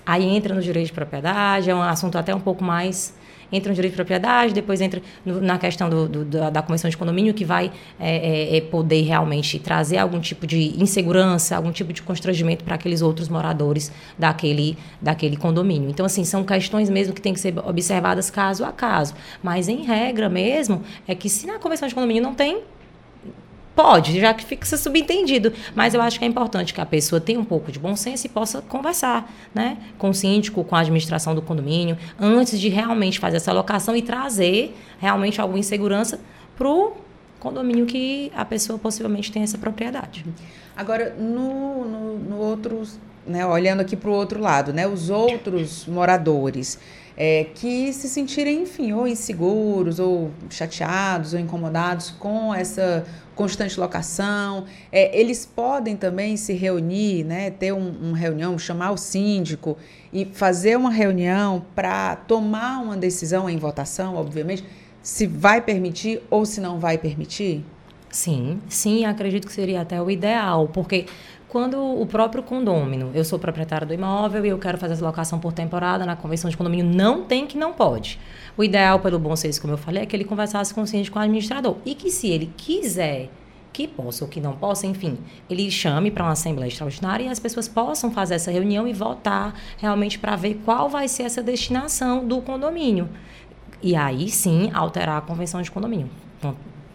Aí 0.04 0.24
entra 0.24 0.54
no 0.54 0.60
direito 0.60 0.86
de 0.86 0.92
propriedade, 0.92 1.70
é 1.70 1.74
um 1.74 1.82
assunto 1.82 2.18
até 2.18 2.34
um 2.34 2.40
pouco 2.40 2.64
mais 2.64 3.14
entra 3.52 3.68
no 3.68 3.74
direito 3.74 3.92
de 3.92 3.96
propriedade, 3.96 4.54
depois 4.54 4.80
entra 4.80 5.02
no, 5.24 5.40
na 5.40 5.58
questão 5.58 5.90
do, 5.90 6.08
do, 6.08 6.24
da, 6.24 6.48
da 6.48 6.62
convenção 6.62 6.88
de 6.88 6.96
condomínio, 6.96 7.34
que 7.34 7.44
vai 7.44 7.70
é, 8.00 8.16
é, 8.16 8.56
é, 8.56 8.60
poder 8.62 9.02
realmente 9.02 9.58
trazer 9.58 9.98
algum 9.98 10.18
tipo 10.18 10.46
de 10.46 10.80
insegurança, 10.82 11.54
algum 11.54 11.70
tipo 11.70 11.92
de 11.92 12.02
constrangimento 12.02 12.64
para 12.64 12.76
aqueles 12.76 13.02
outros 13.02 13.28
moradores 13.28 13.92
daquele, 14.18 14.78
daquele 15.00 15.36
condomínio. 15.36 15.90
Então, 15.90 16.06
assim, 16.06 16.24
são 16.24 16.42
questões 16.42 16.88
mesmo 16.88 17.12
que 17.12 17.20
têm 17.20 17.34
que 17.34 17.40
ser 17.40 17.54
observadas 17.58 18.30
caso 18.30 18.64
a 18.64 18.72
caso. 18.72 19.14
Mas, 19.42 19.68
em 19.68 19.84
regra 19.84 20.30
mesmo, 20.30 20.82
é 21.06 21.14
que 21.14 21.28
se 21.28 21.46
na 21.46 21.58
convenção 21.58 21.86
de 21.86 21.94
condomínio 21.94 22.22
não 22.22 22.34
tem, 22.34 22.62
Pode, 23.74 24.20
já 24.20 24.34
que 24.34 24.44
fica 24.44 24.66
subentendido. 24.76 25.52
Mas 25.74 25.94
eu 25.94 26.02
acho 26.02 26.18
que 26.18 26.24
é 26.24 26.28
importante 26.28 26.74
que 26.74 26.80
a 26.80 26.86
pessoa 26.86 27.20
tenha 27.20 27.40
um 27.40 27.44
pouco 27.44 27.72
de 27.72 27.78
bom 27.78 27.96
senso 27.96 28.26
e 28.26 28.28
possa 28.28 28.60
conversar 28.62 29.32
né, 29.54 29.78
com 29.98 30.10
o 30.10 30.14
síndico, 30.14 30.62
com 30.62 30.76
a 30.76 30.80
administração 30.80 31.34
do 31.34 31.40
condomínio, 31.40 31.96
antes 32.20 32.60
de 32.60 32.68
realmente 32.68 33.18
fazer 33.18 33.38
essa 33.38 33.50
alocação 33.50 33.96
e 33.96 34.02
trazer 34.02 34.76
realmente 34.98 35.40
alguma 35.40 35.58
insegurança 35.58 36.20
para 36.56 36.68
o 36.68 36.92
condomínio 37.40 37.86
que 37.86 38.30
a 38.36 38.44
pessoa 38.44 38.78
possivelmente 38.78 39.32
tem 39.32 39.42
essa 39.42 39.58
propriedade. 39.58 40.24
Agora, 40.76 41.14
no, 41.18 41.84
no, 41.84 42.18
no 42.18 42.36
outro, 42.36 42.82
né, 43.26 43.44
olhando 43.44 43.80
aqui 43.80 43.96
para 43.96 44.10
o 44.10 44.12
outro 44.12 44.40
lado, 44.40 44.72
né, 44.72 44.86
os 44.86 45.10
outros 45.10 45.86
moradores 45.86 46.78
é, 47.16 47.46
que 47.54 47.92
se 47.92 48.08
sentirem, 48.08 48.62
enfim, 48.62 48.92
ou 48.92 49.06
inseguros, 49.06 49.98
ou 49.98 50.30
chateados, 50.50 51.34
ou 51.34 51.40
incomodados 51.40 52.10
com 52.10 52.54
essa 52.54 53.04
constante 53.34 53.78
locação. 53.78 54.64
É, 54.90 55.18
eles 55.18 55.46
podem 55.46 55.96
também 55.96 56.36
se 56.36 56.52
reunir, 56.52 57.24
né, 57.24 57.50
ter 57.50 57.72
um, 57.72 57.90
uma 57.90 58.16
reunião, 58.16 58.58
chamar 58.58 58.92
o 58.92 58.96
síndico 58.96 59.76
e 60.12 60.24
fazer 60.24 60.76
uma 60.76 60.90
reunião 60.90 61.64
para 61.74 62.16
tomar 62.16 62.80
uma 62.82 62.96
decisão 62.96 63.48
em 63.48 63.56
votação, 63.56 64.14
obviamente, 64.14 64.64
se 65.02 65.26
vai 65.26 65.60
permitir 65.60 66.22
ou 66.30 66.46
se 66.46 66.60
não 66.60 66.78
vai 66.78 66.96
permitir? 66.96 67.64
Sim, 68.12 68.60
sim, 68.68 69.06
acredito 69.06 69.46
que 69.46 69.52
seria 69.54 69.80
até 69.80 70.00
o 70.00 70.10
ideal, 70.10 70.68
porque 70.68 71.06
quando 71.52 71.76
o 71.78 72.06
próprio 72.06 72.42
condômino, 72.42 73.10
eu 73.12 73.22
sou 73.26 73.38
proprietário 73.38 73.86
do 73.86 73.92
imóvel 73.92 74.46
e 74.46 74.48
eu 74.48 74.58
quero 74.58 74.78
fazer 74.78 74.94
essa 74.94 75.04
locação 75.04 75.38
por 75.38 75.52
temporada, 75.52 76.06
na 76.06 76.16
convenção 76.16 76.48
de 76.48 76.56
condomínio 76.56 76.86
não 76.86 77.24
tem 77.24 77.46
que 77.46 77.58
não 77.58 77.74
pode. 77.74 78.18
O 78.56 78.64
ideal, 78.64 79.00
pelo 79.00 79.18
bom 79.18 79.36
senso, 79.36 79.60
como 79.60 79.74
eu 79.74 79.76
falei, 79.76 80.04
é 80.04 80.06
que 80.06 80.16
ele 80.16 80.24
conversasse 80.24 80.72
síndico 80.86 81.12
com 81.12 81.20
o 81.20 81.22
administrador. 81.22 81.76
E 81.84 81.94
que 81.94 82.10
se 82.10 82.26
ele 82.30 82.50
quiser 82.56 83.28
que 83.70 83.86
possa 83.86 84.24
ou 84.24 84.30
que 84.30 84.40
não 84.40 84.54
possa, 84.54 84.86
enfim, 84.86 85.18
ele 85.50 85.70
chame 85.70 86.10
para 86.10 86.24
uma 86.24 86.32
assembleia 86.32 86.68
extraordinária 86.68 87.24
e 87.24 87.28
as 87.28 87.38
pessoas 87.38 87.68
possam 87.68 88.10
fazer 88.10 88.36
essa 88.36 88.50
reunião 88.50 88.88
e 88.88 88.94
votar 88.94 89.54
realmente 89.76 90.18
para 90.18 90.34
ver 90.36 90.62
qual 90.64 90.88
vai 90.88 91.06
ser 91.06 91.24
essa 91.24 91.42
destinação 91.42 92.26
do 92.26 92.40
condomínio. 92.40 93.10
E 93.82 93.94
aí 93.94 94.30
sim 94.30 94.70
alterar 94.72 95.18
a 95.18 95.20
convenção 95.20 95.60
de 95.60 95.70
condomínio 95.70 96.08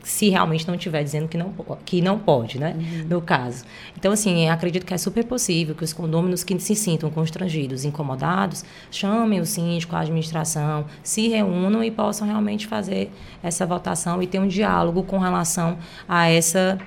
se 0.08 0.30
realmente 0.30 0.66
não 0.66 0.76
estiver 0.76 1.04
dizendo 1.04 1.28
que 1.28 1.38
não, 1.38 1.54
que 1.84 2.02
não 2.02 2.18
pode, 2.18 2.58
né? 2.58 2.74
Uhum. 2.78 3.08
No 3.10 3.22
caso. 3.22 3.66
Então, 3.98 4.14
assim, 4.14 4.48
acredito 4.48 4.86
que 4.86 4.94
é 4.94 4.98
super 4.98 5.26
possível 5.26 5.76
que 5.76 5.84
os 5.84 5.92
condôminos 5.92 6.46
que 6.46 6.58
se 6.60 6.76
sintam 6.76 7.10
constrangidos, 7.10 7.84
incomodados, 7.84 8.64
chamem 8.90 9.42
o 9.42 9.46
síndico, 9.46 9.98
a 9.98 10.00
administração, 10.00 10.86
se 11.04 11.28
reúnam 11.28 11.84
e 11.84 11.92
possam 11.92 12.26
realmente 12.26 12.68
fazer 12.68 13.12
essa 13.44 13.66
votação 13.66 14.24
e 14.24 14.28
ter 14.28 14.40
um 14.40 14.48
diálogo 14.48 15.04
com 15.04 15.18
relação 15.18 15.78
a 16.08 16.30
essa 16.30 16.78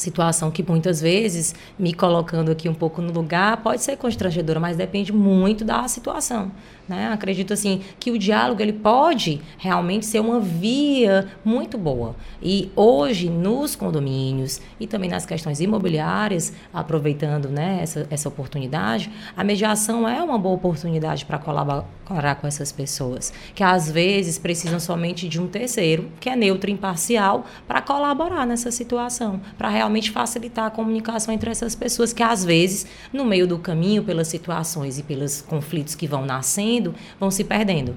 situação 0.00 0.50
que 0.50 0.62
muitas 0.62 1.00
vezes, 1.00 1.54
me 1.78 1.92
colocando 1.92 2.50
aqui 2.50 2.68
um 2.68 2.74
pouco 2.74 3.02
no 3.02 3.12
lugar, 3.12 3.58
pode 3.58 3.82
ser 3.82 3.96
constrangedora, 3.96 4.58
mas 4.58 4.76
depende 4.76 5.12
muito 5.12 5.64
da 5.64 5.86
situação. 5.88 6.50
Né? 6.90 7.08
Acredito 7.12 7.52
assim 7.52 7.82
que 8.00 8.10
o 8.10 8.18
diálogo 8.18 8.60
ele 8.60 8.72
pode 8.72 9.40
realmente 9.58 10.06
ser 10.06 10.18
uma 10.18 10.40
via 10.40 11.28
muito 11.44 11.78
boa. 11.78 12.16
E 12.42 12.68
hoje 12.74 13.30
nos 13.30 13.76
condomínios 13.76 14.60
e 14.80 14.88
também 14.88 15.08
nas 15.08 15.24
questões 15.24 15.60
imobiliárias, 15.60 16.52
aproveitando 16.74 17.48
né, 17.48 17.78
essa, 17.80 18.08
essa 18.10 18.28
oportunidade, 18.28 19.08
a 19.36 19.44
mediação 19.44 20.08
é 20.08 20.20
uma 20.20 20.36
boa 20.36 20.56
oportunidade 20.56 21.24
para 21.24 21.38
colaborar 21.38 22.34
com 22.40 22.46
essas 22.48 22.72
pessoas, 22.72 23.32
que 23.54 23.62
às 23.62 23.88
vezes 23.88 24.36
precisam 24.36 24.80
somente 24.80 25.28
de 25.28 25.40
um 25.40 25.46
terceiro, 25.46 26.10
que 26.18 26.28
é 26.28 26.34
neutro 26.34 26.70
e 26.70 26.72
imparcial, 26.72 27.46
para 27.68 27.80
colaborar 27.80 28.44
nessa 28.44 28.72
situação, 28.72 29.40
para 29.56 29.68
realmente 29.68 29.89
facilitar 30.10 30.66
a 30.66 30.70
comunicação 30.70 31.34
entre 31.34 31.50
essas 31.50 31.74
pessoas 31.74 32.12
que 32.12 32.22
às 32.22 32.44
vezes, 32.44 32.86
no 33.12 33.24
meio 33.24 33.46
do 33.46 33.58
caminho, 33.58 34.02
pelas 34.04 34.28
situações 34.28 34.98
e 34.98 35.02
pelos 35.02 35.42
conflitos 35.42 35.94
que 35.94 36.06
vão 36.06 36.24
nascendo, 36.24 36.94
vão 37.18 37.30
se 37.30 37.44
perdendo, 37.44 37.96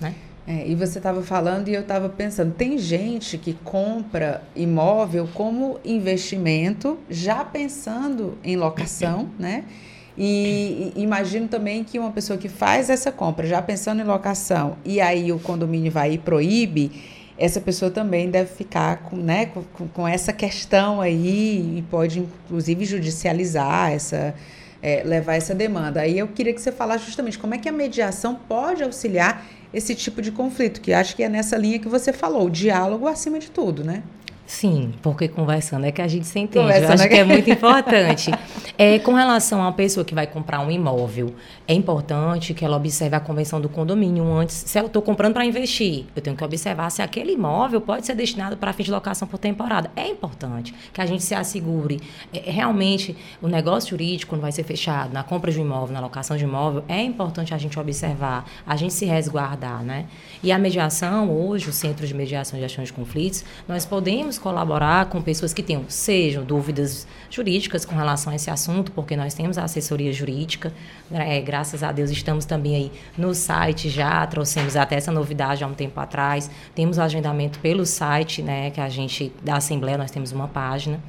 né? 0.00 0.14
É, 0.46 0.66
e 0.66 0.74
você 0.74 0.96
estava 0.96 1.22
falando 1.22 1.68
e 1.68 1.74
eu 1.74 1.82
estava 1.82 2.08
pensando, 2.08 2.54
tem 2.54 2.78
gente 2.78 3.36
que 3.36 3.52
compra 3.52 4.42
imóvel 4.56 5.28
como 5.34 5.78
investimento, 5.84 6.98
já 7.10 7.44
pensando 7.44 8.38
em 8.42 8.56
locação, 8.56 9.28
né? 9.38 9.64
E, 10.16 10.92
e, 10.96 11.02
imagino 11.02 11.48
também 11.48 11.84
que 11.84 11.98
uma 11.98 12.10
pessoa 12.10 12.38
que 12.38 12.48
faz 12.48 12.88
essa 12.88 13.12
compra, 13.12 13.46
já 13.46 13.60
pensando 13.60 14.00
em 14.00 14.04
locação, 14.04 14.78
e 14.86 15.02
aí 15.02 15.30
o 15.30 15.38
condomínio 15.38 15.92
vai 15.92 16.14
e 16.14 16.18
proíbe, 16.18 16.92
essa 17.38 17.60
pessoa 17.60 17.90
também 17.90 18.28
deve 18.28 18.52
ficar 18.52 19.04
com, 19.04 19.16
né, 19.16 19.46
com, 19.46 19.86
com 19.88 20.08
essa 20.08 20.32
questão 20.32 21.00
aí 21.00 21.78
e 21.78 21.82
pode, 21.82 22.18
inclusive, 22.18 22.84
judicializar 22.84 23.92
essa, 23.92 24.34
é, 24.82 25.02
levar 25.04 25.36
essa 25.36 25.54
demanda. 25.54 26.00
Aí 26.00 26.18
eu 26.18 26.26
queria 26.28 26.52
que 26.52 26.60
você 26.60 26.72
falasse 26.72 27.06
justamente 27.06 27.38
como 27.38 27.54
é 27.54 27.58
que 27.58 27.68
a 27.68 27.72
mediação 27.72 28.34
pode 28.34 28.82
auxiliar 28.82 29.46
esse 29.72 29.94
tipo 29.94 30.20
de 30.20 30.32
conflito, 30.32 30.80
que 30.80 30.92
acho 30.92 31.14
que 31.14 31.22
é 31.22 31.28
nessa 31.28 31.56
linha 31.56 31.78
que 31.78 31.88
você 31.88 32.12
falou, 32.12 32.46
o 32.46 32.50
diálogo 32.50 33.06
acima 33.06 33.38
de 33.38 33.50
tudo, 33.50 33.84
né? 33.84 34.02
Sim, 34.48 34.94
porque 35.02 35.28
conversando 35.28 35.84
é 35.84 35.92
que 35.92 36.00
a 36.00 36.08
gente 36.08 36.26
se 36.26 36.38
entende. 36.38 36.72
Eu 36.72 36.88
acho 36.88 37.02
é 37.02 37.08
que 37.08 37.16
é 37.16 37.22
muito 37.22 37.50
importante. 37.50 38.30
É, 38.78 38.98
com 38.98 39.12
relação 39.12 39.60
a 39.60 39.64
uma 39.64 39.72
pessoa 39.74 40.06
que 40.06 40.14
vai 40.14 40.26
comprar 40.26 40.60
um 40.60 40.70
imóvel, 40.70 41.34
é 41.66 41.74
importante 41.74 42.54
que 42.54 42.64
ela 42.64 42.78
observe 42.78 43.14
a 43.14 43.20
convenção 43.20 43.60
do 43.60 43.68
condomínio 43.68 44.24
antes. 44.32 44.56
Se 44.56 44.80
eu 44.80 44.86
estou 44.86 45.02
comprando 45.02 45.34
para 45.34 45.44
investir, 45.44 46.06
eu 46.16 46.22
tenho 46.22 46.34
que 46.34 46.42
observar 46.42 46.88
se 46.88 47.02
aquele 47.02 47.32
imóvel 47.32 47.82
pode 47.82 48.06
ser 48.06 48.14
destinado 48.14 48.56
para 48.56 48.72
fim 48.72 48.84
de 48.84 48.90
locação 48.90 49.28
por 49.28 49.38
temporada. 49.38 49.90
É 49.94 50.08
importante 50.08 50.74
que 50.94 51.00
a 51.02 51.04
gente 51.04 51.22
se 51.22 51.34
assegure. 51.34 52.00
É, 52.32 52.50
realmente, 52.50 53.14
o 53.42 53.48
negócio 53.48 53.90
jurídico, 53.90 54.30
quando 54.30 54.40
vai 54.40 54.50
ser 54.50 54.62
fechado, 54.62 55.12
na 55.12 55.22
compra 55.22 55.52
de 55.52 55.60
um 55.60 55.64
imóvel, 55.66 55.92
na 55.92 56.00
locação 56.00 56.38
de 56.38 56.46
um 56.46 56.48
imóvel, 56.48 56.82
é 56.88 57.02
importante 57.02 57.52
a 57.52 57.58
gente 57.58 57.78
observar, 57.78 58.46
a 58.66 58.76
gente 58.76 58.94
se 58.94 59.04
resguardar, 59.04 59.84
né? 59.84 60.06
E 60.42 60.50
a 60.50 60.58
mediação, 60.58 61.30
hoje, 61.30 61.68
o 61.68 61.72
Centro 61.72 62.06
de 62.06 62.14
Mediação 62.14 62.58
e 62.58 62.62
Gestão 62.62 62.82
de 62.82 62.94
Conflitos, 62.94 63.44
nós 63.68 63.84
podemos 63.84 64.37
colaborar 64.38 65.06
com 65.06 65.20
pessoas 65.20 65.52
que 65.52 65.62
tenham, 65.62 65.84
sejam 65.88 66.44
dúvidas 66.44 67.06
jurídicas 67.30 67.84
com 67.84 67.94
relação 67.94 68.32
a 68.32 68.36
esse 68.36 68.50
assunto, 68.50 68.92
porque 68.92 69.16
nós 69.16 69.34
temos 69.34 69.58
a 69.58 69.64
assessoria 69.64 70.12
jurídica, 70.12 70.72
né? 71.10 71.40
graças 71.40 71.82
a 71.82 71.92
Deus 71.92 72.10
estamos 72.10 72.44
também 72.44 72.74
aí 72.74 72.92
no 73.16 73.34
site 73.34 73.88
já, 73.88 74.26
trouxemos 74.26 74.76
até 74.76 74.96
essa 74.96 75.12
novidade 75.12 75.62
há 75.64 75.66
um 75.66 75.74
tempo 75.74 75.98
atrás, 76.00 76.50
temos 76.74 76.98
o 76.98 77.02
agendamento 77.02 77.58
pelo 77.58 77.84
site, 77.84 78.42
né, 78.42 78.70
que 78.70 78.80
a 78.80 78.88
gente, 78.88 79.32
da 79.42 79.56
Assembleia, 79.56 79.98
nós 79.98 80.10
temos 80.10 80.32
uma 80.32 80.48
página, 80.48 81.00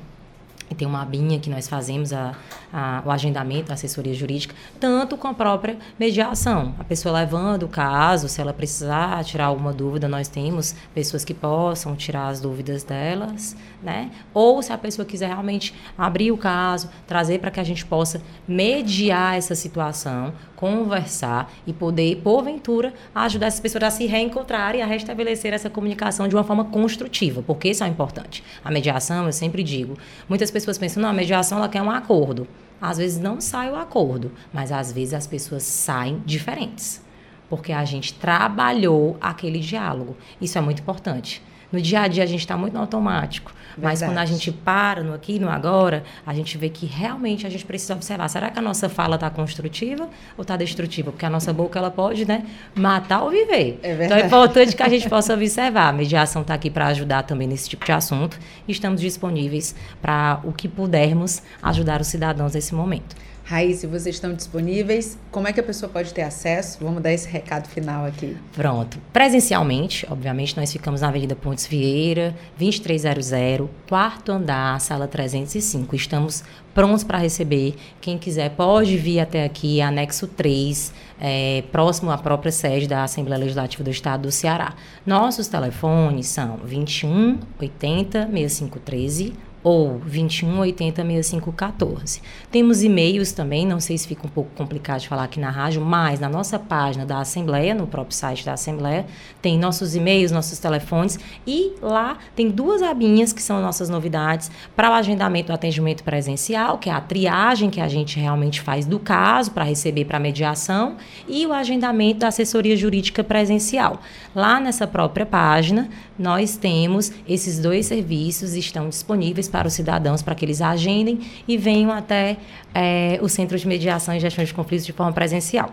e 0.70 0.76
tem 0.76 0.88
uma 0.88 1.02
abinha 1.02 1.40
que 1.40 1.50
nós 1.50 1.68
fazemos 1.68 2.14
a, 2.14 2.36
a, 2.72 3.02
o 3.06 3.12
agendamento, 3.12 3.72
a 3.72 3.74
assessoria 3.74 4.14
jurídica, 4.14 4.56
tanto 4.80 5.18
com 5.18 5.28
a 5.28 5.34
própria 5.34 5.78
mediação. 6.00 6.76
A 6.78 6.84
pessoa 6.84 7.20
levando 7.20 7.64
o 7.64 7.68
caso, 7.68 8.30
se 8.30 8.40
ela 8.40 8.54
precisar 8.54 9.24
tirar 9.24 9.46
alguma 9.46 9.74
dúvida, 9.74 10.08
nós 10.08 10.28
temos 10.28 10.76
pessoas 10.94 11.26
que 11.26 11.34
possam 11.34 11.96
tirar 11.96 12.28
as 12.28 12.40
dúvidas 12.40 12.84
delas, 12.84 13.56
né? 13.82 14.12
Ou 14.34 14.62
se 14.62 14.72
a 14.72 14.78
pessoa 14.78 15.06
quiser 15.06 15.28
realmente 15.28 15.74
abrir 15.98 16.32
o 16.32 16.38
caso, 16.38 16.90
trazer 17.08 17.40
para 17.40 17.52
que 17.52 17.60
a 17.60 17.64
gente 17.64 17.86
possa 17.86 18.22
mediar 18.48 19.38
essa 19.38 19.56
situação, 19.56 20.34
conversar 20.60 21.54
e 21.66 21.72
poder, 21.72 22.18
porventura, 22.18 22.94
ajudar 23.16 23.48
essas 23.48 23.62
pessoas 23.62 23.86
a 23.86 23.90
se 23.90 24.06
reencontrarem 24.06 24.82
e 24.82 24.84
a 24.84 24.86
restabelecer 24.86 25.54
essa 25.54 25.70
comunicação 25.70 26.28
de 26.28 26.36
uma 26.36 26.44
forma 26.44 26.66
construtiva, 26.66 27.42
porque 27.42 27.70
isso 27.70 27.82
é 27.82 27.88
importante. 27.88 28.44
A 28.62 28.70
mediação, 28.70 29.26
eu 29.26 29.32
sempre 29.32 29.64
digo, 29.64 29.98
muitas 30.28 30.52
pessoas 30.52 30.78
pensam, 30.78 31.02
não, 31.02 31.12
a 31.12 31.14
mediação 31.14 31.60
ela 31.60 31.70
quer 31.70 31.82
um 31.82 31.90
acordo. 31.90 32.46
Às 32.82 32.98
vezes 32.98 33.18
não 33.18 33.40
sai 33.40 33.72
o 33.72 33.76
acordo, 33.78 34.34
mas 34.52 34.70
às 34.70 34.92
vezes 34.92 35.14
as 35.14 35.26
pessoas 35.26 35.64
saem 35.64 36.22
diferentes, 36.26 37.02
porque 37.50 37.72
a 37.72 37.86
gente 37.86 38.14
trabalhou 38.16 39.16
aquele 39.22 39.60
diálogo. 39.60 40.18
Isso 40.42 40.58
é 40.58 40.62
muito 40.62 40.82
importante. 40.82 41.42
No 41.72 41.82
dia 41.82 42.02
a 42.02 42.08
dia 42.08 42.24
a 42.24 42.28
gente 42.28 42.40
está 42.40 42.58
muito 42.58 42.74
no 42.74 42.80
automático. 42.80 43.52
Mas 43.82 44.02
quando 44.02 44.18
a 44.18 44.26
gente 44.26 44.52
para 44.52 45.04
no 45.04 45.14
aqui, 45.14 45.40
no 45.40 45.50
agora, 45.50 46.04
a 46.26 46.34
gente 46.34 46.58
vê 46.58 46.70
que 46.70 46.86
realmente 46.86 47.46
a 47.48 47.50
gente 47.50 47.66
precisa 47.66 47.94
observar. 47.94 48.28
Será 48.28 48.50
que 48.50 48.60
a 48.60 48.62
nossa 48.62 48.90
fala 48.90 49.16
está 49.16 49.30
construtiva 49.30 50.10
ou 50.38 50.42
está 50.42 50.58
destrutiva? 50.58 51.12
Porque 51.12 51.26
a 51.26 51.30
nossa 51.30 51.54
boca 51.54 51.80
ela 51.80 51.92
pode, 51.92 52.26
né, 52.26 52.46
matar 52.76 53.22
ou 53.22 53.30
viver. 53.30 53.80
É 53.82 54.06
então 54.06 54.18
é 54.18 54.26
importante 54.26 54.76
que 54.76 54.84
a 54.84 54.90
gente 54.90 55.08
possa 55.08 55.34
observar. 55.34 55.90
A 55.90 55.94
mediação 55.94 56.42
está 56.42 56.54
aqui 56.54 56.70
para 56.70 56.88
ajudar 56.88 57.24
também 57.24 57.48
nesse 57.48 57.70
tipo 57.70 57.86
de 57.86 57.92
assunto. 57.92 58.38
E 58.68 58.72
estamos 58.72 59.02
disponíveis 59.02 59.76
para 60.02 60.40
o 60.44 60.52
que 60.52 60.68
pudermos 60.68 61.42
ajudar 61.62 62.02
os 62.02 62.08
cidadãos 62.08 62.54
nesse 62.54 62.74
momento. 62.76 63.16
Raíssa, 63.50 63.88
vocês 63.88 64.14
estão 64.14 64.32
disponíveis? 64.32 65.18
Como 65.32 65.48
é 65.48 65.52
que 65.52 65.60
a 65.60 65.64
pessoa 65.64 65.92
pode 65.92 66.14
ter 66.14 66.22
acesso? 66.22 66.78
Vamos 66.80 67.02
dar 67.02 67.12
esse 67.12 67.28
recado 67.28 67.68
final 67.68 68.06
aqui. 68.06 68.38
Pronto. 68.54 69.00
Presencialmente, 69.12 70.06
obviamente, 70.08 70.56
nós 70.56 70.72
ficamos 70.72 71.02
na 71.02 71.08
Avenida 71.08 71.36
Pontes 71.36 71.66
Vieira, 71.66 72.36
2300, 72.60 73.68
quarto 73.88 74.32
andar, 74.32 74.80
sala 74.80 75.08
305. 75.08 75.96
Estamos 75.96 76.44
prontos 76.76 77.04
para 77.04 77.18
receber. 77.18 77.74
Quem 78.00 78.20
quiser 78.20 78.52
pode 78.52 78.96
vir 78.98 79.20
até 79.20 79.44
aqui, 79.44 79.82
anexo 79.82 80.28
3, 80.28 80.94
é, 81.20 81.64
próximo 81.72 82.12
à 82.12 82.20
própria 82.20 82.52
sede 82.52 82.88
da 82.88 83.04
Assembleia 83.04 83.40
Legislativa 83.40 83.84
do 83.84 83.90
Estado 83.90 84.22
do 84.22 84.32
Ceará. 84.32 84.76
Nossos 85.04 85.48
telefones 85.48 86.28
são 86.28 86.58
21 86.58 87.40
80 87.60 88.30
6513 88.32 89.49
ou 89.64 90.00
21 90.00 90.60
80 90.60 91.04
65 91.04 91.52
14. 91.52 92.22
Temos 92.52 92.84
e-mails 92.84 93.32
também, 93.32 93.66
não 93.66 93.80
sei 93.80 93.98
se 93.98 94.08
fica 94.08 94.26
um 94.26 94.30
pouco 94.30 94.50
complicado 94.56 95.02
de 95.02 95.08
falar 95.08 95.24
aqui 95.24 95.40
na 95.40 95.50
rádio, 95.50 95.82
mas 95.82 96.20
na 96.20 96.30
nossa 96.30 96.58
página 96.58 97.06
da 97.06 97.20
Assembleia, 97.20 97.74
no 97.74 97.88
próprio 97.88 98.16
site 98.16 98.46
da 98.46 98.54
Assembleia, 98.54 99.06
tem 99.42 99.58
nossos 99.58 99.96
e-mails, 99.96 100.32
nossos 100.32 100.60
telefones 100.60 101.20
e 101.46 101.74
lá 101.82 102.18
tem 102.36 102.50
duas 102.50 102.82
abinhas 102.82 103.34
que 103.34 103.42
são 103.42 103.62
nossas 103.62 103.90
novidades 103.90 104.50
para 104.76 104.90
o 104.90 104.94
agendamento 104.94 105.48
do 105.48 105.54
atendimento 105.54 106.04
presencial, 106.04 106.78
que 106.78 106.90
é 106.90 106.94
a 106.94 107.02
triagem 107.02 107.70
que 107.70 107.82
a 107.82 107.88
gente 107.88 108.20
realmente 108.20 108.62
faz 108.62 108.86
do 108.86 109.00
caso 109.00 109.52
para 109.52 109.64
receber 109.64 110.06
para 110.06 110.20
mediação 110.20 110.96
e 111.28 111.46
o 111.46 111.54
agendamento 111.54 112.20
da 112.20 112.28
assessoria 112.30 112.78
jurídica 112.78 113.24
presencial. 113.24 114.00
Lá 114.34 114.60
nessa 114.60 114.88
própria 114.88 115.26
página, 115.26 115.90
nós 116.18 116.56
temos 116.56 117.12
esses 117.28 117.60
dois 117.60 117.86
serviços 117.86 118.54
estão 118.54 118.90
disponíveis 118.90 119.49
para 119.50 119.68
os 119.68 119.74
cidadãos 119.74 120.22
para 120.22 120.36
que 120.36 120.46
eles 120.46 120.62
agendem 120.62 121.20
e 121.48 121.58
venham 121.58 121.92
até 121.92 122.38
é, 122.74 123.20
o 123.22 123.28
Centro 123.28 123.58
de 123.58 123.68
Mediação 123.68 124.16
e 124.16 124.20
Gestão 124.20 124.44
de 124.44 124.54
Conflitos 124.54 124.86
de 124.86 124.94
forma 124.94 125.12
presencial. 125.12 125.72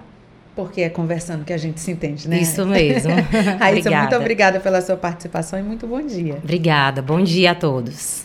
Porque 0.55 0.81
é 0.81 0.89
conversando 0.89 1.45
que 1.45 1.53
a 1.53 1.59
gente 1.59 1.81
se 1.81 1.91
entende, 1.91 2.29
né? 2.29 2.39
Isso 2.39 2.64
mesmo. 2.66 3.12
Raíssa, 3.59 3.91
muito 3.91 4.16
obrigada 4.16 4.59
pela 4.59 4.81
sua 4.81 4.97
participação 4.97 5.59
e 5.59 5.62
muito 5.62 5.87
bom 5.87 6.01
dia. 6.01 6.39
Obrigada, 6.43 7.03
bom 7.03 7.22
dia 7.22 7.51
a 7.51 7.55
todos. 7.55 8.24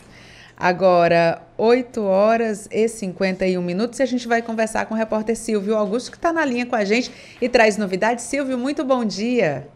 Agora, 0.57 1.41
8 1.57 2.03
horas 2.03 2.69
e 2.71 2.87
51 2.87 3.61
minutos 3.61 3.99
e 3.99 4.03
a 4.03 4.05
gente 4.05 4.27
vai 4.27 4.41
conversar 4.41 4.85
com 4.85 4.93
o 4.93 4.97
repórter 4.97 5.35
Silvio 5.35 5.75
Augusto, 5.75 6.11
que 6.11 6.17
está 6.17 6.31
na 6.31 6.45
linha 6.45 6.65
com 6.65 6.75
a 6.75 6.85
gente 6.85 7.11
e 7.41 7.49
traz 7.49 7.77
novidades. 7.77 8.25
Silvio, 8.25 8.57
muito 8.57 8.85
bom 8.85 9.03
dia. 9.03 9.67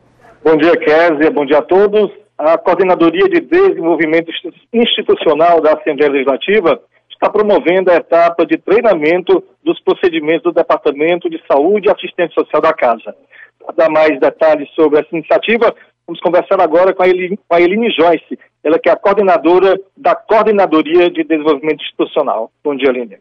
Bom 0.43 0.55
dia, 0.55 0.77
Kézia. 0.77 1.31
Bom 1.31 1.45
dia 1.45 1.57
a 1.57 1.61
todos 1.63 2.24
a 2.37 2.57
Coordenadoria 2.57 3.29
de 3.29 3.39
Desenvolvimento 3.41 4.31
Institucional 4.73 5.61
da 5.61 5.73
Assembleia 5.73 6.11
Legislativa 6.11 6.81
está 7.09 7.29
promovendo 7.29 7.91
a 7.91 7.95
etapa 7.95 8.45
de 8.45 8.57
treinamento 8.57 9.43
dos 9.63 9.79
procedimentos 9.81 10.43
do 10.43 10.51
Departamento 10.51 11.29
de 11.29 11.41
Saúde 11.47 11.87
e 11.87 11.91
Assistência 11.91 12.33
Social 12.35 12.61
da 12.61 12.73
Casa. 12.73 13.15
Para 13.59 13.75
dar 13.75 13.89
mais 13.89 14.19
detalhes 14.19 14.69
sobre 14.75 14.99
essa 14.99 15.15
iniciativa, 15.15 15.73
vamos 16.05 16.19
conversar 16.19 16.61
agora 16.61 16.93
com 16.93 17.03
a, 17.03 17.07
Eline, 17.07 17.39
com 17.47 17.55
a 17.55 17.61
Eline 17.61 17.89
Joyce, 17.91 18.37
ela 18.63 18.77
que 18.77 18.89
é 18.89 18.91
a 18.91 18.97
coordenadora 18.97 19.79
da 19.95 20.13
Coordenadoria 20.13 21.09
de 21.09 21.23
Desenvolvimento 21.23 21.81
Institucional. 21.83 22.51
Bom 22.63 22.75
dia, 22.75 22.89
Eline. 22.89 23.17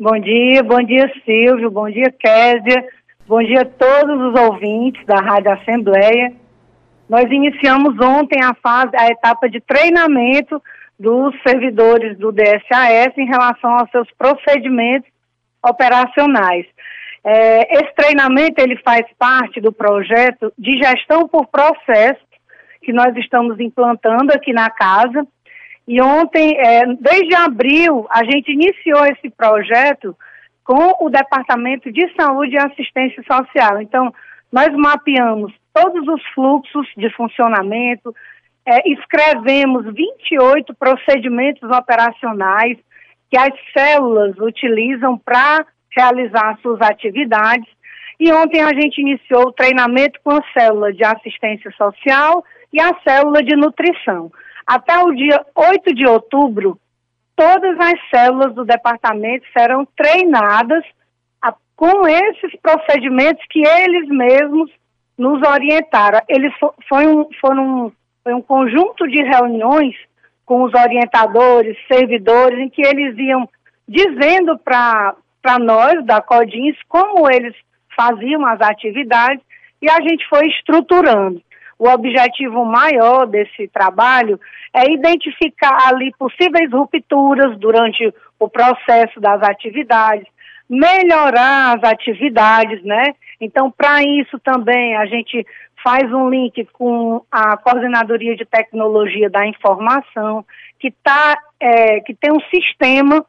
Bom 0.00 0.18
dia, 0.18 0.62
bom 0.62 0.82
dia, 0.82 1.12
Silvio, 1.24 1.70
bom 1.70 1.88
dia, 1.88 2.12
Késia, 2.18 2.88
bom 3.28 3.40
dia 3.40 3.60
a 3.60 3.64
todos 3.64 4.20
os 4.20 4.40
ouvintes 4.40 5.04
da 5.06 5.16
Rádio 5.16 5.52
Assembleia. 5.52 6.43
Nós 7.08 7.24
iniciamos 7.30 7.94
ontem 8.00 8.42
a 8.42 8.54
fase, 8.54 8.96
a 8.96 9.06
etapa 9.08 9.48
de 9.48 9.60
treinamento 9.60 10.60
dos 10.98 11.34
servidores 11.46 12.16
do 12.18 12.32
DSAS 12.32 13.12
em 13.16 13.26
relação 13.26 13.70
aos 13.78 13.90
seus 13.90 14.08
procedimentos 14.16 15.10
operacionais. 15.62 16.66
É, 17.22 17.76
esse 17.78 17.94
treinamento 17.94 18.60
ele 18.60 18.76
faz 18.84 19.02
parte 19.18 19.60
do 19.60 19.72
projeto 19.72 20.52
de 20.58 20.78
gestão 20.78 21.26
por 21.26 21.46
processo 21.46 22.20
que 22.82 22.92
nós 22.92 23.16
estamos 23.16 23.58
implantando 23.58 24.32
aqui 24.32 24.52
na 24.52 24.70
casa. 24.70 25.26
E 25.88 26.00
ontem, 26.00 26.56
é, 26.58 26.86
desde 27.00 27.34
abril, 27.34 28.06
a 28.10 28.24
gente 28.24 28.52
iniciou 28.52 29.04
esse 29.06 29.30
projeto 29.30 30.16
com 30.62 31.04
o 31.04 31.10
Departamento 31.10 31.90
de 31.92 32.10
Saúde 32.14 32.54
e 32.54 32.58
Assistência 32.58 33.22
Social. 33.22 33.80
Então, 33.82 34.12
nós 34.52 34.68
mapeamos 34.74 35.52
todos 35.74 36.06
os 36.06 36.24
fluxos 36.28 36.86
de 36.96 37.10
funcionamento, 37.10 38.14
é, 38.64 38.88
escrevemos 38.90 39.84
28 39.92 40.72
procedimentos 40.74 41.68
operacionais 41.70 42.78
que 43.28 43.36
as 43.36 43.52
células 43.76 44.38
utilizam 44.38 45.18
para 45.18 45.66
realizar 45.90 46.56
suas 46.62 46.80
atividades. 46.80 47.68
E 48.18 48.32
ontem 48.32 48.62
a 48.62 48.68
gente 48.68 49.00
iniciou 49.00 49.48
o 49.48 49.52
treinamento 49.52 50.20
com 50.22 50.30
a 50.30 50.44
célula 50.52 50.92
de 50.92 51.04
assistência 51.04 51.70
social 51.72 52.44
e 52.72 52.80
a 52.80 52.94
célula 53.06 53.42
de 53.42 53.56
nutrição. 53.56 54.30
Até 54.64 54.96
o 54.98 55.12
dia 55.12 55.44
8 55.54 55.94
de 55.94 56.06
outubro, 56.06 56.78
todas 57.36 57.78
as 57.80 58.00
células 58.08 58.54
do 58.54 58.64
departamento 58.64 59.44
serão 59.52 59.86
treinadas 59.96 60.84
a, 61.42 61.52
com 61.76 62.06
esses 62.06 62.54
procedimentos 62.62 63.44
que 63.50 63.66
eles 63.66 64.08
mesmos 64.08 64.70
nos 65.16 65.40
orientaram. 65.46 66.20
Eles 66.28 66.52
foi 66.88 67.06
um, 67.06 67.28
foram, 67.40 67.92
foi 68.22 68.34
um 68.34 68.42
conjunto 68.42 69.06
de 69.08 69.22
reuniões 69.22 69.94
com 70.44 70.62
os 70.62 70.72
orientadores, 70.74 71.76
servidores, 71.90 72.58
em 72.58 72.68
que 72.68 72.82
eles 72.82 73.16
iam 73.18 73.48
dizendo 73.88 74.58
para 74.58 75.58
nós, 75.60 76.04
da 76.04 76.20
CODINS, 76.20 76.76
como 76.88 77.30
eles 77.30 77.54
faziam 77.96 78.44
as 78.46 78.60
atividades 78.60 79.42
e 79.80 79.90
a 79.90 80.00
gente 80.00 80.26
foi 80.28 80.46
estruturando. 80.48 81.40
O 81.78 81.88
objetivo 81.88 82.64
maior 82.64 83.26
desse 83.26 83.68
trabalho 83.68 84.38
é 84.72 84.90
identificar 84.90 85.88
ali 85.88 86.12
possíveis 86.18 86.70
rupturas 86.72 87.58
durante 87.58 88.12
o 88.38 88.48
processo 88.48 89.20
das 89.20 89.42
atividades, 89.42 90.26
melhorar 90.68 91.76
as 91.76 91.84
atividades, 91.84 92.82
né? 92.82 93.14
Então, 93.40 93.70
para 93.70 94.02
isso 94.02 94.38
também 94.38 94.96
a 94.96 95.06
gente 95.06 95.46
faz 95.82 96.10
um 96.12 96.30
link 96.30 96.66
com 96.72 97.22
a 97.30 97.56
Coordenadoria 97.58 98.34
de 98.34 98.46
Tecnologia 98.46 99.28
da 99.28 99.46
Informação, 99.46 100.44
que, 100.80 100.90
tá, 100.90 101.38
é, 101.60 102.00
que 102.00 102.14
tem 102.14 102.32
um 102.32 102.40
sistema 102.54 103.24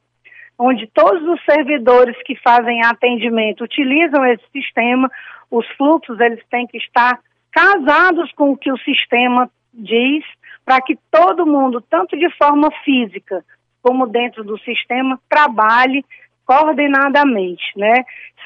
onde 0.57 0.88
todos 0.88 1.21
os 1.27 1.43
servidores 1.43 2.15
que 2.23 2.36
fazem 2.38 2.81
atendimento 2.86 3.65
utilizam 3.65 4.25
esse 4.25 4.43
sistema, 4.53 5.11
os 5.51 5.67
fluxos 5.75 6.17
eles 6.19 6.41
têm 6.49 6.65
que 6.65 6.77
estar 6.77 7.19
casados 7.51 8.31
com 8.33 8.51
o 8.51 8.57
que 8.57 8.71
o 8.71 8.77
sistema 8.79 9.49
diz, 9.73 10.23
para 10.63 10.81
que 10.81 10.97
todo 11.11 11.45
mundo, 11.45 11.81
tanto 11.81 12.17
de 12.17 12.29
forma 12.38 12.69
física 12.83 13.43
como 13.81 14.07
dentro 14.07 14.43
do 14.43 14.57
sistema, 14.59 15.19
trabalhe 15.29 16.03
coordenadamente, 16.45 17.63
né? 17.75 18.05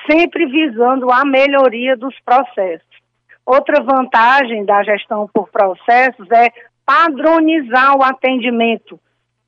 Sempre 0.10 0.46
visando 0.46 1.12
a 1.12 1.26
melhoria 1.26 1.96
dos 1.98 2.16
processos. 2.22 2.88
Outra 3.46 3.84
vantagem 3.84 4.64
da 4.64 4.84
gestão 4.84 5.30
por 5.34 5.50
processos 5.50 6.30
é 6.32 6.52
padronizar 6.86 7.98
o 7.98 8.04
atendimento. 8.04 9.00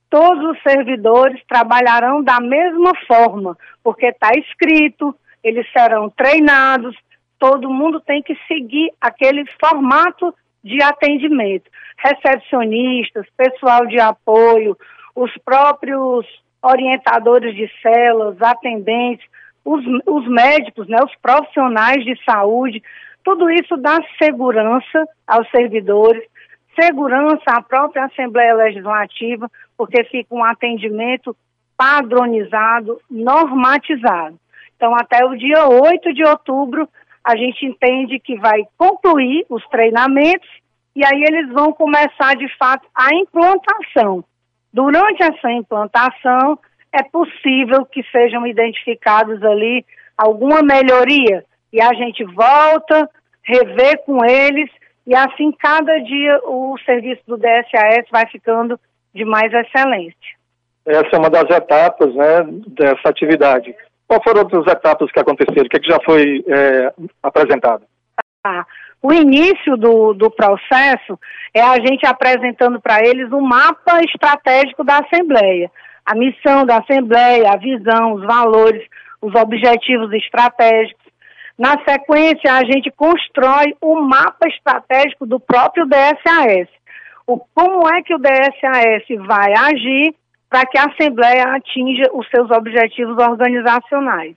Todos 0.09 0.51
os 0.51 0.61
servidores 0.61 1.41
trabalharão 1.47 2.21
da 2.23 2.39
mesma 2.39 2.91
forma, 3.07 3.57
porque 3.83 4.07
está 4.07 4.31
escrito, 4.37 5.15
eles 5.43 5.65
serão 5.71 6.09
treinados, 6.09 6.95
todo 7.39 7.69
mundo 7.69 7.99
tem 7.99 8.21
que 8.21 8.37
seguir 8.47 8.91
aquele 8.99 9.45
formato 9.59 10.33
de 10.63 10.81
atendimento. 10.83 11.69
Recepcionistas, 11.97 13.25
pessoal 13.35 13.87
de 13.87 13.99
apoio, 13.99 14.77
os 15.15 15.31
próprios 15.43 16.25
orientadores 16.61 17.55
de 17.55 17.69
células, 17.81 18.41
atendentes, 18.41 19.25
os, 19.63 19.83
os 20.05 20.27
médicos, 20.27 20.87
né, 20.87 20.97
os 21.03 21.15
profissionais 21.21 22.03
de 22.03 22.15
saúde, 22.23 22.81
tudo 23.23 23.49
isso 23.49 23.77
dá 23.77 23.99
segurança 24.21 25.07
aos 25.27 25.49
servidores, 25.51 26.23
segurança 26.79 27.43
à 27.47 27.61
própria 27.61 28.05
Assembleia 28.05 28.55
Legislativa, 28.55 29.49
porque 29.77 30.03
fica 30.05 30.33
um 30.33 30.43
atendimento 30.43 31.35
padronizado, 31.77 32.99
normatizado. 33.09 34.39
Então, 34.75 34.95
até 34.95 35.23
o 35.25 35.35
dia 35.35 35.67
8 35.67 36.13
de 36.13 36.23
outubro, 36.23 36.87
a 37.23 37.35
gente 37.35 37.65
entende 37.65 38.19
que 38.19 38.35
vai 38.37 38.63
concluir 38.77 39.45
os 39.49 39.63
treinamentos 39.67 40.49
e 40.95 41.05
aí 41.05 41.23
eles 41.23 41.49
vão 41.53 41.71
começar 41.71 42.35
de 42.35 42.47
fato 42.57 42.87
a 42.93 43.13
implantação. 43.15 44.23
Durante 44.73 45.21
essa 45.23 45.51
implantação, 45.51 46.57
é 46.93 47.03
possível 47.03 47.85
que 47.85 48.03
sejam 48.11 48.45
identificados 48.45 49.41
ali 49.43 49.85
alguma 50.17 50.61
melhoria 50.61 51.43
e 51.71 51.81
a 51.81 51.93
gente 51.93 52.23
volta, 52.25 53.09
revê 53.43 53.97
com 54.05 54.23
eles 54.25 54.69
e 55.07 55.15
assim 55.15 55.51
cada 55.51 55.97
dia 55.99 56.39
o 56.45 56.77
serviço 56.85 57.21
do 57.27 57.37
DSAS 57.37 58.07
vai 58.11 58.27
ficando 58.27 58.79
de 59.13 59.25
mais 59.25 59.51
excelência. 59.53 60.41
Essa 60.85 61.15
é 61.15 61.17
uma 61.17 61.29
das 61.29 61.49
etapas 61.49 62.13
né, 62.13 62.43
dessa 62.67 63.09
atividade. 63.09 63.75
Qual 64.07 64.21
foram 64.23 64.41
outras 64.41 64.67
etapas 64.67 65.11
que 65.11 65.19
aconteceram? 65.19 65.65
O 65.65 65.69
que, 65.69 65.77
é 65.77 65.79
que 65.79 65.89
já 65.89 65.99
foi 66.03 66.43
é, 66.47 66.93
apresentado? 67.23 67.83
O 69.01 69.13
início 69.13 69.77
do, 69.77 70.13
do 70.13 70.29
processo 70.29 71.19
é 71.53 71.61
a 71.61 71.75
gente 71.75 72.05
apresentando 72.05 72.79
para 72.79 72.99
eles 72.99 73.31
um 73.31 73.41
mapa 73.41 73.99
estratégico 74.03 74.83
da 74.83 74.99
Assembleia. 74.99 75.71
A 76.05 76.15
missão 76.15 76.65
da 76.65 76.77
Assembleia, 76.77 77.51
a 77.51 77.57
visão, 77.57 78.13
os 78.13 78.23
valores, 78.23 78.83
os 79.21 79.33
objetivos 79.35 80.11
estratégicos. 80.13 81.05
Na 81.57 81.77
sequência, 81.87 82.53
a 82.53 82.63
gente 82.65 82.89
constrói 82.91 83.75
o 83.79 84.01
mapa 84.01 84.47
estratégico 84.47 85.25
do 85.25 85.39
próprio 85.39 85.85
DSAS. 85.85 86.67
O, 87.27 87.37
como 87.53 87.87
é 87.87 88.01
que 88.01 88.15
o 88.15 88.19
DSAS 88.19 89.27
vai 89.27 89.53
agir 89.53 90.15
para 90.49 90.65
que 90.65 90.77
a 90.77 90.85
Assembleia 90.85 91.43
atinja 91.55 92.09
os 92.13 92.27
seus 92.29 92.51
objetivos 92.51 93.17
organizacionais. 93.17 94.35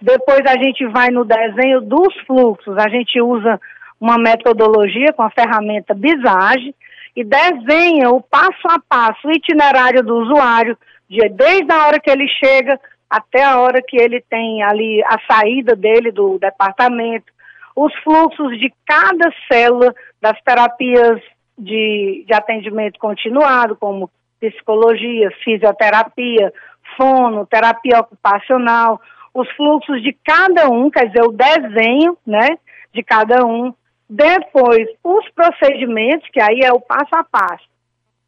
Depois 0.00 0.40
a 0.46 0.62
gente 0.62 0.86
vai 0.86 1.08
no 1.10 1.24
desenho 1.24 1.80
dos 1.80 2.14
fluxos, 2.26 2.76
a 2.78 2.88
gente 2.88 3.20
usa 3.20 3.60
uma 4.00 4.16
metodologia 4.16 5.12
com 5.12 5.22
a 5.22 5.30
ferramenta 5.30 5.92
Visage 5.92 6.74
e 7.16 7.24
desenha 7.24 8.10
o 8.10 8.22
passo 8.22 8.68
a 8.68 8.78
passo, 8.88 9.26
o 9.26 9.32
itinerário 9.32 10.04
do 10.04 10.16
usuário, 10.18 10.78
de, 11.10 11.28
desde 11.30 11.72
a 11.72 11.86
hora 11.86 11.98
que 11.98 12.10
ele 12.10 12.28
chega 12.28 12.78
até 13.10 13.42
a 13.42 13.58
hora 13.58 13.82
que 13.82 13.96
ele 13.96 14.22
tem 14.30 14.62
ali 14.62 15.02
a 15.04 15.18
saída 15.28 15.74
dele 15.74 16.12
do 16.12 16.38
departamento, 16.38 17.32
os 17.74 17.92
fluxos 18.04 18.58
de 18.58 18.72
cada 18.86 19.32
célula 19.50 19.92
das 20.20 20.40
terapias 20.42 21.20
de, 21.56 22.24
de 22.26 22.34
atendimento 22.34 22.98
continuado, 23.00 23.74
como 23.76 24.10
psicologia, 24.40 25.30
fisioterapia, 25.42 26.52
fono, 26.96 27.46
terapia 27.46 28.00
ocupacional, 28.00 29.00
os 29.40 29.50
fluxos 29.52 30.02
de 30.02 30.16
cada 30.24 30.68
um, 30.68 30.90
quer 30.90 31.06
dizer, 31.06 31.22
o 31.22 31.32
desenho, 31.32 32.16
né, 32.26 32.58
de 32.92 33.02
cada 33.02 33.44
um. 33.44 33.72
Depois, 34.08 34.88
os 35.04 35.28
procedimentos, 35.30 36.28
que 36.30 36.40
aí 36.40 36.60
é 36.62 36.72
o 36.72 36.80
passo 36.80 37.14
a 37.14 37.24
passo. 37.24 37.68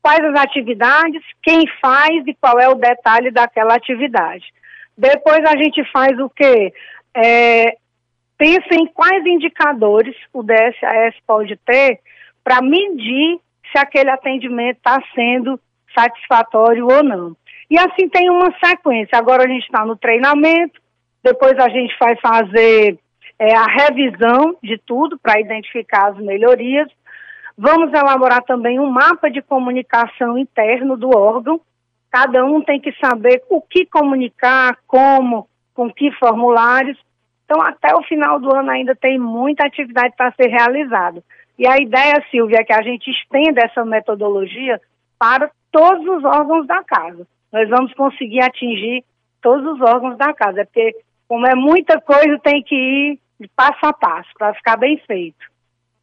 Quais 0.03 0.21
as 0.25 0.41
atividades, 0.41 1.23
quem 1.43 1.65
faz 1.81 2.27
e 2.27 2.35
qual 2.35 2.59
é 2.59 2.69
o 2.69 2.75
detalhe 2.75 3.31
daquela 3.31 3.75
atividade. 3.75 4.45
Depois 4.97 5.41
a 5.45 5.57
gente 5.57 5.83
faz 5.91 6.19
o 6.19 6.29
quê? 6.31 6.73
É, 7.15 7.77
pensa 8.39 8.75
em 8.75 8.87
quais 8.87 9.25
indicadores 9.27 10.17
o 10.33 10.43
DSAS 10.43 11.15
pode 11.27 11.57
ter 11.59 12.01
para 12.43 12.63
medir 12.63 13.39
se 13.71 13.79
aquele 13.79 14.11
atendimento 14.11 14.77
está 14.77 14.99
sendo 15.15 15.61
satisfatório 15.95 16.87
ou 16.87 17.03
não. 17.03 17.37
E 17.71 17.79
assim 17.79 18.09
tem 18.09 18.29
uma 18.31 18.53
sequência. 18.63 19.19
Agora 19.19 19.45
a 19.45 19.49
gente 19.49 19.65
está 19.65 19.85
no 19.85 19.97
treinamento, 19.97 20.81
depois 21.23 21.59
a 21.59 21.69
gente 21.69 21.95
vai 21.99 22.17
fazer 22.17 22.99
é, 23.39 23.55
a 23.55 23.65
revisão 23.65 24.57
de 24.63 24.79
tudo 24.79 25.19
para 25.19 25.41
identificar 25.41 26.11
as 26.11 26.19
melhorias. 26.19 26.89
Vamos 27.57 27.93
elaborar 27.93 28.43
também 28.43 28.79
um 28.79 28.91
mapa 28.91 29.31
de 29.31 29.43
comunicação 29.43 30.39
interno 30.39 30.97
do 30.97 31.11
órgão. 31.17 31.61
Cada 32.11 32.45
um 32.45 32.61
tem 32.63 32.81
que 32.81 32.93
saber 32.93 33.43
o 33.49 33.61
que 33.61 33.87
comunicar, 33.87 34.79
como, 34.87 35.47
com 35.75 35.91
que 35.93 36.11
formulários. 36.13 36.99
Então, 37.45 37.63
até 37.63 37.95
o 37.95 38.03
final 38.03 38.39
do 38.41 38.55
ano 38.55 38.71
ainda 38.71 38.95
tem 38.95 39.19
muita 39.19 39.67
atividade 39.67 40.15
para 40.17 40.33
ser 40.33 40.49
realizada. 40.49 41.23
E 41.59 41.67
a 41.67 41.77
ideia, 41.77 42.25
Silvia, 42.31 42.59
é 42.61 42.65
que 42.65 42.73
a 42.73 42.83
gente 42.83 43.11
estenda 43.11 43.63
essa 43.63 43.85
metodologia 43.85 44.81
para 45.19 45.51
todos 45.71 46.07
os 46.07 46.25
órgãos 46.25 46.67
da 46.67 46.83
casa. 46.83 47.27
Nós 47.53 47.69
vamos 47.69 47.93
conseguir 47.95 48.43
atingir 48.43 49.05
todos 49.43 49.75
os 49.75 49.81
órgãos 49.81 50.17
da 50.17 50.33
casa, 50.33 50.63
é 50.63 50.65
porque 50.65 50.95
como 51.31 51.47
é 51.47 51.55
muita 51.55 52.01
coisa, 52.01 52.41
tem 52.43 52.61
que 52.61 52.75
ir 52.75 53.21
passo 53.55 53.87
a 53.87 53.93
passo 53.93 54.29
para 54.37 54.53
ficar 54.53 54.77
bem 54.77 55.01
feito. 55.07 55.39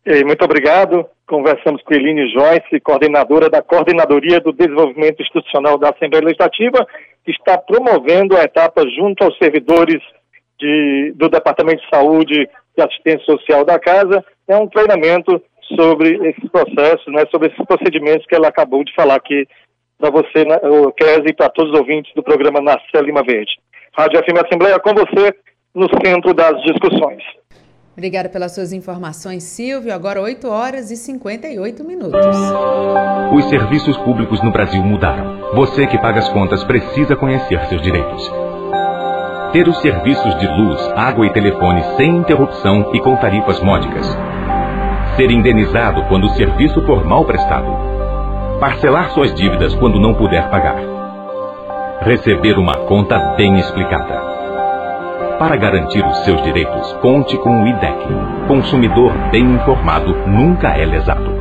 E 0.05 0.23
muito 0.23 0.41
obrigado. 0.45 1.05
Conversamos 1.27 1.83
com 1.83 1.93
Eline 1.93 2.31
Joyce, 2.31 2.79
coordenadora 2.79 3.49
da 3.49 3.61
Coordenadoria 3.61 4.39
do 4.39 4.53
Desenvolvimento 4.53 5.21
Institucional 5.21 5.77
da 5.77 5.89
Assembleia 5.89 6.23
Legislativa, 6.23 6.87
que 7.25 7.31
está 7.31 7.57
promovendo 7.57 8.37
a 8.37 8.43
etapa 8.43 8.87
junto 8.87 9.25
aos 9.25 9.37
servidores 9.37 10.01
de, 10.57 11.11
do 11.17 11.27
Departamento 11.27 11.81
de 11.81 11.89
Saúde 11.89 12.49
e 12.77 12.81
Assistência 12.81 13.25
Social 13.25 13.65
da 13.65 13.77
Casa. 13.77 14.23
É 14.47 14.55
um 14.55 14.69
treinamento 14.69 15.43
sobre 15.75 16.25
esses 16.29 16.49
processos, 16.49 17.13
né, 17.13 17.25
sobre 17.29 17.49
esses 17.49 17.65
procedimentos 17.65 18.25
que 18.27 18.35
ela 18.35 18.47
acabou 18.47 18.81
de 18.81 18.95
falar 18.95 19.15
aqui 19.15 19.45
para 19.99 20.09
você, 20.09 20.45
né, 20.45 20.57
Kézia, 20.95 21.31
e 21.31 21.33
para 21.33 21.49
todos 21.49 21.73
os 21.73 21.79
ouvintes 21.79 22.13
do 22.15 22.23
programa 22.23 22.61
Narcélio 22.61 23.07
Lima 23.07 23.23
Verde. 23.23 23.51
Rádio 23.97 24.19
FM 24.19 24.45
Assembleia 24.45 24.79
com 24.79 24.93
você 24.93 25.33
no 25.73 25.87
centro 26.05 26.31
das 26.31 26.61
discussões. 26.61 27.23
Obrigada 27.93 28.29
pelas 28.29 28.53
suas 28.53 28.71
informações, 28.71 29.41
Silvio. 29.41 29.91
Agora 29.91 30.21
8 30.21 30.47
horas 30.47 30.91
e 30.91 30.95
58 30.95 31.83
minutos. 31.83 32.37
Os 33.33 33.49
serviços 33.49 33.97
públicos 33.97 34.39
no 34.43 34.51
Brasil 34.51 34.83
mudaram. 34.83 35.51
Você 35.55 35.87
que 35.87 35.97
paga 35.97 36.19
as 36.19 36.29
contas 36.29 36.63
precisa 36.63 37.15
conhecer 37.15 37.59
seus 37.65 37.81
direitos. 37.81 38.31
Ter 39.51 39.67
os 39.67 39.81
serviços 39.81 40.37
de 40.37 40.45
luz, 40.45 40.79
água 40.95 41.25
e 41.25 41.33
telefone 41.33 41.81
sem 41.95 42.17
interrupção 42.17 42.91
e 42.93 42.99
com 42.99 43.15
tarifas 43.15 43.59
módicas. 43.61 44.05
Ser 45.15 45.31
indenizado 45.31 46.03
quando 46.07 46.25
o 46.25 46.35
serviço 46.35 46.85
for 46.85 47.03
mal 47.03 47.25
prestado. 47.25 47.67
Parcelar 48.59 49.09
suas 49.09 49.33
dívidas 49.33 49.73
quando 49.73 49.99
não 49.99 50.13
puder 50.13 50.47
pagar. 50.51 50.96
Receber 52.01 52.57
uma 52.59 52.75
conta 52.85 53.17
bem 53.35 53.57
explicada. 53.59 54.21
Para 55.39 55.55
garantir 55.57 56.05
os 56.05 56.17
seus 56.23 56.39
direitos, 56.43 56.93
conte 57.01 57.35
com 57.37 57.63
o 57.63 57.67
IDEC. 57.67 57.97
Consumidor 58.47 59.11
bem 59.31 59.43
informado 59.43 60.13
nunca 60.27 60.77
é 60.77 60.85
lesado. 60.85 61.35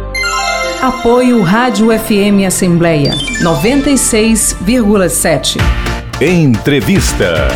Apoio 0.83 1.43
Rádio 1.43 1.89
FM 1.99 2.47
Assembleia 2.47 3.13
96,7. 3.43 5.59
Entrevista. 6.21 7.49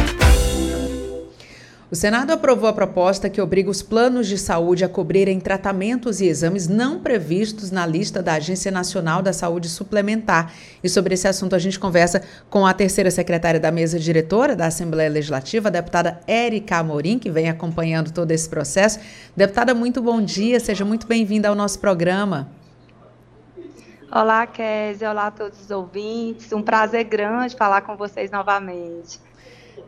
O 1.90 1.96
Senado 1.96 2.30
aprovou 2.30 2.70
a 2.70 2.72
proposta 2.72 3.28
que 3.28 3.40
obriga 3.40 3.68
os 3.68 3.82
planos 3.82 4.28
de 4.28 4.38
saúde 4.38 4.84
a 4.84 4.88
cobrirem 4.88 5.40
tratamentos 5.40 6.20
e 6.20 6.26
exames 6.26 6.68
não 6.68 7.00
previstos 7.00 7.72
na 7.72 7.84
lista 7.84 8.22
da 8.22 8.34
Agência 8.34 8.70
Nacional 8.70 9.20
da 9.20 9.32
Saúde 9.32 9.68
Suplementar. 9.68 10.52
E 10.84 10.88
sobre 10.88 11.14
esse 11.14 11.26
assunto 11.26 11.56
a 11.56 11.58
gente 11.58 11.80
conversa 11.80 12.22
com 12.48 12.64
a 12.64 12.72
terceira 12.72 13.10
secretária 13.10 13.58
da 13.58 13.72
mesa 13.72 13.98
diretora 13.98 14.54
da 14.54 14.66
Assembleia 14.66 15.10
Legislativa, 15.10 15.66
a 15.66 15.72
deputada 15.72 16.20
Érica 16.28 16.76
Amorim, 16.76 17.18
que 17.18 17.28
vem 17.28 17.50
acompanhando 17.50 18.12
todo 18.12 18.30
esse 18.30 18.48
processo. 18.48 19.00
Deputada, 19.34 19.74
muito 19.74 20.00
bom 20.00 20.22
dia, 20.22 20.60
seja 20.60 20.84
muito 20.84 21.08
bem-vinda 21.08 21.48
ao 21.48 21.56
nosso 21.56 21.80
programa. 21.80 22.48
Olá, 24.12 24.46
Kézia, 24.46 25.10
olá 25.10 25.26
a 25.26 25.30
todos 25.32 25.60
os 25.60 25.70
ouvintes. 25.72 26.52
Um 26.52 26.62
prazer 26.62 27.02
grande 27.02 27.56
falar 27.56 27.80
com 27.80 27.96
vocês 27.96 28.30
novamente. 28.30 29.18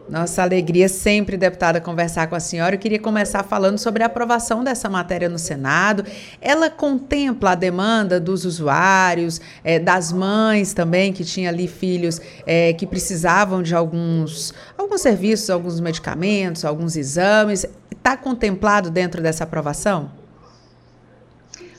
Nossa 0.09 0.43
alegria 0.43 0.89
sempre, 0.89 1.37
deputada, 1.37 1.81
conversar 1.81 2.27
com 2.27 2.35
a 2.35 2.41
senhora. 2.41 2.75
Eu 2.75 2.79
queria 2.79 2.99
começar 2.99 3.43
falando 3.45 3.79
sobre 3.79 4.03
a 4.03 4.07
aprovação 4.07 4.65
dessa 4.65 4.89
matéria 4.89 5.29
no 5.29 5.39
Senado. 5.39 6.05
Ela 6.41 6.69
contempla 6.69 7.53
a 7.53 7.55
demanda 7.55 8.19
dos 8.19 8.45
usuários, 8.45 9.41
é, 9.63 9.79
das 9.79 10.13
mães 10.13 10.75
também, 10.75 11.13
que 11.13 11.25
tinham 11.25 11.49
ali 11.49 11.69
filhos 11.69 12.21
é, 12.45 12.73
que 12.73 12.87
precisavam 12.87 13.63
de 13.63 13.75
alguns, 13.75 14.53
alguns 14.77 15.01
serviços, 15.01 15.49
alguns 15.49 15.81
medicamentos, 15.81 16.65
alguns 16.65 16.97
exames. 16.97 17.65
Está 17.91 18.17
contemplado 18.17 18.91
dentro 18.91 19.23
dessa 19.23 19.45
aprovação? 19.45 20.11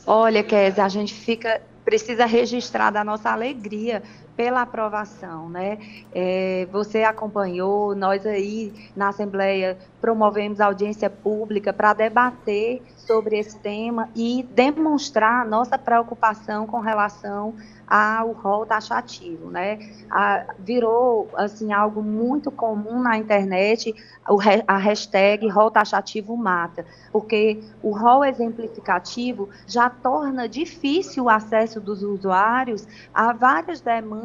Olha, 0.08 0.44
Kézia, 0.44 0.86
a 0.86 0.90
gente 0.90 1.14
fica 1.14 1.62
precisa 1.84 2.26
registrar 2.26 2.92
da 2.92 3.04
nossa 3.04 3.30
alegria 3.30 4.02
pela 4.36 4.62
aprovação, 4.62 5.50
né? 5.50 5.78
É, 6.14 6.68
você 6.72 7.04
acompanhou, 7.04 7.96
nós 7.96 8.26
aí 8.26 8.74
na 8.96 9.10
Assembleia 9.10 9.78
promovemos 10.02 10.60
audiência 10.60 11.10
pública 11.10 11.72
para 11.72 11.94
debater 11.94 12.82
sobre 12.98 13.38
esse 13.38 13.58
tema 13.60 14.10
e 14.16 14.44
demonstrar 14.52 15.46
nossa 15.46 15.78
preocupação 15.78 16.66
com 16.66 16.80
relação 16.80 17.54
ao 17.86 18.32
rol 18.32 18.66
taxativo, 18.66 19.52
né? 19.52 19.78
A, 20.10 20.46
virou 20.58 21.30
assim 21.36 21.72
algo 21.74 22.02
muito 22.02 22.50
comum 22.50 23.02
na 23.02 23.18
internet 23.18 23.94
o, 24.28 24.40
a 24.68 24.78
hashtag 24.78 25.48
rol 25.50 25.70
taxativo 25.70 26.36
mata, 26.36 26.86
porque 27.12 27.62
o 27.82 27.92
rol 27.92 28.24
exemplificativo 28.24 29.50
já 29.68 29.90
torna 29.90 30.48
difícil 30.48 31.26
o 31.26 31.30
acesso 31.30 31.80
dos 31.80 32.02
usuários 32.04 32.88
a 33.14 33.34
várias 33.34 33.82
demandas, 33.82 34.23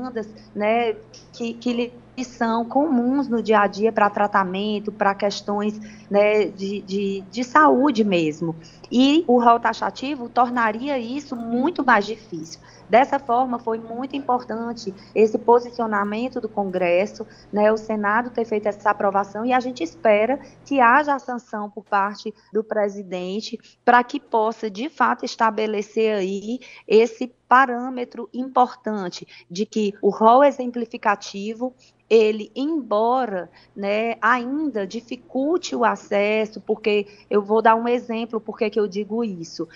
né, 0.55 0.95
que, 1.33 1.55
que 1.55 2.25
são 2.25 2.65
comuns 2.65 3.29
no 3.29 3.43
dia 3.43 3.61
a 3.61 3.67
dia 3.67 3.93
para 3.93 4.11
tratamento, 4.11 4.91
para 4.91 5.15
questões 5.15 5.79
né, 6.11 6.47
de, 6.47 6.83
de, 6.83 7.25
de 7.31 7.45
saúde 7.45 8.03
mesmo. 8.03 8.57
E 8.91 9.25
o 9.27 9.43
rol 9.43 9.61
taxativo 9.61 10.29
tornaria 10.29 10.99
isso 10.99 11.37
muito 11.37 11.85
mais 11.85 12.07
difícil. 12.07 12.61
Dessa 12.89 13.19
forma, 13.19 13.59
foi 13.59 13.79
muito 13.79 14.17
importante 14.17 14.95
esse 15.15 15.37
posicionamento 15.37 16.41
do 16.41 16.49
Congresso, 16.49 17.27
né, 17.53 17.71
o 17.71 17.77
Senado 17.77 18.31
ter 18.31 18.47
feito 18.47 18.67
essa 18.67 18.91
aprovação 18.91 19.45
e 19.45 19.53
a 19.53 19.61
gente 19.61 19.83
espera 19.83 20.41
que 20.65 20.81
haja 20.81 21.15
a 21.15 21.19
sanção 21.19 21.69
por 21.69 21.85
parte 21.85 22.33
do 22.51 22.65
presidente 22.65 23.59
para 23.85 24.03
que 24.03 24.19
possa, 24.19 24.71
de 24.71 24.89
fato, 24.89 25.25
estabelecer 25.25 26.15
aí 26.15 26.61
esse 26.87 27.31
parâmetro 27.47 28.29
importante 28.33 29.27
de 29.51 29.67
que 29.67 29.95
o 30.01 30.11
rol 30.11 30.43
exemplificativo 30.43 31.75
ele, 32.09 32.51
embora 32.57 33.51
né, 33.77 34.17
ainda 34.21 34.87
dificulte 34.87 35.77
o 35.77 35.85
acesso, 35.85 36.61
porque 36.61 37.07
eu 37.29 37.43
vou 37.43 37.61
dar 37.61 37.75
um 37.75 37.87
exemplo 37.87 38.41
porque 38.41 38.71
que 38.79 38.81
eu 38.81 38.87
digo 38.87 39.25
isso. 39.25 39.69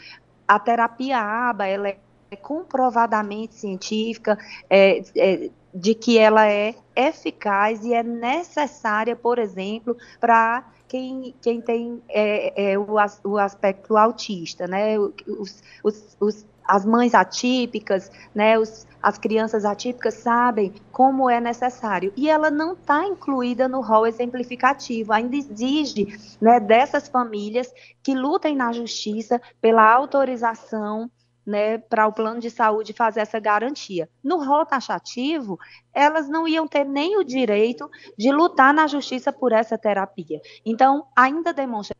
A 0.46 0.58
terapia 0.58 1.18
ABA, 1.18 1.66
ela 1.66 1.88
é 1.88 1.96
comprovadamente 2.40 3.56
científica, 3.56 4.38
é, 4.70 5.02
é, 5.16 5.50
de 5.74 5.94
que 5.94 6.18
ela 6.18 6.46
é 6.48 6.74
eficaz 6.94 7.84
e 7.84 7.92
é 7.92 8.02
necessária, 8.02 9.16
por 9.16 9.38
exemplo, 9.38 9.96
para 10.20 10.64
quem, 10.86 11.34
quem 11.42 11.60
tem 11.60 12.02
é, 12.08 12.72
é, 12.72 12.78
o, 12.78 12.86
o 13.24 13.38
aspecto 13.38 13.96
autista, 13.96 14.66
né? 14.66 14.98
Os, 14.98 15.62
os, 15.82 16.16
os, 16.20 16.46
as 16.64 16.84
mães 16.84 17.14
atípicas, 17.14 18.10
né? 18.34 18.58
Os, 18.58 18.86
as 19.02 19.18
crianças 19.18 19.64
atípicas 19.64 20.14
sabem 20.14 20.72
como 20.92 21.28
é 21.28 21.40
necessário. 21.40 22.12
E 22.16 22.30
ela 22.30 22.50
não 22.50 22.74
está 22.74 23.04
incluída 23.04 23.68
no 23.68 23.80
rol 23.80 24.06
exemplificativo, 24.06 25.12
ainda 25.12 25.36
exige 25.36 26.18
né, 26.40 26.60
dessas 26.60 27.08
famílias 27.08 27.72
que 28.02 28.14
lutem 28.14 28.54
na 28.54 28.72
justiça 28.72 29.40
pela 29.60 29.92
autorização 29.92 31.10
né, 31.44 31.78
para 31.78 32.06
o 32.06 32.12
plano 32.12 32.40
de 32.40 32.50
saúde 32.50 32.92
fazer 32.92 33.20
essa 33.20 33.40
garantia. 33.40 34.08
No 34.22 34.44
rol 34.44 34.64
taxativo, 34.64 35.58
elas 35.92 36.28
não 36.28 36.46
iam 36.46 36.68
ter 36.68 36.84
nem 36.84 37.18
o 37.18 37.24
direito 37.24 37.90
de 38.16 38.30
lutar 38.30 38.72
na 38.72 38.86
justiça 38.86 39.32
por 39.32 39.52
essa 39.52 39.76
terapia. 39.76 40.40
Então, 40.64 41.06
ainda 41.16 41.52
demonstra 41.52 41.96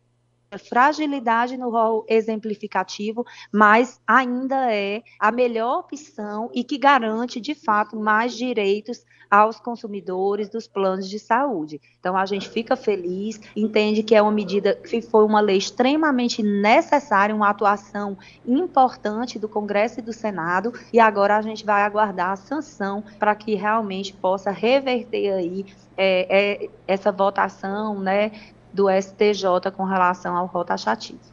fragilidade 0.59 1.57
no 1.57 1.71
rol 1.71 2.05
exemplificativo, 2.09 3.25
mas 3.53 4.01
ainda 4.07 4.73
é 4.73 5.03
a 5.19 5.31
melhor 5.31 5.81
opção 5.81 6.51
e 6.55 6.65
que 6.65 6.79
garante, 6.79 7.41
de 7.41 7.55
fato, 7.55 7.99
mais 7.99 8.35
direitos 8.35 9.05
aos 9.33 9.59
consumidores 9.59 10.51
dos 10.51 10.69
planos 10.69 11.09
de 11.09 11.19
saúde. 11.19 11.81
Então, 11.99 12.15
a 12.15 12.27
gente 12.27 12.51
fica 12.51 12.77
feliz, 12.77 13.41
entende 13.57 14.03
que 14.03 14.15
é 14.15 14.21
uma 14.21 14.31
medida 14.31 14.75
que 14.75 15.01
foi 15.01 15.25
uma 15.25 15.41
lei 15.41 15.57
extremamente 15.57 16.43
necessária, 16.43 17.35
uma 17.35 17.49
atuação 17.49 18.19
importante 18.47 19.39
do 19.39 19.49
Congresso 19.49 20.01
e 20.01 20.03
do 20.03 20.13
Senado, 20.13 20.75
e 20.93 21.01
agora 21.01 21.39
a 21.39 21.41
gente 21.41 21.65
vai 21.65 21.83
aguardar 21.83 22.33
a 22.33 22.37
sanção 22.37 23.03
para 23.19 23.35
que 23.35 23.55
realmente 23.55 24.13
possa 24.13 24.51
reverter 24.51 25.33
aí 25.33 25.65
é, 25.97 26.65
é, 26.65 26.71
essa 26.87 27.11
votação, 27.11 27.99
né, 27.99 28.33
do 28.73 28.89
STJ 28.91 29.71
com 29.77 29.85
relação 29.85 30.37
ao 30.37 30.47
rol 30.47 30.65
taxativo. 30.65 31.33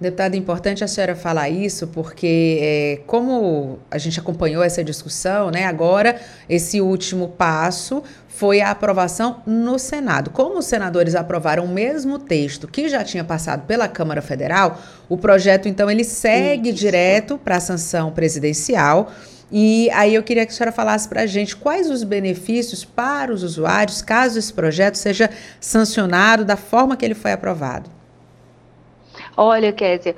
Deputada, 0.00 0.34
é 0.34 0.38
importante 0.38 0.82
a 0.82 0.88
senhora 0.88 1.14
falar 1.14 1.50
isso, 1.50 1.88
porque 1.88 2.58
é, 2.62 3.00
como 3.06 3.78
a 3.90 3.98
gente 3.98 4.18
acompanhou 4.18 4.62
essa 4.62 4.82
discussão, 4.82 5.50
né, 5.50 5.66
agora 5.66 6.18
esse 6.48 6.80
último 6.80 7.28
passo 7.28 8.02
foi 8.26 8.62
a 8.62 8.70
aprovação 8.70 9.42
no 9.46 9.78
Senado. 9.78 10.30
Como 10.30 10.58
os 10.58 10.64
senadores 10.64 11.14
aprovaram 11.14 11.66
o 11.66 11.68
mesmo 11.68 12.18
texto 12.18 12.66
que 12.66 12.88
já 12.88 13.04
tinha 13.04 13.22
passado 13.22 13.66
pela 13.66 13.86
Câmara 13.86 14.22
Federal, 14.22 14.80
o 15.06 15.18
projeto 15.18 15.68
então 15.68 15.90
ele 15.90 16.04
segue 16.04 16.70
isso. 16.70 16.78
direto 16.78 17.36
para 17.36 17.56
a 17.56 17.60
sanção 17.60 18.10
presidencial 18.10 19.12
E 19.50 19.90
aí 19.90 20.14
eu 20.14 20.22
queria 20.22 20.46
que 20.46 20.52
a 20.52 20.54
senhora 20.54 20.72
falasse 20.72 21.08
para 21.08 21.22
a 21.22 21.26
gente 21.26 21.56
quais 21.56 21.90
os 21.90 22.04
benefícios 22.04 22.84
para 22.84 23.32
os 23.32 23.42
usuários 23.42 24.00
caso 24.00 24.38
esse 24.38 24.52
projeto 24.52 24.94
seja 24.96 25.30
sancionado 25.60 26.44
da 26.44 26.56
forma 26.56 26.96
que 26.96 27.04
ele 27.04 27.14
foi 27.14 27.32
aprovado. 27.32 27.90
Olha, 29.36 29.72
Kézia, 29.72 30.14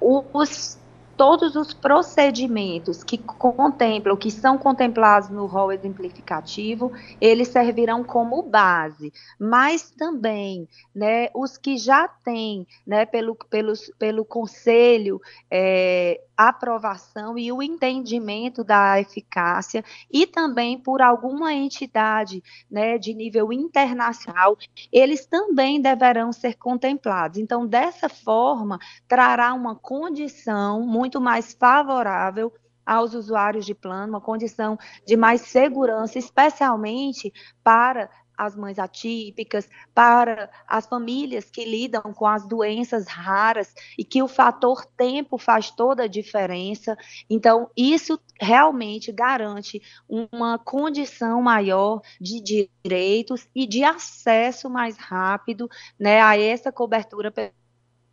os 0.00 0.78
todos 1.18 1.56
os 1.56 1.74
procedimentos 1.74 3.02
que 3.02 3.18
contemplam, 3.18 4.16
que 4.16 4.30
são 4.30 4.56
contemplados 4.56 5.28
no 5.28 5.46
rol 5.46 5.72
exemplificativo, 5.72 6.92
eles 7.20 7.48
servirão 7.48 8.04
como 8.04 8.40
base, 8.40 9.12
mas 9.36 9.90
também, 9.90 10.68
né, 10.94 11.28
os 11.34 11.58
que 11.58 11.76
já 11.76 12.06
têm, 12.06 12.64
né, 12.86 13.04
pelo, 13.04 13.34
pelos, 13.34 13.90
pelo 13.98 14.24
conselho, 14.24 15.20
é, 15.50 16.20
aprovação 16.38 17.36
e 17.36 17.50
o 17.50 17.60
entendimento 17.60 18.62
da 18.62 19.00
eficácia 19.00 19.84
e 20.08 20.24
também 20.24 20.78
por 20.78 21.02
alguma 21.02 21.52
entidade 21.52 22.40
né, 22.70 22.96
de 22.96 23.12
nível 23.12 23.52
internacional, 23.52 24.56
eles 24.92 25.26
também 25.26 25.82
deverão 25.82 26.32
ser 26.32 26.54
contemplados. 26.54 27.38
Então, 27.38 27.66
dessa 27.66 28.08
forma, 28.08 28.78
trará 29.08 29.52
uma 29.52 29.74
condição 29.74 30.86
muito 30.86 31.20
mais 31.20 31.52
favorável 31.52 32.52
aos 32.86 33.14
usuários 33.14 33.66
de 33.66 33.74
plano, 33.74 34.14
uma 34.14 34.20
condição 34.20 34.78
de 35.04 35.16
mais 35.16 35.40
segurança, 35.42 36.18
especialmente 36.18 37.32
para 37.64 38.08
as 38.38 38.54
mães 38.54 38.78
atípicas, 38.78 39.68
para 39.92 40.48
as 40.66 40.86
famílias 40.86 41.50
que 41.50 41.64
lidam 41.64 42.14
com 42.14 42.24
as 42.26 42.46
doenças 42.46 43.08
raras 43.08 43.74
e 43.98 44.04
que 44.04 44.22
o 44.22 44.28
fator 44.28 44.86
tempo 44.96 45.36
faz 45.36 45.72
toda 45.72 46.04
a 46.04 46.08
diferença. 46.08 46.96
Então, 47.28 47.68
isso 47.76 48.18
realmente 48.40 49.10
garante 49.10 49.82
uma 50.08 50.56
condição 50.56 51.42
maior 51.42 52.00
de 52.20 52.40
direitos 52.40 53.48
e 53.54 53.66
de 53.66 53.82
acesso 53.82 54.70
mais 54.70 54.96
rápido 54.96 55.68
né, 55.98 56.20
a 56.20 56.38
essa 56.38 56.70
cobertura 56.70 57.32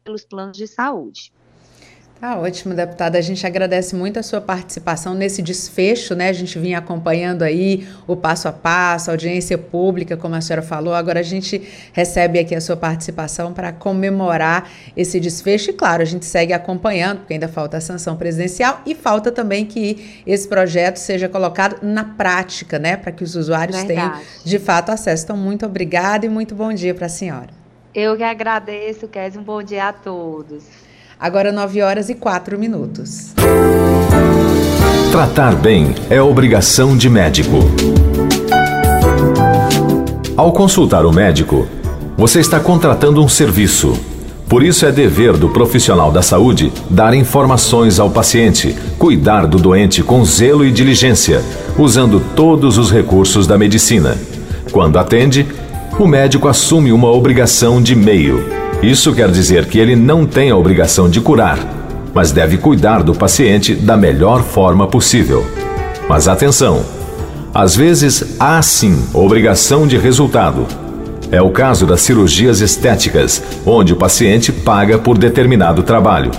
pelos 0.04 0.26
planos 0.26 0.58
de 0.58 0.68
saúde. 0.68 1.32
Tá 2.20 2.40
ótimo, 2.40 2.74
deputada. 2.74 3.18
A 3.18 3.22
gente 3.22 3.46
agradece 3.46 3.94
muito 3.94 4.18
a 4.18 4.24
sua 4.24 4.40
participação 4.40 5.14
nesse 5.14 5.42
desfecho, 5.42 6.16
né? 6.16 6.30
A 6.30 6.34
gente 6.34 6.58
vinha 6.58 6.78
acompanhando 6.78 7.42
aí 7.42 7.86
o 8.08 8.16
passo 8.16 8.48
a 8.48 8.54
passo, 8.54 9.10
a 9.10 9.14
audiência 9.14 9.58
pública, 9.58 10.16
como 10.16 10.34
a 10.34 10.40
senhora 10.40 10.62
falou. 10.62 10.94
Agora 10.94 11.20
a 11.20 11.24
gente 11.24 11.62
recebe 11.92 12.40
aqui 12.40 12.56
a 12.56 12.62
sua 12.62 12.78
participação 12.78 13.52
para 13.54 13.74
comemorar 13.74 14.72
esse 14.96 15.20
desfecho. 15.20 15.72
E 15.72 15.74
claro, 15.74 16.02
a 16.02 16.06
gente 16.06 16.26
segue 16.26 16.54
acompanhando, 16.54 17.20
porque 17.20 17.34
ainda 17.34 17.50
falta 17.50 17.78
a 17.78 17.82
sanção 17.82 18.16
presidencial 18.16 18.82
e 18.86 18.96
falta 18.96 19.30
também 19.30 19.66
que 19.66 20.24
esse 20.26 20.48
projeto 20.48 20.98
seja 20.98 21.28
colocado 21.28 21.84
na 21.84 22.06
prática, 22.06 22.80
né? 22.80 22.96
Para 22.96 23.12
que 23.12 23.26
os 23.26 23.36
usuários 23.36 23.78
Verdade. 23.78 24.00
tenham 24.00 24.22
de 24.44 24.58
fato 24.58 24.90
acesso. 24.90 25.26
Então, 25.26 25.36
muito 25.36 25.66
obrigada 25.66 26.26
e 26.26 26.30
muito 26.30 26.56
bom 26.56 26.72
dia 26.74 26.96
para 26.96 27.08
a 27.08 27.10
senhora. 27.10 27.50
Eu 27.94 28.16
que 28.16 28.24
agradeço, 28.24 29.06
Kézia. 29.10 29.40
Um 29.40 29.44
bom 29.44 29.62
dia 29.62 29.90
a 29.90 29.94
todos. 29.94 30.85
Agora 31.20 31.52
9 31.52 31.82
horas 31.82 32.10
e 32.10 32.16
4 32.16 32.60
minutos. 32.60 33.34
Tratar 35.12 35.56
bem 35.56 35.96
é 36.10 36.22
obrigação 36.22 36.98
de 36.98 37.10
médico. 37.10 37.60
Ao 40.36 40.52
consultar 40.52 41.06
o 41.06 41.14
médico, 41.14 41.68
você 42.18 42.42
está 42.42 42.60
contratando 42.60 43.24
um 43.24 43.30
serviço. 43.30 43.98
Por 44.50 44.62
isso 44.62 44.86
é 44.86 44.92
dever 44.92 45.38
do 45.38 45.50
profissional 45.50 46.12
da 46.12 46.22
saúde 46.22 46.72
dar 46.90 47.14
informações 47.14 47.98
ao 47.98 48.10
paciente, 48.10 48.76
cuidar 49.00 49.48
do 49.48 49.58
doente 49.58 50.04
com 50.04 50.24
zelo 50.26 50.66
e 50.66 50.72
diligência, 50.72 51.42
usando 51.78 52.22
todos 52.36 52.78
os 52.78 52.92
recursos 52.92 53.48
da 53.48 53.58
medicina. 53.58 54.18
Quando 54.72 55.00
atende, 55.00 55.48
o 55.98 56.06
médico 56.06 56.50
assume 56.50 56.92
uma 56.92 57.10
obrigação 57.10 57.82
de 57.82 57.96
meio 57.96 58.65
isso 58.90 59.14
quer 59.14 59.32
dizer 59.32 59.66
que 59.66 59.80
ele 59.80 59.96
não 59.96 60.26
tem 60.26 60.52
a 60.52 60.58
obrigação 60.58 61.10
de 61.10 61.20
curar, 61.20 61.58
mas 62.14 62.32
deve 62.32 62.58
cuidar 62.58 63.04
do 63.04 63.16
paciente 63.16 63.74
da 63.74 63.98
melhor 63.98 64.44
forma 64.44 64.88
possível. 64.88 65.46
Mas 66.08 66.28
atenção! 66.28 66.86
Às 67.54 67.76
vezes 67.76 68.36
há 68.40 68.62
sim 68.62 69.02
obrigação 69.14 69.88
de 69.88 69.98
resultado. 69.98 70.68
É 71.32 71.42
o 71.42 71.50
caso 71.50 71.86
das 71.86 72.02
cirurgias 72.02 72.62
estéticas, 72.62 73.42
onde 73.66 73.94
o 73.94 73.96
paciente 73.96 74.52
paga 74.52 74.98
por 74.98 75.18
determinado 75.18 75.82
trabalho. 75.82 76.32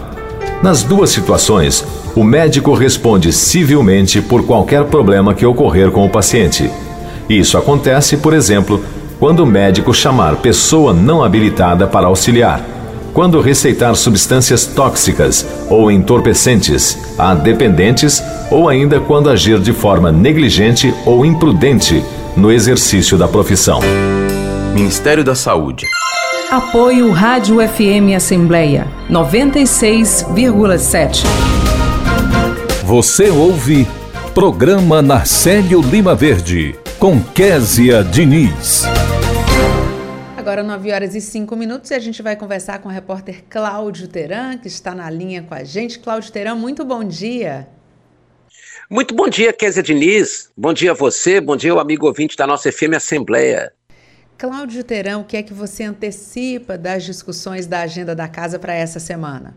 Nas 0.62 0.82
duas 0.82 1.10
situações, 1.10 1.84
o 2.14 2.22
médico 2.22 2.74
responde 2.74 3.32
civilmente 3.32 4.22
por 4.22 4.46
qualquer 4.46 4.84
problema 4.84 5.34
que 5.34 5.44
ocorrer 5.44 5.90
com 5.90 6.04
o 6.04 6.10
paciente. 6.10 6.70
Isso 7.28 7.58
acontece, 7.58 8.16
por 8.18 8.32
exemplo, 8.32 8.82
quando 9.18 9.40
o 9.40 9.46
médico 9.46 9.94
chamar 9.94 10.36
pessoa 10.36 10.92
não 10.92 11.24
habilitada 11.24 11.86
para 11.86 12.06
auxiliar, 12.06 12.60
quando 13.14 13.40
receitar 13.40 13.96
substâncias 13.96 14.66
tóxicas 14.66 15.46
ou 15.70 15.90
entorpecentes 15.90 16.98
a 17.18 17.34
dependentes 17.34 18.22
ou 18.50 18.68
ainda 18.68 19.00
quando 19.00 19.30
agir 19.30 19.58
de 19.58 19.72
forma 19.72 20.12
negligente 20.12 20.92
ou 21.06 21.24
imprudente 21.24 22.04
no 22.36 22.52
exercício 22.52 23.16
da 23.16 23.26
profissão. 23.26 23.80
Ministério 24.74 25.24
da 25.24 25.34
Saúde. 25.34 25.86
Apoio 26.50 27.10
Rádio 27.10 27.66
FM 27.66 28.14
Assembleia 28.14 28.86
96,7. 29.10 31.24
Você 32.84 33.30
ouve 33.30 33.88
Programa 34.34 35.00
Narcélio 35.00 35.80
Lima 35.80 36.14
Verde 36.14 36.74
com 36.98 37.20
Késia 37.20 38.04
Diniz. 38.04 38.84
Agora 40.46 40.62
9 40.62 40.92
horas 40.92 41.16
e 41.16 41.20
5 41.20 41.56
minutos 41.56 41.90
e 41.90 41.94
a 41.94 41.98
gente 41.98 42.22
vai 42.22 42.36
conversar 42.36 42.78
com 42.78 42.88
o 42.88 42.92
repórter 42.92 43.42
Cláudio 43.50 44.06
Teran, 44.06 44.56
que 44.56 44.68
está 44.68 44.94
na 44.94 45.10
linha 45.10 45.42
com 45.42 45.52
a 45.52 45.64
gente. 45.64 45.98
Cláudio 45.98 46.30
Teran, 46.30 46.54
muito 46.54 46.84
bom 46.84 47.02
dia. 47.02 47.68
Muito 48.88 49.12
bom 49.12 49.28
dia, 49.28 49.52
Késia 49.52 49.82
Diniz. 49.82 50.52
Bom 50.56 50.72
dia 50.72 50.92
a 50.92 50.94
você, 50.94 51.40
bom 51.40 51.56
dia 51.56 51.72
ao 51.72 51.80
amigo 51.80 52.06
ouvinte 52.06 52.36
da 52.36 52.46
nossa 52.46 52.70
FM 52.70 52.94
Assembleia. 52.94 53.72
Cláudio 54.38 54.84
Teran, 54.84 55.18
o 55.18 55.24
que 55.24 55.36
é 55.36 55.42
que 55.42 55.52
você 55.52 55.82
antecipa 55.82 56.78
das 56.78 57.02
discussões 57.02 57.66
da 57.66 57.80
agenda 57.80 58.14
da 58.14 58.28
casa 58.28 58.56
para 58.56 58.72
essa 58.72 59.00
semana? 59.00 59.56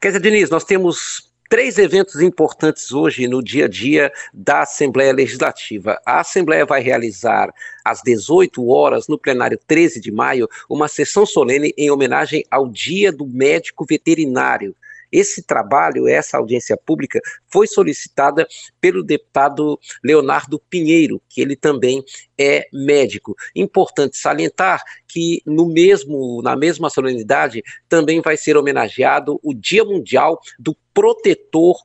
Késia 0.00 0.20
Diniz, 0.20 0.48
nós 0.48 0.64
temos 0.64 1.29
três 1.50 1.78
eventos 1.78 2.20
importantes 2.20 2.92
hoje 2.92 3.26
no 3.26 3.42
dia 3.42 3.64
a 3.64 3.68
dia 3.68 4.12
da 4.32 4.62
Assembleia 4.62 5.12
Legislativa. 5.12 6.00
A 6.06 6.20
Assembleia 6.20 6.64
vai 6.64 6.80
realizar 6.80 7.52
às 7.84 8.00
18 8.02 8.68
horas, 8.68 9.08
no 9.08 9.18
plenário 9.18 9.58
13 9.66 10.00
de 10.00 10.12
maio, 10.12 10.48
uma 10.68 10.86
sessão 10.86 11.26
solene 11.26 11.74
em 11.76 11.90
homenagem 11.90 12.44
ao 12.48 12.68
Dia 12.68 13.10
do 13.10 13.26
Médico 13.26 13.84
Veterinário. 13.84 14.76
Esse 15.10 15.42
trabalho, 15.42 16.08
essa 16.08 16.38
audiência 16.38 16.76
pública, 16.76 17.20
foi 17.46 17.66
solicitada 17.66 18.46
pelo 18.80 19.02
deputado 19.02 19.78
Leonardo 20.02 20.60
Pinheiro, 20.70 21.20
que 21.28 21.40
ele 21.40 21.56
também 21.56 22.02
é 22.38 22.66
médico. 22.72 23.34
Importante 23.54 24.16
salientar 24.16 24.82
que 25.06 25.42
no 25.44 25.66
mesmo, 25.66 26.40
na 26.42 26.56
mesma 26.56 26.88
solenidade 26.88 27.62
também 27.88 28.20
vai 28.20 28.36
ser 28.36 28.56
homenageado 28.56 29.40
o 29.42 29.52
Dia 29.52 29.84
Mundial 29.84 30.40
do 30.58 30.76
Protetor 30.94 31.76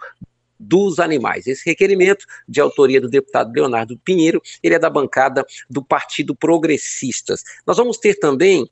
dos 0.60 1.00
animais. 1.00 1.48
Esse 1.48 1.66
requerimento, 1.66 2.26
de 2.48 2.62
autoria 2.62 3.02
do 3.02 3.10
deputado 3.10 3.52
Leonardo 3.54 4.00
Pinheiro, 4.00 4.42
ele 4.64 4.76
é 4.76 4.80
da 4.80 4.90
bancada 4.90 5.46
do 5.70 5.84
Partido 5.84 6.36
Progressistas. 6.36 7.44
Nós 7.66 7.78
vamos 7.78 7.98
ter 7.98 8.16
também 8.16 8.70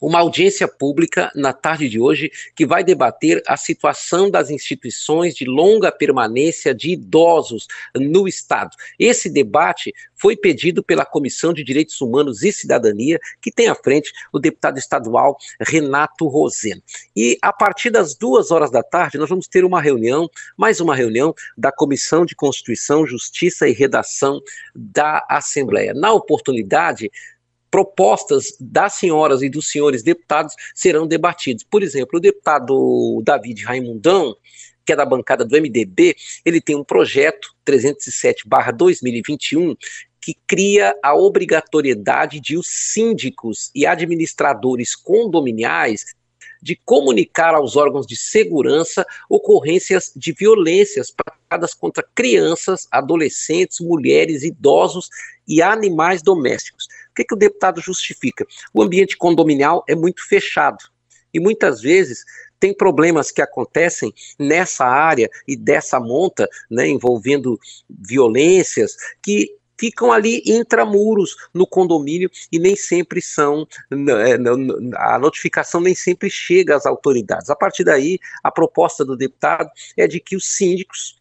uma 0.00 0.20
audiência 0.20 0.68
pública 0.68 1.30
na 1.34 1.52
tarde 1.52 1.88
de 1.88 1.98
hoje 1.98 2.30
que 2.54 2.66
vai 2.66 2.84
debater 2.84 3.42
a 3.46 3.56
situação 3.56 4.30
das 4.30 4.50
instituições 4.50 5.34
de 5.34 5.44
longa 5.44 5.90
permanência 5.90 6.74
de 6.74 6.90
idosos 6.90 7.66
no 7.94 8.28
Estado. 8.28 8.70
Esse 8.98 9.30
debate 9.30 9.92
foi 10.14 10.36
pedido 10.36 10.82
pela 10.82 11.04
Comissão 11.04 11.52
de 11.52 11.62
Direitos 11.62 12.00
Humanos 12.00 12.42
e 12.42 12.52
Cidadania, 12.52 13.18
que 13.40 13.52
tem 13.52 13.68
à 13.68 13.74
frente 13.74 14.12
o 14.32 14.38
deputado 14.38 14.78
estadual 14.78 15.36
Renato 15.60 16.26
Roseno. 16.26 16.82
E 17.14 17.38
a 17.42 17.52
partir 17.52 17.90
das 17.90 18.14
duas 18.14 18.50
horas 18.50 18.70
da 18.70 18.82
tarde, 18.82 19.18
nós 19.18 19.28
vamos 19.28 19.46
ter 19.46 19.64
uma 19.64 19.80
reunião, 19.80 20.28
mais 20.56 20.80
uma 20.80 20.94
reunião 20.94 21.34
da 21.56 21.70
Comissão 21.70 22.24
de 22.24 22.34
Constituição, 22.34 23.06
Justiça 23.06 23.68
e 23.68 23.72
Redação 23.72 24.40
da 24.74 25.24
Assembleia. 25.28 25.92
Na 25.94 26.12
oportunidade, 26.12 27.10
propostas 27.70 28.56
das 28.60 28.94
senhoras 28.94 29.42
e 29.42 29.48
dos 29.48 29.70
senhores 29.70 30.02
deputados 30.02 30.54
serão 30.74 31.06
debatidas. 31.06 31.62
Por 31.64 31.82
exemplo, 31.82 32.18
o 32.18 32.20
deputado 32.20 33.22
David 33.24 33.64
Raimundão, 33.64 34.36
que 34.84 34.92
é 34.92 34.96
da 34.96 35.04
bancada 35.04 35.44
do 35.44 35.56
MDB, 35.56 36.16
ele 36.44 36.60
tem 36.60 36.74
um 36.76 36.84
projeto 36.84 37.54
307/2021 37.64 39.76
que 40.20 40.36
cria 40.46 40.96
a 41.02 41.14
obrigatoriedade 41.14 42.40
de 42.40 42.56
os 42.56 42.68
síndicos 42.68 43.70
e 43.74 43.86
administradores 43.86 44.94
condominiais 44.96 46.14
de 46.60 46.74
comunicar 46.84 47.54
aos 47.54 47.76
órgãos 47.76 48.06
de 48.06 48.16
segurança 48.16 49.06
ocorrências 49.28 50.10
de 50.16 50.32
violências 50.32 51.12
praticadas 51.12 51.74
contra 51.74 52.04
crianças, 52.14 52.88
adolescentes, 52.90 53.78
mulheres, 53.78 54.42
idosos 54.42 55.08
e 55.46 55.62
animais 55.62 56.22
domésticos. 56.22 56.88
O 57.16 57.22
que, 57.22 57.24
que 57.24 57.34
o 57.34 57.38
deputado 57.38 57.80
justifica? 57.80 58.46
O 58.74 58.82
ambiente 58.82 59.16
condominial 59.16 59.82
é 59.88 59.94
muito 59.94 60.22
fechado 60.28 60.84
e 61.32 61.40
muitas 61.40 61.80
vezes 61.80 62.24
tem 62.60 62.74
problemas 62.74 63.30
que 63.30 63.40
acontecem 63.40 64.12
nessa 64.38 64.84
área 64.84 65.30
e 65.48 65.56
dessa 65.56 65.98
monta, 65.98 66.46
né, 66.70 66.86
envolvendo 66.86 67.58
violências, 67.88 68.96
que 69.22 69.50
ficam 69.78 70.12
ali 70.12 70.42
intramuros 70.46 71.36
no 71.54 71.66
condomínio 71.66 72.30
e 72.52 72.58
nem 72.58 72.76
sempre 72.76 73.22
são, 73.22 73.66
é, 73.90 74.36
a 74.96 75.18
notificação 75.18 75.80
nem 75.80 75.94
sempre 75.94 76.28
chega 76.28 76.76
às 76.76 76.84
autoridades. 76.84 77.48
A 77.48 77.56
partir 77.56 77.84
daí, 77.84 78.18
a 78.42 78.50
proposta 78.50 79.06
do 79.06 79.16
deputado 79.16 79.70
é 79.96 80.06
de 80.06 80.20
que 80.20 80.36
os 80.36 80.56
síndicos 80.56 81.16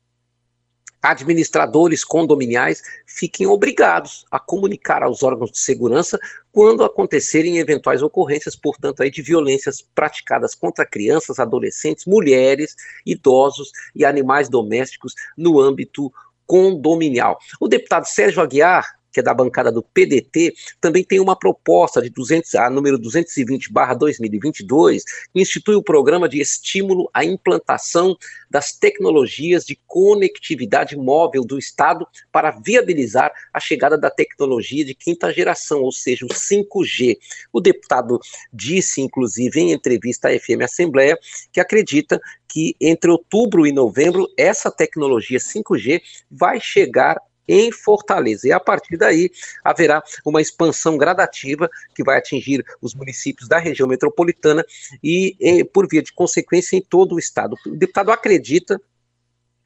administradores 1.05 2.03
condominiais 2.03 2.81
fiquem 3.05 3.45
obrigados 3.45 4.25
a 4.31 4.39
comunicar 4.39 5.03
aos 5.03 5.21
órgãos 5.21 5.51
de 5.51 5.59
segurança 5.59 6.19
quando 6.51 6.83
acontecerem 6.83 7.57
eventuais 7.57 8.01
ocorrências, 8.01 8.55
portanto, 8.55 9.03
aí 9.03 9.11
de 9.11 9.21
violências 9.21 9.81
praticadas 9.93 10.55
contra 10.55 10.85
crianças, 10.85 11.37
adolescentes, 11.37 12.05
mulheres, 12.05 12.75
idosos 13.05 13.71
e 13.95 14.03
animais 14.03 14.49
domésticos 14.49 15.13
no 15.37 15.59
âmbito 15.59 16.11
condominial. 16.47 17.37
O 17.59 17.67
deputado 17.67 18.05
Sérgio 18.05 18.41
Aguiar 18.41 18.85
que 19.15 19.21
é 19.21 19.23
da 19.23 19.33
bancada 19.33 19.71
do 19.71 19.81
PDT, 19.81 20.53
também 20.81 21.01
tem 21.01 21.21
uma 21.21 21.39
proposta 21.39 22.01
de 22.01 22.09
200, 22.09 22.53
a 22.55 22.69
número 22.69 22.99
220/2022, 22.99 25.03
que 25.33 25.39
institui 25.39 25.75
o 25.75 25.81
programa 25.81 26.27
de 26.27 26.41
estímulo 26.41 27.09
à 27.13 27.23
implantação 27.23 28.17
das 28.51 28.73
tecnologias 28.73 29.65
de 29.65 29.79
conectividade 29.87 30.97
móvel 30.97 31.45
do 31.45 31.57
Estado 31.57 32.05
para 32.29 32.51
viabilizar 32.51 33.31
a 33.53 33.59
chegada 33.59 33.97
da 33.97 34.09
tecnologia 34.09 34.83
de 34.83 34.93
quinta 34.93 35.31
geração, 35.31 35.81
ou 35.81 35.93
seja, 35.93 36.25
o 36.25 36.29
5G. 36.29 37.17
O 37.53 37.61
deputado 37.61 38.19
disse, 38.51 38.99
inclusive, 38.99 39.61
em 39.61 39.71
entrevista 39.71 40.27
à 40.27 40.37
FM 40.37 40.63
Assembleia, 40.63 41.17
que 41.53 41.61
acredita 41.61 42.19
que 42.49 42.75
entre 42.81 43.09
outubro 43.09 43.65
e 43.65 43.71
novembro 43.71 44.27
essa 44.37 44.69
tecnologia 44.69 45.39
5G 45.39 46.01
vai 46.29 46.59
chegar 46.59 47.17
em 47.47 47.71
Fortaleza. 47.71 48.47
E 48.47 48.51
a 48.51 48.59
partir 48.59 48.97
daí 48.97 49.31
haverá 49.63 50.03
uma 50.25 50.41
expansão 50.41 50.97
gradativa 50.97 51.69
que 51.93 52.03
vai 52.03 52.17
atingir 52.17 52.63
os 52.81 52.93
municípios 52.93 53.47
da 53.47 53.59
região 53.59 53.87
metropolitana 53.87 54.65
e, 55.03 55.35
e 55.39 55.63
por 55.63 55.87
via 55.87 56.01
de 56.01 56.13
consequência, 56.13 56.75
em 56.75 56.81
todo 56.81 57.15
o 57.15 57.19
estado. 57.19 57.55
O 57.65 57.75
deputado 57.75 58.11
acredita 58.11 58.79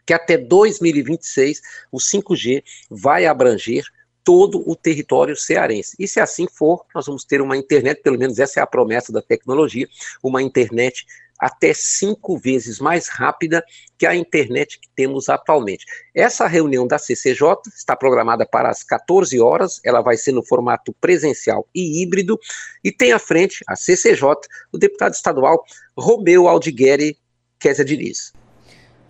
que 0.06 0.14
até 0.14 0.38
2026 0.38 1.62
o 1.92 1.98
5G 1.98 2.64
vai 2.90 3.26
abranger 3.26 3.84
todo 4.24 4.68
o 4.70 4.76
território 4.76 5.36
cearense. 5.36 5.96
E 5.98 6.08
se 6.08 6.20
assim 6.20 6.48
for, 6.48 6.86
nós 6.94 7.06
vamos 7.06 7.24
ter 7.24 7.42
uma 7.42 7.58
internet, 7.58 8.02
pelo 8.02 8.18
menos 8.18 8.40
essa 8.40 8.60
é 8.60 8.64
a 8.64 8.68
promessa 8.68 9.12
da 9.12 9.22
tecnologia, 9.22 9.88
uma 10.22 10.42
internet 10.42 11.06
até 11.40 11.74
cinco 11.74 12.38
vezes 12.38 12.80
mais 12.80 13.08
rápida 13.08 13.64
que 13.98 14.06
a 14.06 14.16
internet 14.16 14.80
que 14.80 14.90
temos 14.96 15.30
atualmente. 15.30 15.86
Essa 16.14 16.46
reunião 16.48 16.86
da 16.86 16.98
CCJ 16.98 17.56
está 17.76 17.96
programada 17.96 18.46
para 18.46 18.70
as 18.70 18.84
14 18.84 19.40
horas, 19.40 19.80
ela 19.84 20.02
vai 20.02 20.18
ser 20.18 20.32
no 20.32 20.46
formato 20.46 20.94
presencial 21.00 21.68
e 21.74 22.02
híbrido, 22.02 22.40
e 22.84 22.92
tem 22.92 23.14
à 23.14 23.20
frente 23.20 23.64
a 23.68 23.76
CCJ 23.76 24.36
o 24.72 24.78
deputado 24.78 25.14
estadual 25.14 25.64
Romeu 25.98 26.48
Aldigueri 26.48 27.18
Kézia 27.58 27.86
Diniz. 27.86 28.34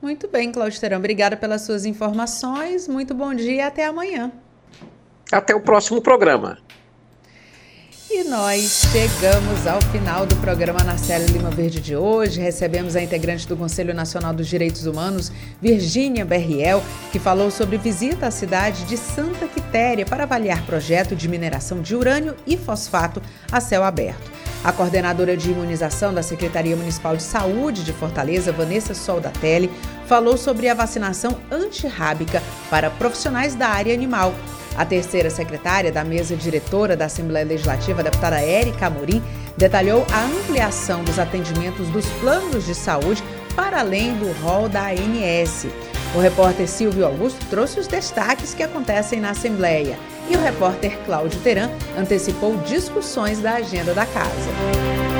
Muito 0.02 0.28
bem, 0.28 0.52
Cláudio 0.52 0.80
Terão, 0.80 0.98
obrigada 0.98 1.36
pelas 1.36 1.64
suas 1.64 1.86
informações, 1.86 2.88
muito 2.88 3.14
bom 3.14 3.34
dia 3.34 3.52
e 3.52 3.62
até 3.62 3.86
amanhã. 3.86 4.32
Até 5.32 5.54
o 5.54 5.62
próximo 5.62 6.02
programa. 6.02 6.58
E 8.12 8.24
nós 8.24 8.88
chegamos 8.92 9.68
ao 9.68 9.80
final 9.92 10.26
do 10.26 10.36
programa 10.38 10.84
Narcélio 10.84 11.28
Lima 11.28 11.52
Verde 11.52 11.80
de 11.80 11.96
hoje. 11.96 12.42
Recebemos 12.42 12.96
a 12.96 13.04
integrante 13.04 13.48
do 13.48 13.56
Conselho 13.56 13.94
Nacional 13.94 14.34
dos 14.34 14.48
Direitos 14.48 14.88
Humanos, 14.88 15.32
Virgínia 15.62 16.26
Berriel, 16.26 16.82
que 17.12 17.20
falou 17.20 17.52
sobre 17.52 17.78
visita 17.78 18.26
à 18.26 18.32
cidade 18.32 18.84
de 18.86 18.98
Santa 18.98 19.48
Quitéria 19.48 20.08
para 20.08 20.24
avaliar 20.24 20.66
projeto 20.66 21.16
de 21.16 21.30
mineração 21.30 21.84
de 21.84 21.96
urânio 21.96 22.36
e 22.48 22.58
fosfato 22.58 23.22
a 23.52 23.62
céu 23.62 23.84
aberto. 23.84 24.32
A 24.64 24.72
coordenadora 24.72 25.38
de 25.38 25.52
imunização 25.52 26.12
da 26.12 26.24
Secretaria 26.24 26.76
Municipal 26.76 27.16
de 27.16 27.22
Saúde 27.22 27.84
de 27.84 27.94
Fortaleza, 27.94 28.52
Vanessa 28.52 28.96
Soldatelli, 28.96 29.70
falou 30.08 30.36
sobre 30.36 30.68
a 30.68 30.74
vacinação 30.74 31.38
antirrábica 31.52 32.42
para 32.72 32.90
profissionais 32.90 33.54
da 33.54 33.68
área 33.68 33.94
animal 33.94 34.34
a 34.80 34.86
terceira 34.86 35.30
secretária 35.30 35.92
da 35.92 36.06
mesa 36.06 36.38
diretora 36.38 36.96
da 36.96 37.04
Assembleia 37.04 37.46
Legislativa, 37.46 38.00
a 38.00 38.04
deputada 38.04 38.40
Érica 38.40 38.88
Amorim, 38.88 39.22
detalhou 39.58 40.06
a 40.10 40.24
ampliação 40.24 41.04
dos 41.04 41.20
atendimentos 41.20 41.90
dos 41.90 42.06
planos 42.22 42.66
de 42.66 42.74
saúde 42.74 43.22
para 43.58 43.82
além 43.82 44.16
do 44.16 44.32
rol 44.42 44.70
da 44.70 44.88
ANS. 44.88 45.68
O 46.16 46.20
repórter 46.20 46.66
Silvio 46.66 47.06
Augusto 47.06 47.46
trouxe 47.50 47.78
os 47.78 47.88
destaques 47.88 48.54
que 48.54 48.64
acontecem 48.64 49.20
na 49.20 49.32
Assembleia 49.32 50.00
e 50.30 50.38
o 50.38 50.42
repórter 50.42 50.98
Cláudio 51.06 51.42
Teran 51.42 51.70
antecipou 51.98 52.56
discussões 52.60 53.40
da 53.40 53.56
agenda 53.56 53.94
da 53.94 54.06
casa. 54.06 55.19